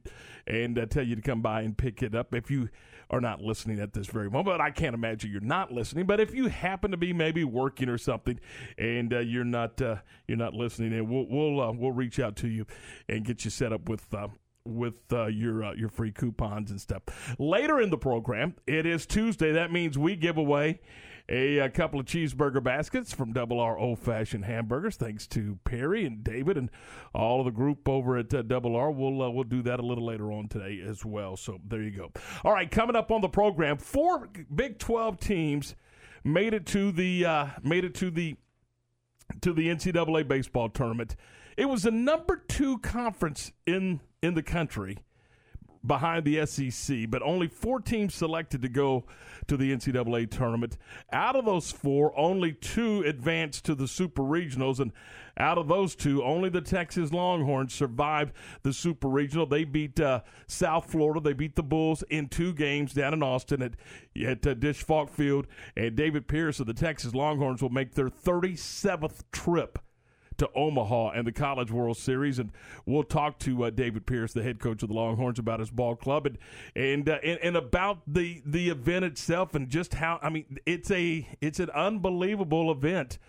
and 0.47 0.77
uh, 0.77 0.85
tell 0.85 1.03
you 1.03 1.15
to 1.15 1.21
come 1.21 1.41
by 1.41 1.61
and 1.61 1.77
pick 1.77 2.01
it 2.01 2.15
up 2.15 2.33
if 2.33 2.49
you 2.49 2.69
are 3.09 3.21
not 3.21 3.41
listening 3.41 3.79
at 3.79 3.93
this 3.93 4.07
very 4.07 4.29
moment. 4.29 4.45
But 4.45 4.61
I 4.61 4.71
can't 4.71 4.93
imagine 4.93 5.31
you're 5.31 5.41
not 5.41 5.71
listening. 5.71 6.05
But 6.05 6.19
if 6.19 6.33
you 6.33 6.47
happen 6.47 6.91
to 6.91 6.97
be 6.97 7.13
maybe 7.13 7.43
working 7.43 7.89
or 7.89 7.97
something 7.97 8.39
and 8.77 9.13
uh, 9.13 9.19
you're 9.19 9.43
not 9.43 9.81
uh, 9.81 9.97
you're 10.27 10.37
not 10.37 10.53
listening, 10.53 10.93
and 10.93 11.09
we'll 11.09 11.27
we'll 11.27 11.61
uh, 11.61 11.71
we'll 11.71 11.91
reach 11.91 12.19
out 12.19 12.35
to 12.37 12.47
you 12.47 12.65
and 13.07 13.25
get 13.25 13.45
you 13.45 13.51
set 13.51 13.71
up 13.73 13.87
with 13.89 14.13
uh, 14.13 14.27
with 14.65 15.11
uh, 15.11 15.27
your 15.27 15.63
uh, 15.63 15.73
your 15.73 15.89
free 15.89 16.11
coupons 16.11 16.71
and 16.71 16.79
stuff. 16.79 17.03
Later 17.39 17.79
in 17.79 17.89
the 17.89 17.97
program, 17.97 18.55
it 18.67 18.85
is 18.85 19.05
Tuesday. 19.05 19.51
That 19.51 19.71
means 19.71 19.97
we 19.97 20.15
give 20.15 20.37
away 20.37 20.79
a, 21.29 21.59
a 21.59 21.69
couple 21.69 21.99
of 21.99 22.05
cheeseburger 22.05 22.61
baskets 22.61 23.13
from 23.13 23.33
Double 23.33 23.59
R 23.59 23.77
Old 23.77 23.99
Fashioned 23.99 24.45
Hamburgers. 24.45 24.95
Thanks 24.95 25.27
to 25.27 25.59
Perry 25.63 26.05
and 26.05 26.23
David 26.23 26.57
and 26.57 26.69
all 27.13 27.39
of 27.39 27.45
the 27.45 27.51
group 27.51 27.87
over 27.87 28.17
at 28.17 28.33
uh, 28.33 28.41
Double 28.41 28.75
R. 28.75 28.91
We'll 28.91 29.21
uh, 29.21 29.29
we'll 29.29 29.43
do 29.43 29.61
that 29.63 29.79
a 29.79 29.85
little 29.85 30.05
later 30.05 30.31
on 30.31 30.47
today 30.47 30.81
as 30.85 31.05
well. 31.05 31.37
So 31.37 31.59
there 31.67 31.81
you 31.81 31.91
go. 31.91 32.11
All 32.43 32.53
right, 32.53 32.69
coming 32.69 32.95
up 32.95 33.11
on 33.11 33.21
the 33.21 33.29
program, 33.29 33.77
four 33.77 34.29
Big 34.53 34.79
Twelve 34.79 35.19
teams 35.19 35.75
made 36.23 36.53
it 36.53 36.65
to 36.67 36.91
the 36.91 37.25
uh, 37.25 37.47
made 37.63 37.85
it 37.85 37.93
to 37.95 38.09
the 38.09 38.35
to 39.41 39.53
the 39.53 39.67
NCAA 39.67 40.27
baseball 40.27 40.69
tournament. 40.69 41.15
It 41.57 41.65
was 41.65 41.83
the 41.83 41.91
number 41.91 42.37
two 42.47 42.79
conference 42.79 43.51
in 43.67 43.99
in 44.21 44.33
the 44.33 44.43
country 44.43 44.97
behind 45.85 46.25
the 46.25 46.45
SEC, 46.45 47.09
but 47.09 47.21
only 47.21 47.47
four 47.47 47.79
teams 47.79 48.13
selected 48.13 48.61
to 48.61 48.69
go 48.69 49.05
to 49.47 49.55
the 49.55 49.73
NCAA 49.73 50.29
tournament. 50.29 50.77
Out 51.11 51.35
of 51.35 51.45
those 51.45 51.71
four, 51.71 52.17
only 52.19 52.51
two 52.51 53.01
advanced 53.03 53.65
to 53.65 53.75
the 53.75 53.87
Super 53.87 54.21
Regionals, 54.21 54.79
and 54.79 54.91
out 55.37 55.57
of 55.57 55.67
those 55.69 55.95
two, 55.95 56.21
only 56.23 56.49
the 56.49 56.61
Texas 56.61 57.13
Longhorns 57.13 57.73
survived 57.73 58.33
the 58.63 58.73
Super 58.73 59.07
Regional. 59.07 59.45
They 59.45 59.63
beat 59.63 59.99
uh, 59.99 60.21
South 60.47 60.91
Florida. 60.91 61.21
They 61.21 61.33
beat 61.33 61.55
the 61.55 61.63
Bulls 61.63 62.03
in 62.09 62.27
two 62.27 62.53
games 62.53 62.93
down 62.93 63.13
in 63.13 63.23
Austin 63.23 63.61
at, 63.61 63.73
at 64.21 64.45
uh, 64.45 64.55
Disch 64.55 64.83
Falk 64.83 65.09
Field, 65.09 65.47
and 65.77 65.95
David 65.95 66.27
Pierce 66.27 66.59
of 66.59 66.67
the 66.67 66.73
Texas 66.73 67.15
Longhorns 67.15 67.61
will 67.61 67.69
make 67.69 67.93
their 67.93 68.09
37th 68.09 69.23
trip 69.31 69.79
to 70.39 70.49
Omaha 70.53 71.11
and 71.11 71.25
the 71.25 71.31
College 71.31 71.71
World 71.71 71.97
Series, 71.97 72.39
and 72.39 72.51
we'll 72.85 73.03
talk 73.03 73.39
to 73.39 73.65
uh, 73.65 73.69
David 73.69 74.05
Pierce, 74.05 74.33
the 74.33 74.43
head 74.43 74.59
coach 74.59 74.83
of 74.83 74.89
the 74.89 74.95
Longhorns, 74.95 75.39
about 75.39 75.59
his 75.59 75.69
ball 75.69 75.95
club 75.95 76.25
and 76.25 76.37
and, 76.75 77.07
uh, 77.07 77.19
and 77.23 77.39
and 77.41 77.55
about 77.55 78.01
the 78.07 78.41
the 78.45 78.69
event 78.69 79.05
itself 79.05 79.55
and 79.55 79.69
just 79.69 79.93
how 79.93 80.19
I 80.21 80.29
mean 80.29 80.57
it's 80.65 80.91
a 80.91 81.27
it's 81.41 81.59
an 81.59 81.69
unbelievable 81.71 82.71
event 82.71 83.19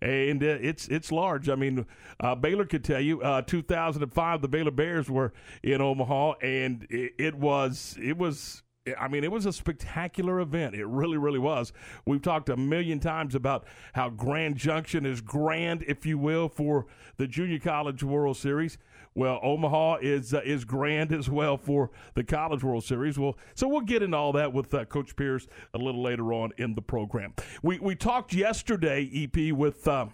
and 0.00 0.42
uh, 0.42 0.58
it's 0.60 0.88
it's 0.88 1.10
large. 1.10 1.48
I 1.48 1.54
mean, 1.54 1.86
uh, 2.20 2.34
Baylor 2.34 2.64
could 2.64 2.84
tell 2.84 3.00
you, 3.00 3.22
uh, 3.22 3.42
2005, 3.42 4.42
the 4.42 4.48
Baylor 4.48 4.70
Bears 4.70 5.10
were 5.10 5.32
in 5.62 5.80
Omaha, 5.80 6.34
and 6.42 6.86
it, 6.90 7.14
it, 7.18 7.34
was 7.34 7.96
it 8.02 8.16
was 8.16 8.62
I 8.98 9.08
mean, 9.08 9.24
it 9.24 9.32
was 9.32 9.46
a 9.46 9.52
spectacular 9.52 10.40
event. 10.40 10.74
It 10.74 10.86
really, 10.86 11.16
really 11.16 11.38
was. 11.38 11.72
We've 12.06 12.22
talked 12.22 12.48
a 12.48 12.56
million 12.56 13.00
times 13.00 13.34
about 13.34 13.64
how 13.94 14.10
Grand 14.10 14.56
Junction 14.56 15.04
is 15.04 15.20
grand, 15.20 15.84
if 15.86 16.06
you 16.06 16.18
will, 16.18 16.48
for 16.48 16.86
the 17.16 17.26
Junior 17.26 17.58
College 17.58 18.02
World 18.02 18.36
Series. 18.36 18.78
Well, 19.14 19.40
Omaha 19.42 19.96
is 20.02 20.34
uh, 20.34 20.42
is 20.44 20.64
grand 20.66 21.10
as 21.10 21.30
well 21.30 21.56
for 21.56 21.90
the 22.14 22.22
College 22.22 22.62
World 22.62 22.84
Series. 22.84 23.18
Well, 23.18 23.38
so 23.54 23.66
we'll 23.66 23.80
get 23.80 24.02
into 24.02 24.16
all 24.16 24.32
that 24.32 24.52
with 24.52 24.74
uh, 24.74 24.84
Coach 24.84 25.16
Pierce 25.16 25.46
a 25.72 25.78
little 25.78 26.02
later 26.02 26.34
on 26.34 26.52
in 26.58 26.74
the 26.74 26.82
program. 26.82 27.32
We 27.62 27.78
we 27.78 27.94
talked 27.94 28.34
yesterday, 28.34 29.10
EP, 29.14 29.52
with. 29.52 29.88
Uh, 29.88 30.06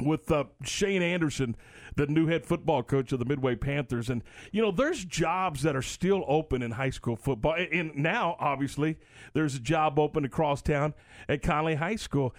with 0.00 0.32
uh, 0.32 0.44
Shane 0.64 1.02
Anderson, 1.02 1.54
the 1.96 2.06
new 2.06 2.26
head 2.26 2.46
football 2.46 2.82
coach 2.82 3.12
of 3.12 3.18
the 3.18 3.24
Midway 3.24 3.54
Panthers. 3.54 4.10
And, 4.10 4.22
you 4.50 4.62
know, 4.62 4.70
there's 4.70 5.04
jobs 5.04 5.62
that 5.62 5.76
are 5.76 5.82
still 5.82 6.24
open 6.26 6.62
in 6.62 6.72
high 6.72 6.90
school 6.90 7.16
football. 7.16 7.54
And 7.54 7.94
now, 7.96 8.36
obviously, 8.38 8.98
there's 9.34 9.54
a 9.54 9.60
job 9.60 9.98
open 9.98 10.24
across 10.24 10.62
town 10.62 10.94
at 11.28 11.42
Conley 11.42 11.76
High 11.76 11.96
School. 11.96 12.34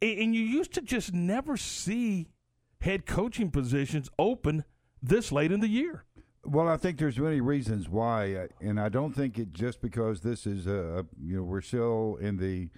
And 0.00 0.34
you 0.34 0.42
used 0.42 0.72
to 0.74 0.80
just 0.80 1.12
never 1.12 1.56
see 1.56 2.28
head 2.80 3.06
coaching 3.06 3.50
positions 3.50 4.08
open 4.18 4.64
this 5.02 5.32
late 5.32 5.52
in 5.52 5.60
the 5.60 5.68
year. 5.68 6.04
Well, 6.44 6.68
I 6.68 6.76
think 6.76 6.98
there's 6.98 7.18
many 7.18 7.40
reasons 7.40 7.88
why, 7.88 8.34
uh, 8.34 8.46
and 8.60 8.80
I 8.80 8.88
don't 8.88 9.12
think 9.12 9.38
it 9.38 9.52
just 9.52 9.82
because 9.82 10.20
this 10.20 10.46
is 10.46 10.66
a, 10.66 11.04
you 11.20 11.36
know 11.36 11.42
we're 11.42 11.60
still 11.60 12.16
in 12.20 12.38
the 12.38 12.70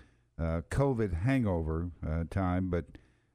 uh, 0.42 0.62
COVID 0.70 1.22
hangover 1.22 1.90
uh, 2.04 2.24
time, 2.30 2.70
but 2.70 2.86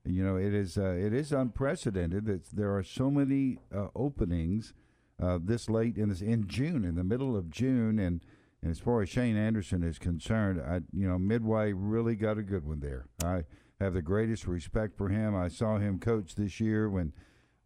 you 0.05 0.23
know, 0.23 0.37
it 0.37 0.53
is 0.53 0.77
uh, 0.77 0.95
it 0.97 1.13
is 1.13 1.31
unprecedented 1.31 2.25
that 2.25 2.51
there 2.51 2.75
are 2.75 2.83
so 2.83 3.09
many 3.09 3.59
uh, 3.75 3.87
openings 3.95 4.73
uh, 5.21 5.39
this 5.41 5.69
late 5.69 5.97
in 5.97 6.09
this 6.09 6.21
in 6.21 6.47
June, 6.47 6.83
in 6.83 6.95
the 6.95 7.03
middle 7.03 7.35
of 7.35 7.49
June, 7.49 7.99
and, 7.99 8.21
and 8.61 8.71
as 8.71 8.79
far 8.79 9.01
as 9.01 9.09
Shane 9.09 9.37
Anderson 9.37 9.83
is 9.83 9.97
concerned, 9.97 10.61
I 10.61 10.81
you 10.93 11.07
know 11.07 11.17
Midway 11.17 11.73
really 11.73 12.15
got 12.15 12.37
a 12.37 12.43
good 12.43 12.65
one 12.65 12.79
there. 12.79 13.07
I 13.23 13.43
have 13.79 13.93
the 13.93 14.01
greatest 14.01 14.47
respect 14.47 14.97
for 14.97 15.09
him. 15.09 15.35
I 15.35 15.47
saw 15.47 15.77
him 15.77 15.99
coach 15.99 16.35
this 16.35 16.59
year 16.59 16.89
when 16.89 17.13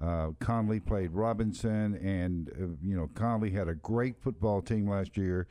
uh, 0.01 0.29
Conley 0.39 0.79
played 0.79 1.11
Robinson, 1.11 1.95
and 1.95 2.49
uh, 2.49 2.77
you 2.83 2.95
know 2.95 3.09
Conley 3.15 3.51
had 3.51 3.67
a 3.67 3.75
great 3.75 4.21
football 4.21 4.61
team 4.61 4.89
last 4.89 5.17
year 5.17 5.47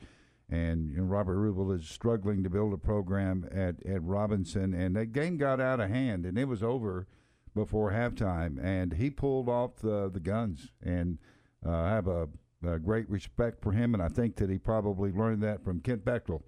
and 0.49 0.89
you 0.89 0.97
know, 0.97 1.03
Robert 1.03 1.37
Rubel 1.37 1.77
is 1.77 1.87
struggling 1.87 2.43
to 2.43 2.49
build 2.49 2.73
a 2.73 2.77
program 2.77 3.47
at, 3.51 3.75
at 3.85 4.03
Robinson, 4.03 4.73
and 4.73 4.95
that 4.95 5.13
game 5.13 5.37
got 5.37 5.61
out 5.61 5.79
of 5.79 5.89
hand, 5.89 6.25
and 6.25 6.37
it 6.37 6.47
was 6.47 6.63
over 6.63 7.07
before 7.55 7.91
halftime, 7.91 8.63
and 8.63 8.93
he 8.93 9.09
pulled 9.09 9.49
off 9.49 9.77
the 9.77 10.09
the 10.09 10.19
guns, 10.19 10.71
and 10.81 11.19
uh, 11.65 11.71
I 11.71 11.89
have 11.89 12.07
a, 12.07 12.27
a, 12.65 12.79
great 12.79 13.09
respect 13.09 13.61
for 13.61 13.71
him, 13.71 13.93
and 13.93 14.01
I 14.01 14.07
think 14.07 14.37
that 14.37 14.49
he 14.49 14.57
probably 14.57 15.11
learned 15.11 15.43
that 15.43 15.63
from 15.63 15.81
Kent 15.81 16.05
Bechtel, 16.05 16.41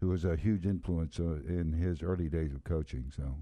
who 0.00 0.08
was 0.08 0.24
a 0.24 0.36
huge 0.36 0.66
influence 0.66 1.20
uh, 1.20 1.40
in 1.46 1.72
his 1.72 2.02
early 2.02 2.28
days 2.28 2.54
of 2.54 2.64
coaching. 2.64 3.12
So. 3.14 3.36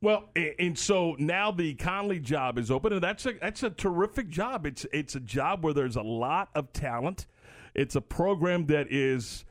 Well, 0.00 0.30
and 0.58 0.76
so 0.76 1.14
now 1.20 1.52
the 1.52 1.74
Conley 1.74 2.18
job 2.18 2.58
is 2.58 2.72
open, 2.72 2.92
and 2.92 3.02
that's 3.02 3.24
a 3.24 3.34
that's 3.34 3.62
a 3.62 3.70
terrific 3.70 4.28
job. 4.28 4.66
It's 4.66 4.84
it's 4.92 5.14
a 5.14 5.20
job 5.20 5.62
where 5.62 5.72
there's 5.72 5.96
a 5.96 6.02
lot 6.02 6.48
of 6.56 6.72
talent. 6.72 7.26
It's 7.74 7.94
a 7.94 8.00
program 8.00 8.66
that 8.66 8.90
is 8.90 9.44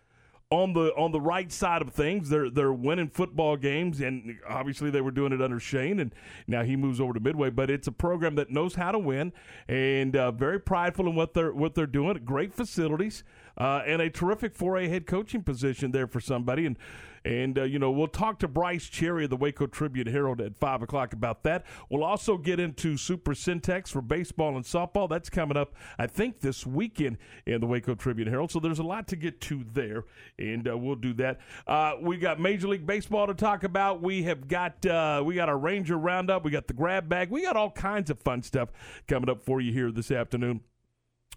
on 0.51 0.73
the 0.73 0.93
on 0.95 1.11
the 1.11 1.21
right 1.21 1.51
side 1.51 1.81
of 1.81 1.91
things. 1.93 2.29
They're 2.29 2.49
they're 2.49 2.73
winning 2.73 3.07
football 3.07 3.57
games, 3.57 4.01
and 4.01 4.37
obviously 4.47 4.91
they 4.91 5.01
were 5.01 5.11
doing 5.11 5.31
it 5.31 5.41
under 5.41 5.59
Shane, 5.59 5.99
and 5.99 6.13
now 6.45 6.63
he 6.63 6.75
moves 6.75 6.99
over 6.99 7.13
to 7.13 7.19
Midway. 7.19 7.49
But 7.49 7.69
it's 7.71 7.87
a 7.87 7.91
program 7.91 8.35
that 8.35 8.51
knows 8.51 8.75
how 8.75 8.91
to 8.91 8.99
win, 8.99 9.33
and 9.67 10.15
uh, 10.15 10.31
very 10.31 10.59
prideful 10.59 11.07
in 11.07 11.15
what 11.15 11.33
they're 11.33 11.53
what 11.53 11.73
they're 11.73 11.87
doing. 11.87 12.21
Great 12.25 12.53
facilities, 12.53 13.23
uh, 13.57 13.81
and 13.85 14.01
a 14.01 14.09
terrific 14.09 14.55
4A 14.55 14.89
head 14.89 15.07
coaching 15.07 15.43
position 15.43 15.91
there 15.91 16.07
for 16.07 16.19
somebody. 16.19 16.65
And 16.65 16.77
and, 17.23 17.59
uh, 17.59 17.63
you 17.63 17.77
know, 17.77 17.91
we'll 17.91 18.07
talk 18.07 18.39
to 18.39 18.47
Bryce 18.47 18.85
Cherry 18.85 19.25
of 19.25 19.29
the 19.29 19.37
Waco 19.37 19.67
Tribune 19.67 20.07
Herald 20.07 20.41
at 20.41 20.57
5 20.57 20.81
o'clock 20.81 21.13
about 21.13 21.43
that. 21.43 21.65
We'll 21.89 22.03
also 22.03 22.37
get 22.37 22.59
into 22.59 22.97
Super 22.97 23.33
Centex 23.33 23.89
for 23.89 24.01
baseball 24.01 24.55
and 24.55 24.65
softball. 24.65 25.07
That's 25.07 25.29
coming 25.29 25.55
up, 25.55 25.75
I 25.99 26.07
think, 26.07 26.39
this 26.39 26.65
weekend 26.65 27.17
in 27.45 27.61
the 27.61 27.67
Waco 27.67 27.93
Tribune 27.95 28.27
Herald. 28.27 28.51
So 28.51 28.59
there's 28.59 28.79
a 28.79 28.83
lot 28.83 29.07
to 29.09 29.15
get 29.15 29.39
to 29.41 29.63
there, 29.71 30.05
and 30.39 30.67
uh, 30.67 30.77
we'll 30.77 30.95
do 30.95 31.13
that. 31.15 31.39
Uh, 31.67 31.93
we 32.01 32.17
got 32.17 32.39
Major 32.39 32.67
League 32.67 32.87
Baseball 32.87 33.27
to 33.27 33.35
talk 33.35 33.63
about. 33.63 34.01
We 34.01 34.23
have 34.23 34.47
got 34.47 34.83
uh, 34.85 35.21
we 35.23 35.35
got 35.35 35.49
our 35.49 35.57
Ranger 35.57 35.97
Roundup. 35.97 36.43
We 36.43 36.51
got 36.51 36.67
the 36.67 36.73
grab 36.73 37.07
bag. 37.07 37.29
We 37.29 37.43
got 37.43 37.55
all 37.55 37.71
kinds 37.71 38.09
of 38.09 38.19
fun 38.19 38.41
stuff 38.41 38.69
coming 39.07 39.29
up 39.29 39.43
for 39.43 39.61
you 39.61 39.71
here 39.71 39.91
this 39.91 40.11
afternoon 40.11 40.61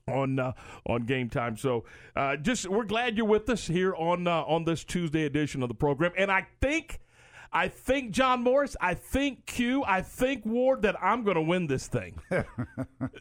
on 0.08 0.38
uh, 0.38 0.52
on 0.86 1.04
game 1.04 1.28
time. 1.28 1.56
So 1.56 1.84
uh, 2.16 2.36
just 2.36 2.68
we're 2.68 2.84
glad 2.84 3.16
you're 3.16 3.26
with 3.26 3.48
us 3.48 3.66
here 3.66 3.94
on 3.94 4.26
uh, 4.26 4.42
on 4.42 4.64
this 4.64 4.84
Tuesday 4.84 5.24
edition 5.24 5.62
of 5.62 5.68
the 5.68 5.74
program. 5.74 6.12
And 6.16 6.30
I 6.30 6.46
think 6.60 7.00
I 7.52 7.68
think 7.68 8.10
John 8.10 8.42
Morris, 8.42 8.76
I 8.80 8.94
think 8.94 9.46
Q, 9.46 9.84
I 9.86 10.02
think 10.02 10.44
Ward 10.44 10.82
that 10.82 10.96
I'm 11.02 11.22
going 11.22 11.36
to 11.36 11.42
win 11.42 11.66
this 11.66 11.86
thing. 11.86 12.18
it, 12.30 12.44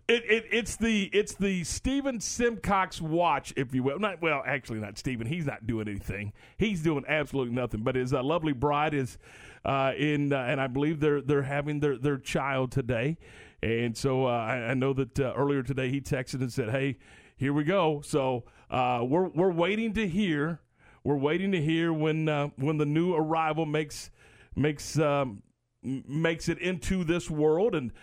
it, 0.08 0.46
it's 0.52 0.76
the 0.76 1.10
it's 1.14 1.36
the 1.36 1.64
Steven 1.64 2.20
Simcox 2.20 3.00
watch, 3.02 3.54
if 3.56 3.74
you 3.74 3.84
will. 3.84 4.00
Not 4.00 4.22
well, 4.22 4.44
actually 4.46 4.80
not 4.80 4.98
Steven. 4.98 5.28
He's 5.28 5.46
not 5.46 5.66
doing 5.66 5.88
anything. 5.88 6.34
He's 6.58 6.82
doing 6.82 7.06
absolutely 7.08 7.56
nothing. 7.56 7.84
But 7.84 7.96
his 7.96 8.14
uh, 8.14 8.24
lovely 8.24 8.54
bride 8.54 8.94
is 8.94 9.18
uh, 9.64 9.94
in, 9.98 10.34
uh, 10.34 10.40
and 10.40 10.60
I 10.60 10.68
believe 10.68 11.00
they're 11.00 11.22
they're 11.22 11.44
having 11.44 11.80
their 11.80 11.98
their 11.98 12.18
child 12.18 12.72
today. 12.72 13.18
And 13.64 13.96
so 13.96 14.26
uh, 14.26 14.30
I, 14.30 14.56
I, 14.72 14.74
know 14.74 14.92
that 14.92 15.18
uh, 15.18 15.34
earlier 15.38 15.64
today 15.64 15.90
he 15.90 16.02
texted 16.02 16.42
and 16.42 16.52
said, 16.52 16.70
"Hey, 16.70 16.98
here 17.38 17.54
we 17.54 17.64
go." 17.64 18.02
So 18.04 18.44
uh, 18.70 19.06
we're 19.08 19.30
we're 19.30 19.54
waiting 19.54 19.94
to 19.94 20.06
hear. 20.06 20.60
We're 21.06 21.16
waiting 21.16 21.54
to 21.54 21.62
hear 21.62 21.94
when 21.94 22.28
uh, 22.28 22.50
when 22.58 22.78
the 22.78 22.86
new 22.86 23.14
arrival 23.14 23.66
makes 23.66 24.12
makes 24.58 25.00
um, 25.00 25.44
makes 25.82 26.50
it 26.50 26.58
into 26.60 27.06
this 27.06 27.30
world. 27.30 27.74
And 27.74 27.94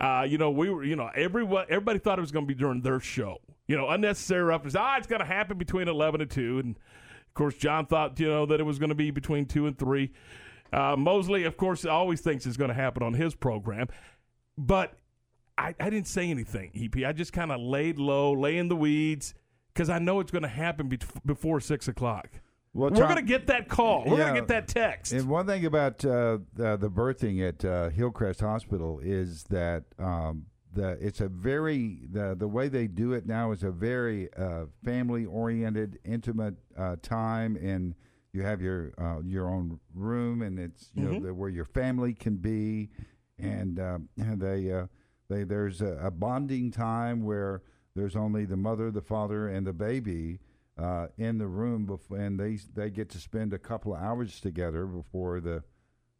uh, 0.00 0.26
you 0.28 0.38
know, 0.38 0.50
we 0.50 0.70
were 0.70 0.82
you 0.82 0.96
know 0.96 1.08
everyone 1.14 1.66
everybody 1.68 2.00
thought 2.00 2.18
it 2.18 2.22
was 2.22 2.32
going 2.32 2.44
to 2.44 2.52
be 2.52 2.58
during 2.58 2.80
their 2.80 2.98
show. 2.98 3.36
You 3.68 3.76
know, 3.76 3.88
unnecessary 3.88 4.42
reference. 4.42 4.74
Ah, 4.74 4.96
it's 4.96 5.06
going 5.06 5.20
to 5.20 5.26
happen 5.26 5.56
between 5.56 5.86
eleven 5.86 6.20
and 6.20 6.28
two. 6.28 6.58
And 6.58 6.74
of 6.74 7.34
course, 7.34 7.54
John 7.54 7.86
thought 7.86 8.18
you 8.18 8.26
know 8.26 8.44
that 8.46 8.58
it 8.58 8.64
was 8.64 8.80
going 8.80 8.88
to 8.88 8.96
be 8.96 9.12
between 9.12 9.46
two 9.46 9.68
and 9.68 9.78
three. 9.78 10.10
Uh, 10.72 10.96
Mosley, 10.96 11.44
of 11.44 11.56
course, 11.56 11.84
always 11.84 12.20
thinks 12.20 12.44
it's 12.44 12.56
going 12.56 12.70
to 12.70 12.74
happen 12.74 13.04
on 13.04 13.14
his 13.14 13.36
program. 13.36 13.86
But 14.58 14.98
I, 15.58 15.74
I 15.78 15.90
didn't 15.90 16.08
say 16.08 16.30
anything, 16.30 16.70
EP. 16.74 17.04
I 17.04 17.12
just 17.12 17.32
kind 17.32 17.52
of 17.52 17.60
laid 17.60 17.98
low, 17.98 18.32
lay 18.32 18.58
in 18.58 18.68
the 18.68 18.76
weeds, 18.76 19.34
because 19.72 19.90
I 19.90 19.98
know 19.98 20.20
it's 20.20 20.30
going 20.30 20.42
to 20.42 20.48
happen 20.48 20.88
be- 20.88 20.98
before 21.24 21.60
6 21.60 21.88
o'clock. 21.88 22.28
Well, 22.72 22.90
We're 22.90 23.04
going 23.04 23.16
to 23.16 23.22
get 23.22 23.46
that 23.46 23.68
call. 23.68 24.04
We're 24.06 24.18
yeah, 24.18 24.24
going 24.24 24.34
to 24.34 24.40
get 24.42 24.48
that 24.48 24.68
text. 24.68 25.12
And 25.12 25.28
one 25.28 25.46
thing 25.46 25.64
about 25.64 26.04
uh, 26.04 26.38
the, 26.52 26.76
the, 26.76 26.90
birthing 26.90 27.46
at 27.46 27.64
uh, 27.64 27.88
Hillcrest 27.88 28.40
Hospital 28.40 29.00
is 29.02 29.44
that 29.44 29.84
um, 29.98 30.44
the 30.74 30.90
it's 31.00 31.22
a 31.22 31.28
very 31.28 32.00
the 32.12 32.36
the 32.38 32.46
way 32.46 32.68
they 32.68 32.86
do 32.86 33.14
it 33.14 33.26
now 33.26 33.50
is 33.52 33.62
a 33.62 33.70
very 33.70 34.28
uh, 34.34 34.66
family 34.84 35.24
oriented, 35.24 35.98
intimate 36.04 36.56
uh, 36.76 36.96
time, 37.00 37.56
and 37.56 37.94
you 38.34 38.42
have 38.42 38.60
your 38.60 38.92
uh, 38.98 39.20
your 39.24 39.48
own 39.48 39.80
room, 39.94 40.42
and 40.42 40.58
it's 40.58 40.90
you 40.94 41.02
mm-hmm. 41.02 41.12
know 41.14 41.20
the, 41.20 41.34
where 41.34 41.48
your 41.48 41.64
family 41.64 42.12
can 42.12 42.36
be, 42.36 42.90
and, 43.38 43.78
and 43.78 44.08
they 44.40 44.72
uh, 44.72 44.86
they 45.28 45.44
there's 45.44 45.80
a, 45.82 45.98
a, 46.02 46.10
bonding 46.10 46.70
time 46.70 47.24
where 47.24 47.62
there's 47.94 48.16
only 48.16 48.44
the 48.44 48.56
mother, 48.56 48.90
the 48.90 49.00
father, 49.00 49.48
and 49.48 49.66
the 49.66 49.72
baby 49.72 50.38
uh, 50.78 51.06
in 51.16 51.38
the 51.38 51.46
room, 51.46 51.86
before, 51.86 52.18
and 52.18 52.38
they 52.38 52.58
they 52.74 52.90
get 52.90 53.08
to 53.10 53.18
spend 53.18 53.52
a 53.52 53.58
couple 53.58 53.94
of 53.94 54.00
hours 54.00 54.40
together 54.40 54.86
before 54.86 55.40
the, 55.40 55.62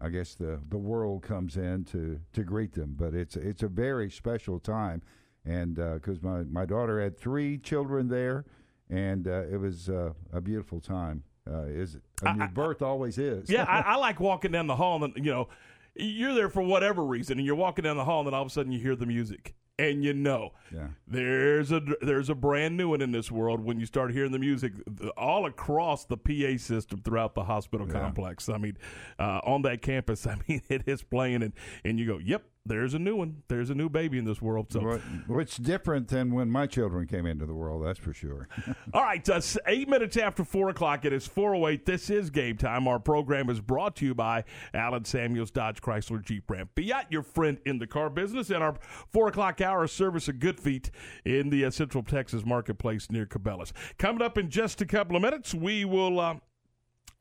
I 0.01 0.09
guess 0.09 0.35
the 0.35 0.61
the 0.69 0.79
world 0.79 1.23
comes 1.23 1.57
in 1.57 1.85
to 1.87 2.21
to 2.33 2.43
greet 2.43 2.73
them. 2.73 2.95
But 2.99 3.15
it's 3.15 3.37
it's 3.37 3.63
a 3.63 3.69
very 3.69 4.11
special 4.11 4.59
time, 4.59 5.03
and 5.45 5.77
because 5.77 6.19
uh, 6.19 6.29
my 6.29 6.43
my 6.45 6.67
daughter 6.67 7.01
had 7.01 7.19
three 7.19 7.59
children 7.59 8.09
there, 8.09 8.45
and 8.91 9.29
uh, 9.29 9.45
it 9.51 9.59
was 9.59 9.89
uh, 9.89 10.13
a 10.33 10.41
beautiful 10.41 10.81
time. 10.81 11.23
Uh, 11.49 11.63
is 11.67 11.97
I 12.25 12.33
mean, 12.33 12.51
birth 12.53 12.83
always 12.83 13.19
is. 13.19 13.49
Yeah, 13.49 13.65
I, 13.69 13.81
I 13.93 13.97
like 13.97 14.19
walking 14.19 14.51
down 14.51 14.67
the 14.67 14.75
hall 14.75 15.05
and 15.05 15.15
you 15.17 15.31
know 15.31 15.49
you're 15.97 16.35
there 16.35 16.49
for 16.49 16.63
whatever 16.63 17.05
reason, 17.05 17.39
and 17.39 17.47
you're 17.47 17.57
walking 17.57 17.85
down 17.85 17.97
the 17.97 18.05
hall, 18.05 18.21
and 18.21 18.27
then 18.27 18.35
all 18.35 18.43
of 18.43 18.49
a 18.49 18.51
sudden 18.51 18.73
you 18.73 18.79
hear 18.79 18.97
the 18.97 19.07
music, 19.07 19.55
and 19.79 20.05
you 20.05 20.13
know 20.13 20.53
yeah. 20.73 20.89
there's 21.07 21.73
a 21.73 21.81
there's 22.01 22.31
a 22.31 22.35
brand 22.35 22.77
new 22.77 22.91
one 22.91 23.01
in 23.01 23.13
this 23.13 23.31
world 23.31 23.61
when 23.61 23.79
you 23.79 23.87
start 23.87 24.13
hearing 24.13 24.33
the 24.33 24.39
music 24.39 24.73
all 25.17 25.47
across 25.47 26.05
the 26.05 26.17
PA 26.17 26.57
system 26.59 27.01
throughout 27.03 27.35
the 27.35 27.45
hospital 27.45 27.87
yeah. 27.87 28.01
complex. 28.01 28.49
I 28.49 28.59
mean, 28.59 28.77
uh, 29.19 29.41
on 29.45 29.63
that 29.63 29.83
campus, 29.83 30.27
I 30.27 30.37
mean 30.49 30.63
it 30.69 30.83
is 30.87 31.03
playing, 31.03 31.43
and 31.43 31.53
and 31.85 31.99
you 31.99 32.07
go, 32.07 32.19
yep, 32.19 32.45
there's 32.67 32.95
a 32.95 32.99
new 32.99 33.17
one. 33.17 33.43
There's 33.49 33.71
a 33.71 33.75
new 33.75 33.89
baby 33.89 34.19
in 34.19 34.25
this 34.25 34.43
world. 34.43 34.73
So, 34.73 35.01
what's 35.27 35.57
different 35.57 36.09
than 36.09 36.35
when 36.35 36.51
my 36.51 36.67
children 36.67 37.07
came 37.07 37.27
into 37.27 37.47
the 37.47 37.55
world? 37.55 37.85
That's 37.85 37.99
for 37.99 38.13
sure. 38.13 38.49
All 38.95 39.03
right, 39.03 39.27
uh, 39.29 39.41
eight 39.67 39.89
minutes 39.89 40.17
after 40.17 40.45
four 40.45 40.69
o'clock. 40.69 41.05
It 41.05 41.13
is 41.13 41.27
four 41.27 41.55
oh 41.55 41.69
eight. 41.69 41.87
This 41.87 42.11
is 42.11 42.31
game 42.31 42.57
time. 42.57 42.89
Our 42.89 42.99
program 42.99 43.51
is 43.51 43.61
brought 43.61 43.97
to 43.97 44.07
you 44.07 44.15
by 44.15 44.45
Allen 44.75 45.05
Samuels 45.05 45.51
Dodge 45.51 45.81
Chrysler 45.81 46.23
Jeep 46.23 46.51
Ram. 46.51 46.69
Fiat, 46.77 47.07
your 47.11 47.23
friend 47.23 47.59
in 47.65 47.79
the 47.79 47.87
car 47.87 48.11
business, 48.11 48.51
and 48.51 48.63
our 48.63 48.75
four 49.13 49.29
o'clock 49.29 49.61
hour 49.61 49.87
service 49.87 50.29
of 50.29 50.39
Good 50.39 50.61
Feet 50.61 50.91
in 51.25 51.51
the 51.51 51.65
uh, 51.65 51.71
Central 51.71 52.03
Texas 52.03 52.45
marketplace 52.45 53.11
near 53.11 53.27
Cabela's. 53.27 53.73
Coming 53.99 54.23
up 54.23 54.39
in 54.39 54.51
just 54.51 54.81
a 54.81 54.87
couple 54.87 55.17
of 55.17 55.23
minutes, 55.23 55.55
we 55.55 55.85
will. 55.85 56.21
Uh, 56.21 56.35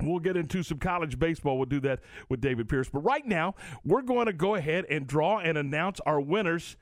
We'll 0.02 0.20
get 0.20 0.36
into 0.36 0.62
some 0.62 0.78
college 0.78 1.18
baseball. 1.18 1.58
We'll 1.58 1.68
do 1.68 1.80
that 1.82 2.02
with 2.30 2.42
David 2.42 2.68
Pierce. 2.68 2.90
But 2.90 3.00
right 3.00 3.26
now, 3.26 3.56
we're 3.86 4.02
going 4.02 4.26
to 4.26 4.34
go 4.34 4.56
ahead 4.56 4.86
and 4.90 5.08
draw 5.08 5.40
and 5.40 5.58
announce 5.58 6.00
our 6.02 6.20
winners 6.20 6.76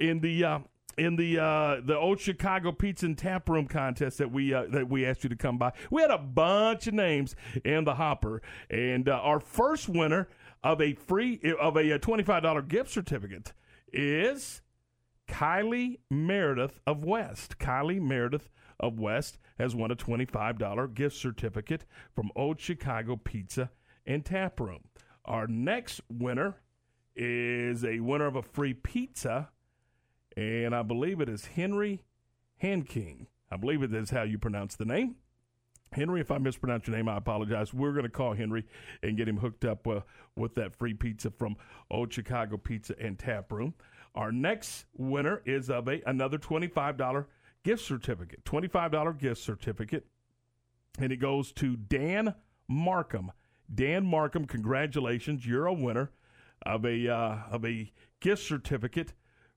in 0.00 0.20
the 0.20 0.44
uh, 0.44 0.58
in 0.96 1.16
the 1.16 1.38
uh, 1.38 1.80
the 1.84 1.96
old 1.96 2.20
Chicago 2.20 2.72
Pizza 2.72 3.06
and 3.06 3.18
Tap 3.18 3.48
Room 3.48 3.66
contest 3.66 4.18
that 4.18 4.30
we 4.32 4.54
uh, 4.54 4.64
that 4.70 4.88
we 4.88 5.04
asked 5.04 5.24
you 5.24 5.30
to 5.30 5.36
come 5.36 5.58
by. 5.58 5.72
We 5.90 6.02
had 6.02 6.10
a 6.10 6.18
bunch 6.18 6.86
of 6.86 6.94
names 6.94 7.36
in 7.64 7.84
the 7.84 7.94
hopper, 7.94 8.40
and 8.70 9.08
uh, 9.08 9.12
our 9.12 9.40
first 9.40 9.88
winner 9.88 10.28
of 10.62 10.80
a 10.80 10.94
free 10.94 11.40
of 11.60 11.76
a 11.76 11.98
twenty 11.98 12.22
five 12.22 12.42
dollar 12.42 12.62
gift 12.62 12.90
certificate 12.90 13.52
is 13.92 14.62
Kylie 15.28 15.98
Meredith 16.10 16.80
of 16.86 17.04
West. 17.04 17.58
Kylie 17.58 18.00
Meredith 18.00 18.50
of 18.80 18.98
West 18.98 19.38
has 19.58 19.74
won 19.74 19.90
a 19.90 19.96
$25 19.96 20.94
gift 20.94 21.16
certificate 21.16 21.84
from 22.14 22.30
Old 22.36 22.60
Chicago 22.60 23.16
Pizza 23.16 23.70
and 24.06 24.24
Tap 24.24 24.60
Room. 24.60 24.84
Our 25.24 25.46
next 25.46 26.00
winner 26.08 26.56
is 27.16 27.84
a 27.84 28.00
winner 28.00 28.26
of 28.26 28.36
a 28.36 28.42
free 28.42 28.74
pizza, 28.74 29.50
and 30.36 30.74
I 30.74 30.82
believe 30.82 31.20
it 31.20 31.28
is 31.28 31.46
Henry 31.46 32.02
Hanking. 32.58 33.28
I 33.50 33.56
believe 33.56 33.82
it 33.82 33.94
is 33.94 34.10
how 34.10 34.22
you 34.22 34.38
pronounce 34.38 34.76
the 34.76 34.84
name. 34.84 35.16
Henry, 35.92 36.20
if 36.20 36.30
I 36.30 36.38
mispronounce 36.38 36.88
your 36.88 36.96
name, 36.96 37.08
I 37.08 37.16
apologize. 37.16 37.72
We're 37.72 37.92
going 37.92 38.04
to 38.04 38.10
call 38.10 38.34
Henry 38.34 38.66
and 39.02 39.16
get 39.16 39.28
him 39.28 39.36
hooked 39.36 39.64
up 39.64 39.86
uh, 39.86 40.00
with 40.34 40.56
that 40.56 40.74
free 40.74 40.94
pizza 40.94 41.30
from 41.30 41.56
Old 41.88 42.12
Chicago 42.12 42.56
Pizza 42.56 42.94
and 43.00 43.16
Tap 43.16 43.52
Room. 43.52 43.74
Our 44.14 44.32
next 44.32 44.86
winner 44.96 45.42
is 45.44 45.70
of 45.70 45.88
a 45.88 46.02
another 46.06 46.38
$25 46.38 47.26
gift 47.64 47.84
certificate, 47.84 48.44
$25 48.44 49.18
gift 49.18 49.40
certificate, 49.40 50.06
and 50.98 51.10
it 51.10 51.16
goes 51.16 51.52
to 51.52 51.76
Dan 51.76 52.34
Markham. 52.68 53.32
Dan 53.74 54.06
Markham, 54.06 54.44
congratulations, 54.46 55.46
you're 55.46 55.66
a 55.66 55.72
winner 55.72 56.12
of 56.64 56.84
a 56.84 57.08
uh, 57.08 57.38
of 57.50 57.64
a 57.64 57.92
gift 58.20 58.42
certificate 58.42 59.12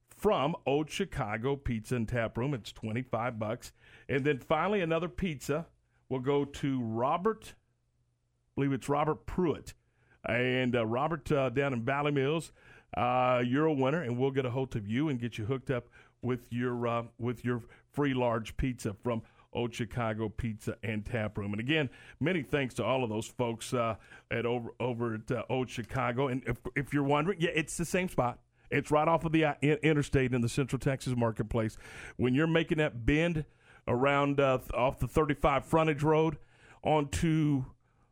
from 0.10 0.56
Old 0.66 0.90
Chicago 0.90 1.56
Pizza 1.56 1.96
and 1.96 2.08
Tap 2.08 2.38
Room. 2.38 2.54
It's 2.54 2.72
25 2.72 3.38
bucks. 3.38 3.72
And 4.10 4.26
then 4.26 4.40
finally 4.40 4.82
another 4.82 5.08
pizza 5.08 5.68
will 6.10 6.20
go 6.20 6.44
to 6.44 6.82
Robert 6.82 7.54
I 8.58 8.62
believe 8.62 8.74
it's 8.74 8.90
Robert 8.90 9.28
Pruitt. 9.28 9.74
And 10.28 10.76
uh, 10.76 10.84
Robert 10.84 11.32
uh, 11.32 11.50
down 11.50 11.74
in 11.74 11.84
Valley 11.84 12.12
Mills, 12.12 12.52
uh, 12.96 13.44
you're 13.46 13.68
a 13.68 13.74
winner, 13.74 14.02
and 14.02 14.18
we'll 14.18 14.32
get 14.32 14.48
a 14.48 14.50
hold 14.50 14.76
of 14.76 14.88
you 14.88 15.10
and 15.10 15.20
get 15.20 15.38
you 15.38 15.46
hooked 15.46 15.70
up 15.70 15.90
with 16.28 16.52
your 16.52 16.88
uh, 16.88 17.04
with 17.18 17.46
your 17.46 17.64
free 17.94 18.14
large 18.14 18.58
pizza 18.58 18.94
from 19.02 19.22
Old 19.54 19.74
Chicago 19.74 20.28
Pizza 20.28 20.76
and 20.84 21.06
Tap 21.06 21.38
Room. 21.38 21.54
And 21.54 21.62
again, 21.62 21.90
many 22.20 22.44
thanks 22.44 22.76
to 22.76 22.84
all 22.84 23.04
of 23.04 23.10
those 23.10 23.26
folks 23.26 23.74
uh, 23.74 23.96
at 24.30 24.46
over 24.46 24.72
over 24.80 25.16
at 25.16 25.32
uh, 25.32 25.44
Old 25.50 25.70
Chicago. 25.70 26.28
And 26.28 26.44
if 26.46 26.58
if 26.76 26.94
you're 26.94 27.04
wondering, 27.04 27.40
yeah, 27.40 27.52
it's 27.56 27.78
the 27.78 27.86
same 27.86 28.10
spot. 28.10 28.40
It's 28.70 28.92
right 28.92 29.08
off 29.08 29.24
of 29.24 29.32
the 29.32 29.46
uh, 29.46 29.54
interstate 29.62 30.34
in 30.34 30.42
the 30.42 30.50
Central 30.50 30.78
Texas 30.78 31.16
marketplace. 31.16 31.78
When 32.18 32.36
you're 32.36 32.46
making 32.46 32.80
that 32.80 33.06
bend 33.06 33.46
around 33.88 34.42
uh, 34.42 34.60
off 34.74 35.00
the 35.00 35.08
35 35.08 35.64
frontage 35.64 36.04
road 36.04 36.38
onto 36.84 37.64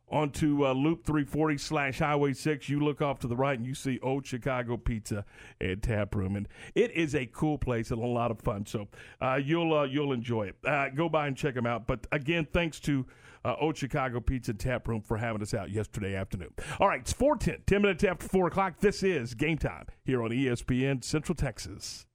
onto 0.08 0.64
uh, 0.64 0.72
Loop 0.72 1.04
340 1.04 1.58
slash 1.58 1.98
Highway 1.98 2.32
6, 2.32 2.68
you 2.68 2.80
look 2.80 3.02
off 3.02 3.18
to 3.20 3.26
the 3.26 3.36
right 3.36 3.58
and 3.58 3.66
you 3.66 3.74
see 3.74 3.98
Old 4.00 4.26
Chicago 4.26 4.76
Pizza 4.76 5.24
and 5.60 5.82
Tap 5.82 6.14
Room, 6.14 6.36
and 6.36 6.48
it 6.74 6.92
is 6.92 7.14
a 7.14 7.26
cool 7.26 7.58
place 7.58 7.90
and 7.90 8.02
a 8.02 8.06
lot 8.06 8.30
of 8.30 8.40
fun. 8.40 8.66
So 8.66 8.88
uh, 9.20 9.40
you'll 9.42 9.74
uh, 9.74 9.84
you'll 9.84 10.12
enjoy 10.12 10.48
it. 10.48 10.56
Uh, 10.64 10.88
go 10.90 11.08
by 11.08 11.26
and 11.26 11.36
check 11.36 11.54
them 11.54 11.66
out. 11.66 11.86
But 11.86 12.06
again, 12.12 12.46
thanks 12.52 12.78
to 12.80 13.06
uh, 13.44 13.54
Old 13.60 13.76
Chicago 13.76 14.20
Pizza 14.20 14.52
and 14.52 14.60
Tap 14.60 14.88
Room 14.88 15.00
for 15.00 15.16
having 15.16 15.42
us 15.42 15.54
out 15.54 15.70
yesterday 15.70 16.14
afternoon. 16.14 16.50
All 16.80 16.88
right, 16.88 17.00
it's 17.00 17.12
410, 17.12 17.62
10 17.66 17.82
minutes 17.82 18.04
after 18.04 18.28
4 18.28 18.48
o'clock. 18.48 18.80
This 18.80 19.02
is 19.02 19.34
Game 19.34 19.58
Time 19.58 19.86
here 20.04 20.22
on 20.22 20.30
ESPN 20.30 21.02
Central 21.04 21.34
Texas. 21.36 22.05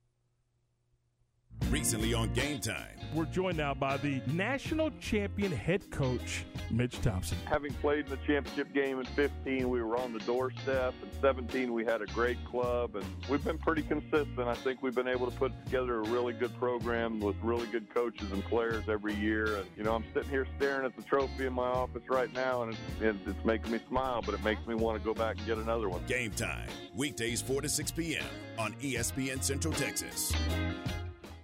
Recently 1.69 2.13
on 2.13 2.33
Game 2.33 2.59
Time. 2.59 2.87
We're 3.13 3.25
joined 3.25 3.57
now 3.57 3.73
by 3.73 3.97
the 3.97 4.21
national 4.27 4.89
champion 5.01 5.51
head 5.51 5.91
coach, 5.91 6.45
Mitch 6.69 7.01
Thompson. 7.01 7.37
Having 7.45 7.73
played 7.75 8.05
in 8.05 8.11
the 8.11 8.19
championship 8.25 8.73
game 8.73 8.99
in 8.99 9.05
15, 9.05 9.69
we 9.69 9.81
were 9.81 9.97
on 9.97 10.13
the 10.13 10.19
doorstep. 10.19 10.93
In 11.03 11.21
17, 11.21 11.73
we 11.73 11.83
had 11.83 12.01
a 12.01 12.05
great 12.07 12.37
club, 12.45 12.95
and 12.95 13.05
we've 13.29 13.43
been 13.43 13.57
pretty 13.57 13.81
consistent. 13.81 14.39
I 14.39 14.53
think 14.53 14.81
we've 14.81 14.95
been 14.95 15.09
able 15.09 15.29
to 15.29 15.37
put 15.37 15.51
together 15.65 15.99
a 15.99 16.03
really 16.03 16.31
good 16.31 16.57
program 16.57 17.19
with 17.19 17.35
really 17.43 17.67
good 17.67 17.93
coaches 17.93 18.31
and 18.31 18.43
players 18.45 18.85
every 18.87 19.13
year. 19.15 19.57
And, 19.57 19.65
you 19.75 19.83
know, 19.83 19.93
I'm 19.93 20.05
sitting 20.13 20.29
here 20.29 20.47
staring 20.57 20.85
at 20.85 20.95
the 20.95 21.03
trophy 21.03 21.47
in 21.47 21.53
my 21.53 21.67
office 21.67 22.03
right 22.09 22.31
now, 22.33 22.63
and 22.63 22.77
it's, 23.01 23.19
it's 23.27 23.45
making 23.45 23.73
me 23.73 23.79
smile, 23.89 24.21
but 24.25 24.33
it 24.33 24.43
makes 24.43 24.65
me 24.67 24.75
want 24.75 24.97
to 24.97 25.03
go 25.05 25.13
back 25.13 25.37
and 25.37 25.45
get 25.45 25.57
another 25.57 25.89
one. 25.89 26.01
Game 26.05 26.31
Time. 26.31 26.69
Weekdays 26.95 27.41
4 27.41 27.61
to 27.61 27.69
6 27.69 27.91
p.m. 27.91 28.23
on 28.57 28.73
ESPN 28.75 29.43
Central 29.43 29.73
Texas. 29.73 30.33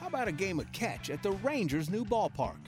How 0.00 0.08
about 0.08 0.28
a 0.28 0.32
game 0.32 0.60
of 0.60 0.70
catch 0.72 1.10
at 1.10 1.22
the 1.22 1.32
Rangers' 1.32 1.90
new 1.90 2.04
ballpark? 2.04 2.58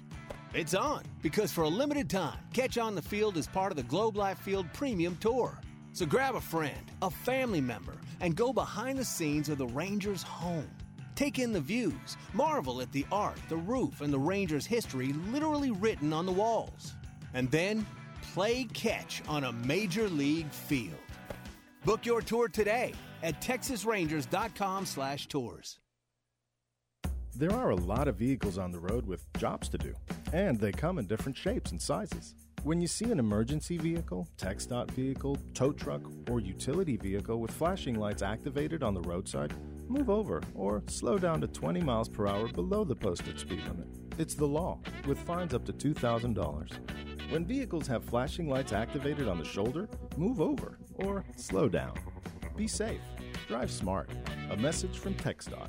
It's 0.55 0.73
on 0.75 1.03
because 1.23 1.53
for 1.53 1.65
a 1.65 1.69
limited 1.69 2.09
time, 2.09 2.39
Catch 2.55 2.79
on 2.79 2.95
the 2.95 3.03
Field 3.03 3.37
is 3.37 3.47
part 3.47 3.71
of 3.71 3.77
the 3.77 3.83
Globe 3.83 4.17
Life 4.17 4.39
Field 4.39 4.67
Premium 4.73 5.15
Tour. 5.21 5.61
So 5.93 6.07
grab 6.07 6.37
a 6.37 6.41
friend, 6.41 6.91
a 7.03 7.11
family 7.11 7.61
member, 7.61 7.99
and 8.21 8.35
go 8.35 8.53
behind 8.53 8.99
the 8.99 9.05
scenes 9.05 9.49
of 9.49 9.59
the 9.59 9.67
Rangers' 9.67 10.23
home. 10.23 10.69
Take 11.15 11.39
in 11.39 11.53
the 11.53 11.61
views, 11.61 12.17
marvel 12.33 12.81
at 12.81 12.91
the 12.93 13.05
art, 13.13 13.39
the 13.49 13.57
roof, 13.57 14.01
and 14.01 14.13
the 14.13 14.19
Rangers' 14.19 14.65
history 14.65 15.13
literally 15.33 15.71
written 15.71 16.13
on 16.13 16.27
the 16.27 16.33
walls. 16.33 16.95
And 17.35 17.51
then 17.51 17.87
play 18.33 18.65
catch 18.73 19.23
on 19.29 19.45
a 19.45 19.53
major 19.53 20.09
league 20.09 20.51
field. 20.51 20.95
Book 21.85 22.07
your 22.07 22.23
tour 22.23 22.49
today 22.49 22.95
at 23.23 23.43
texasrangers.com/tours. 23.43 25.79
There 27.39 27.53
are 27.53 27.71
a 27.71 27.77
lot 27.77 28.09
of 28.09 28.17
vehicles 28.17 28.59
on 28.59 28.73
the 28.73 28.81
road 28.81 29.07
with 29.07 29.33
jobs 29.35 29.69
to 29.69 29.79
do, 29.79 29.95
and 30.33 30.59
they 30.59 30.73
come 30.73 30.99
in 30.99 31.07
different 31.07 31.39
shapes 31.39 31.71
and 31.71 31.81
sizes. 31.81 32.35
When 32.65 32.81
you 32.81 32.89
see 32.89 33.13
an 33.13 33.21
emergency 33.21 33.79
vehicle, 33.79 34.27
TxDOT 34.39 34.91
vehicle, 34.91 35.39
tow 35.55 35.71
truck, 35.71 36.03
or 36.29 36.41
utility 36.41 36.97
vehicle 36.97 37.41
with 37.41 37.53
flashing 37.53 37.95
lights 37.95 38.23
activated 38.23 38.83
on 38.83 38.93
the 38.93 39.03
roadside, 39.03 39.55
move 39.89 40.11
over 40.11 40.43
or 40.57 40.83
slow 40.89 41.17
down 41.17 41.41
to 41.41 41.47
20 41.47 41.81
miles 41.81 42.09
per 42.09 42.27
hour 42.27 42.49
below 42.49 42.83
the 42.83 42.97
posted 42.97 43.39
speed 43.39 43.63
limit. 43.69 43.87
It's 44.19 44.35
the 44.35 44.45
law, 44.45 44.81
with 45.07 45.21
fines 45.21 45.55
up 45.55 45.65
to 45.67 45.73
$2,000. 45.73 47.31
When 47.31 47.47
vehicles 47.47 47.87
have 47.87 48.03
flashing 48.03 48.49
lights 48.49 48.73
activated 48.73 49.29
on 49.29 49.39
the 49.39 49.45
shoulder, 49.45 49.89
move 50.17 50.41
over 50.41 50.81
or 50.97 51.25
slow 51.37 51.69
down. 51.69 51.95
Be 52.57 52.67
safe. 52.67 53.01
Drive 53.47 53.71
smart. 53.71 54.11
A 54.51 54.57
message 54.57 54.99
from 54.99 55.15
TxDOT. 55.15 55.69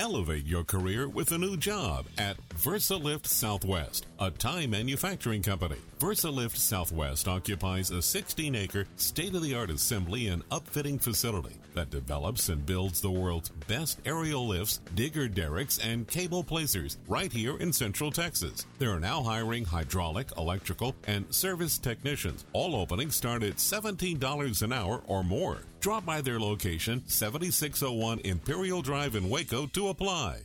Elevate 0.00 0.46
your 0.46 0.64
career 0.64 1.10
with 1.10 1.30
a 1.32 1.36
new 1.36 1.58
job 1.58 2.06
at 2.16 2.38
VersaLift 2.54 3.26
Southwest, 3.26 4.06
a 4.18 4.30
Time 4.30 4.70
Manufacturing 4.70 5.42
company. 5.42 5.76
VersaLift 5.98 6.56
Southwest 6.56 7.28
occupies 7.28 7.90
a 7.90 8.00
16 8.00 8.54
acre, 8.54 8.86
state 8.96 9.34
of 9.34 9.42
the 9.42 9.54
art 9.54 9.68
assembly 9.68 10.28
and 10.28 10.48
upfitting 10.48 10.98
facility 10.98 11.54
that 11.74 11.90
develops 11.90 12.48
and 12.48 12.64
builds 12.64 13.02
the 13.02 13.10
world's 13.10 13.50
best 13.68 14.00
aerial 14.06 14.48
lifts, 14.48 14.80
digger 14.94 15.28
derricks, 15.28 15.78
and 15.80 16.08
cable 16.08 16.42
placers 16.42 16.96
right 17.06 17.30
here 17.30 17.58
in 17.58 17.70
Central 17.70 18.10
Texas. 18.10 18.64
They 18.78 18.86
are 18.86 19.00
now 19.00 19.22
hiring 19.22 19.66
hydraulic, 19.66 20.28
electrical, 20.38 20.94
and 21.08 21.26
service 21.28 21.76
technicians. 21.76 22.46
All 22.54 22.74
openings 22.74 23.16
start 23.16 23.42
at 23.42 23.56
$17 23.56 24.62
an 24.62 24.72
hour 24.72 25.02
or 25.06 25.22
more. 25.22 25.58
Drop 25.80 26.04
by 26.04 26.20
their 26.20 26.38
location, 26.38 27.02
7601 27.06 28.20
Imperial 28.24 28.82
Drive 28.82 29.14
in 29.14 29.30
Waco, 29.30 29.66
to 29.68 29.88
apply. 29.88 30.42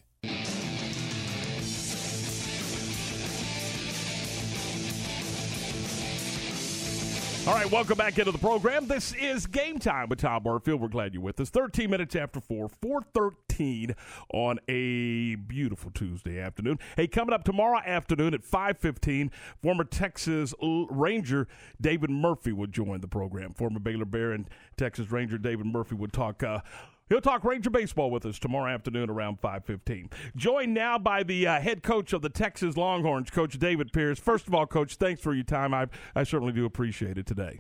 All 7.48 7.54
right, 7.54 7.72
welcome 7.72 7.96
back 7.96 8.18
into 8.18 8.32
the 8.32 8.39
program. 8.39 8.88
This 8.88 9.14
is 9.14 9.46
Game 9.46 9.78
Time 9.78 10.10
with 10.10 10.18
Tom 10.18 10.41
Barfield. 10.41 10.82
We're 10.82 10.88
glad 10.88 11.14
you're 11.14 11.22
with 11.22 11.39
us. 11.39 11.52
13 11.52 11.91
minutes 11.91 12.16
after 12.16 12.41
4, 12.41 12.70
413 12.70 13.93
on 14.34 14.58
a 14.68 15.36
beautiful 15.36 15.91
Tuesday 15.91 16.39
afternoon. 16.39 16.80
Hey, 16.96 17.06
coming 17.06 17.34
up 17.34 17.43
tomorrow 17.43 17.82
afternoon 17.86 18.34
at 18.34 18.43
515, 18.43 19.30
former 19.62 19.84
Texas 19.84 20.56
Ranger 20.60 21.48
David 21.80 22.10
Murphy 22.10 22.52
would 22.52 22.72
join 22.72 23.02
the 23.02 23.08
program. 23.08 23.54
Former 23.54 23.80
Baylor 23.80 24.06
Bear 24.06 24.32
and 24.32 24.50
Texas 24.76 25.12
Ranger 25.12 25.38
David 25.38 25.68
Murphy 25.68 25.93
would 25.93 26.14
talk 26.14 26.41
uh, 26.41 26.62
He'll 27.08 27.22
talk 27.22 27.43
Ranger 27.43 27.70
baseball 27.70 28.10
with 28.10 28.26
us 28.26 28.39
tomorrow 28.39 28.74
afternoon 28.74 29.12
around 29.12 29.39
5:15. 29.39 30.12
Joined 30.36 30.74
now 30.74 30.97
by 30.97 31.22
the 31.22 31.45
uh, 31.45 31.62
head 31.62 31.84
coach 31.84 32.14
of 32.14 32.24
the 32.24 32.30
Texas 32.30 32.78
Longhorns, 32.78 33.30
Coach 33.30 33.60
David 33.60 33.93
Pierce. 33.93 34.18
First 34.18 34.48
of 34.48 34.56
all, 34.56 34.65
Coach, 34.65 34.95
thanks 34.95 35.22
for 35.22 35.34
your 35.36 35.44
time. 35.44 35.72
I 35.72 35.88
I 36.15 36.23
certainly 36.23 36.52
do 36.52 36.65
appreciate 36.65 37.19
it 37.19 37.27
today. 37.27 37.60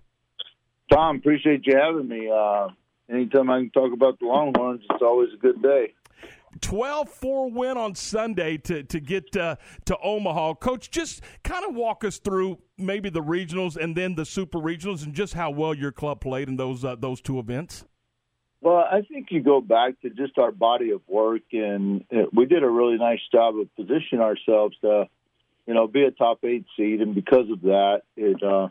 Tom, 0.91 1.17
appreciate 1.17 1.61
you 1.67 1.77
having 1.77 2.07
me. 2.07 2.27
Uh, 2.27 2.69
anytime 3.07 3.51
I 3.51 3.59
can 3.59 3.69
talk 3.69 3.93
about 3.93 4.17
the 4.19 4.25
Longhorns, 4.25 4.81
it's 4.89 5.03
always 5.03 5.29
a 5.35 5.37
good 5.37 5.61
day. 5.61 5.93
12-4 6.59 7.51
win 7.51 7.77
on 7.77 7.93
Sunday 7.93 8.57
to 8.57 8.81
to 8.81 8.99
get 8.99 9.35
uh, 9.37 9.57
to 9.85 9.95
Omaha. 10.01 10.55
Coach, 10.55 10.89
just 10.89 11.21
kind 11.43 11.65
of 11.67 11.75
walk 11.75 12.03
us 12.03 12.17
through 12.17 12.57
maybe 12.79 13.11
the 13.11 13.21
regionals 13.21 13.77
and 13.77 13.95
then 13.95 14.15
the 14.15 14.25
super 14.25 14.57
regionals 14.57 15.03
and 15.03 15.13
just 15.13 15.35
how 15.35 15.51
well 15.51 15.75
your 15.75 15.91
club 15.91 16.19
played 16.19 16.47
in 16.47 16.55
those 16.55 16.83
uh, 16.83 16.95
those 16.95 17.21
two 17.21 17.37
events. 17.37 17.85
Well, 18.61 18.77
I 18.77 19.01
think 19.01 19.27
you 19.29 19.43
go 19.43 19.61
back 19.61 20.01
to 20.01 20.09
just 20.09 20.37
our 20.37 20.51
body 20.51 20.91
of 20.91 21.01
work, 21.07 21.43
and 21.51 22.03
we 22.33 22.45
did 22.45 22.63
a 22.63 22.69
really 22.69 22.97
nice 22.97 23.19
job 23.31 23.57
of 23.59 23.73
positioning 23.75 24.21
ourselves 24.21 24.75
to, 24.81 25.07
you 25.67 25.73
know, 25.73 25.87
be 25.87 26.03
a 26.03 26.11
top 26.11 26.43
eight 26.43 26.65
seed, 26.75 27.01
and 27.01 27.13
because 27.13 27.49
of 27.51 27.61
that, 27.61 28.01
it 28.15 28.41
uh, 28.41 28.69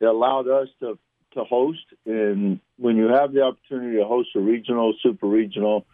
it 0.00 0.06
allowed 0.06 0.48
us 0.48 0.68
to 0.80 0.98
to 1.34 1.44
host. 1.44 1.84
And 2.06 2.60
when 2.76 2.96
you 2.96 3.08
have 3.08 3.32
the 3.32 3.42
opportunity 3.42 3.96
to 3.98 4.04
host 4.04 4.30
a 4.36 4.40
regional, 4.40 4.94
super 5.02 5.26
regional, 5.26 5.86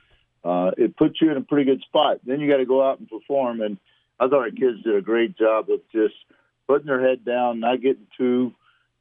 uh, 0.45 0.73
it 0.77 0.97
puts 0.97 1.21
you 1.21 1.31
in 1.31 1.37
a 1.37 1.43
pretty 1.43 1.65
good 1.65 1.83
spot. 1.83 2.19
Then 2.25 2.41
you 2.41 2.51
got 2.51 2.59
to 2.59 2.67
go 2.67 2.87
out 2.87 2.99
and 2.99 3.09
perform. 3.09 3.61
And 3.61 3.79
I 4.19 4.29
thought 4.29 4.41
our 4.41 4.51
kids 4.51 4.83
did 4.83 4.97
a 4.97 5.01
great 5.01 5.37
job 5.37 5.71
of 5.71 5.81
just 5.93 6.15
putting 6.67 6.87
their 6.87 7.01
head 7.07 7.25
down, 7.25 7.61
not 7.61 7.81
getting 7.81 8.07
too 8.17 8.53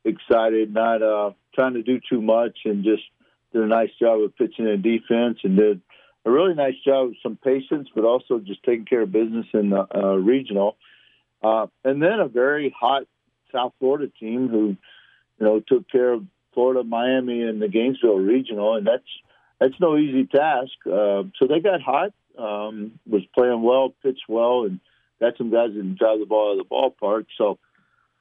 excited, 0.06 0.74
not 0.74 1.02
uh, 1.02 1.32
trying 1.54 1.74
to 1.74 1.84
do 1.84 2.00
too 2.10 2.22
much, 2.22 2.60
and 2.66 2.84
just 2.84 3.04
did 3.54 3.64
a 3.64 3.68
nice 3.68 3.90
job 4.00 4.22
of 4.22 4.36
pitching 4.36 4.68
and 4.68 4.84
defense 4.84 5.40
and 5.44 5.58
did 5.58 5.82
a 6.26 6.32
really 6.32 6.54
nice 6.54 6.76
job 6.86 7.08
of 7.08 7.14
some 7.24 7.38
patience, 7.42 7.88
but 7.96 8.04
also 8.04 8.40
just 8.40 8.64
taking 8.64 8.86
care 8.86 9.02
of 9.02 9.12
business 9.12 9.46
in 9.54 9.70
the 9.70 9.86
uh, 9.96 10.16
regional. 10.16 10.76
Uh, 11.42 11.68
and 11.84 12.02
then 12.02 12.20
a 12.20 12.28
very 12.28 12.74
hot 12.78 13.04
South 13.54 13.74
Florida 13.80 14.12
team 14.20 14.50
who, 14.50 14.76
you 15.40 15.46
know, 15.46 15.62
took 15.66 15.90
care 15.90 16.14
of 16.14 16.26
Florida, 16.54 16.84
Miami, 16.84 17.44
and 17.44 17.62
the 17.62 17.68
Gainesville 17.68 18.18
regional, 18.18 18.76
and 18.76 18.86
that's 18.86 19.08
that's 19.60 19.80
no 19.80 19.98
easy 19.98 20.26
task. 20.26 20.74
Uh, 20.86 21.24
so 21.38 21.48
they 21.48 21.60
got 21.60 21.82
hot, 21.82 22.14
um, 22.38 23.00
was 23.08 23.24
playing 23.34 23.62
well, 23.62 23.94
pitched 24.04 24.26
well, 24.28 24.64
and 24.66 24.80
got 25.20 25.38
some 25.38 25.52
guys 25.52 25.70
that 25.76 25.96
drive 25.96 26.20
the 26.20 26.26
ball 26.26 26.52
out 26.52 26.60
of 26.60 26.68
the 26.68 27.06
ballpark. 27.06 27.26
So 27.38 27.60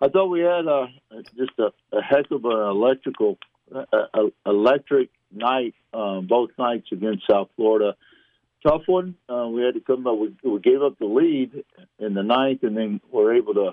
I 0.01 0.09
thought 0.09 0.27
we 0.27 0.40
had 0.40 0.66
a, 0.66 0.89
just 1.36 1.53
a, 1.59 1.73
a 1.97 2.03
heck 2.03 2.31
of 2.31 2.44
an 2.44 2.53
electrical, 2.53 3.39
uh, 3.74 3.85
uh, 3.93 4.20
electric 4.44 5.11
night, 5.32 5.74
um, 5.93 6.27
both 6.27 6.51
nights 6.59 6.89
against 6.93 7.27
South 7.28 7.48
Florida. 7.57 7.97
Tough 8.66 8.82
one. 8.86 9.15
Uh, 9.28 9.48
we 9.48 9.62
had 9.62 9.74
to 9.74 9.81
come 9.81 10.07
up. 10.07 10.19
We, 10.19 10.35
we 10.43 10.61
gave 10.61 10.82
up 10.82 10.98
the 10.98 11.07
lead 11.07 11.65
in 11.98 12.15
the 12.15 12.23
ninth, 12.23 12.62
and 12.62 12.77
then 12.77 13.01
we're 13.12 13.36
able 13.36 13.55
to 13.55 13.73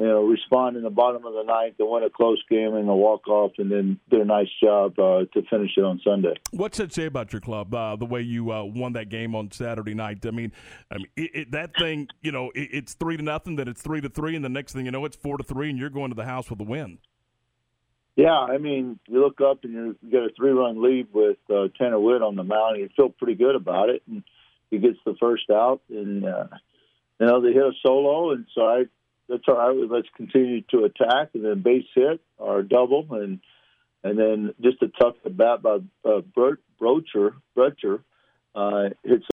you 0.00 0.06
know, 0.06 0.22
respond 0.22 0.76
in 0.76 0.82
the 0.82 0.90
bottom 0.90 1.26
of 1.26 1.34
the 1.34 1.42
ninth 1.42 1.74
and 1.78 1.90
win 1.90 2.02
a 2.02 2.10
close 2.10 2.42
game 2.48 2.74
and 2.74 2.88
a 2.88 2.94
walk 2.94 3.28
off, 3.28 3.52
and 3.58 3.70
then 3.70 4.00
did 4.08 4.22
a 4.22 4.24
nice 4.24 4.48
job 4.62 4.98
uh, 4.98 5.24
to 5.34 5.42
finish 5.50 5.72
it 5.76 5.84
on 5.84 6.00
Sunday. 6.02 6.34
What's 6.52 6.78
that 6.78 6.94
say 6.94 7.04
about 7.04 7.32
your 7.34 7.40
club? 7.40 7.74
Uh, 7.74 7.96
the 7.96 8.06
way 8.06 8.22
you 8.22 8.50
uh, 8.50 8.64
won 8.64 8.94
that 8.94 9.10
game 9.10 9.34
on 9.34 9.50
Saturday 9.50 9.92
night. 9.92 10.24
I 10.24 10.30
mean, 10.30 10.52
I 10.90 10.96
mean 10.96 11.06
it, 11.16 11.30
it, 11.34 11.50
that 11.52 11.72
thing. 11.78 12.08
You 12.22 12.32
know, 12.32 12.50
it, 12.54 12.70
it's 12.72 12.94
three 12.94 13.18
to 13.18 13.22
nothing. 13.22 13.56
Then 13.56 13.68
it's 13.68 13.82
three 13.82 14.00
to 14.00 14.08
three, 14.08 14.36
and 14.36 14.44
the 14.44 14.48
next 14.48 14.72
thing 14.72 14.86
you 14.86 14.90
know, 14.90 15.04
it's 15.04 15.16
four 15.16 15.36
to 15.36 15.44
three, 15.44 15.68
and 15.68 15.78
you're 15.78 15.90
going 15.90 16.10
to 16.10 16.16
the 16.16 16.24
house 16.24 16.48
with 16.48 16.60
a 16.60 16.64
win. 16.64 16.98
Yeah, 18.16 18.38
I 18.38 18.58
mean, 18.58 18.98
you 19.08 19.20
look 19.20 19.40
up 19.40 19.64
and 19.64 19.72
you 19.72 19.96
get 20.10 20.22
a 20.22 20.30
three-run 20.36 20.82
lead 20.82 21.08
with 21.12 21.38
uh, 21.48 21.68
Tanner 21.78 22.00
Witt 22.00 22.22
on 22.22 22.36
the 22.36 22.44
mound, 22.44 22.76
and 22.76 22.82
you 22.82 22.88
feel 22.96 23.08
pretty 23.08 23.34
good 23.34 23.54
about 23.54 23.88
it. 23.88 24.02
And 24.08 24.22
he 24.70 24.78
gets 24.78 24.98
the 25.04 25.14
first 25.20 25.50
out, 25.50 25.80
and 25.88 26.24
uh, 26.24 26.46
you 27.18 27.26
know 27.26 27.40
they 27.40 27.52
hit 27.52 27.62
a 27.62 27.72
solo, 27.84 28.32
and 28.32 28.46
so 28.54 28.62
I 28.62 28.84
that's 29.28 29.44
all 29.48 29.54
right. 29.54 29.90
Let's 29.90 30.08
continue 30.16 30.62
to 30.70 30.84
attack, 30.84 31.30
and 31.34 31.44
then 31.44 31.62
base 31.62 31.86
hit 31.94 32.20
or 32.38 32.62
double, 32.62 33.06
and 33.10 33.40
and 34.02 34.18
then 34.18 34.54
just 34.60 34.82
a 34.82 34.88
tough 34.88 35.14
at 35.24 35.36
bat 35.36 35.62
by 35.62 35.78
uh, 36.04 36.20
Brocher. 36.36 37.34
Brocher 37.56 38.02
uh, 38.54 38.90
hits 39.04 39.24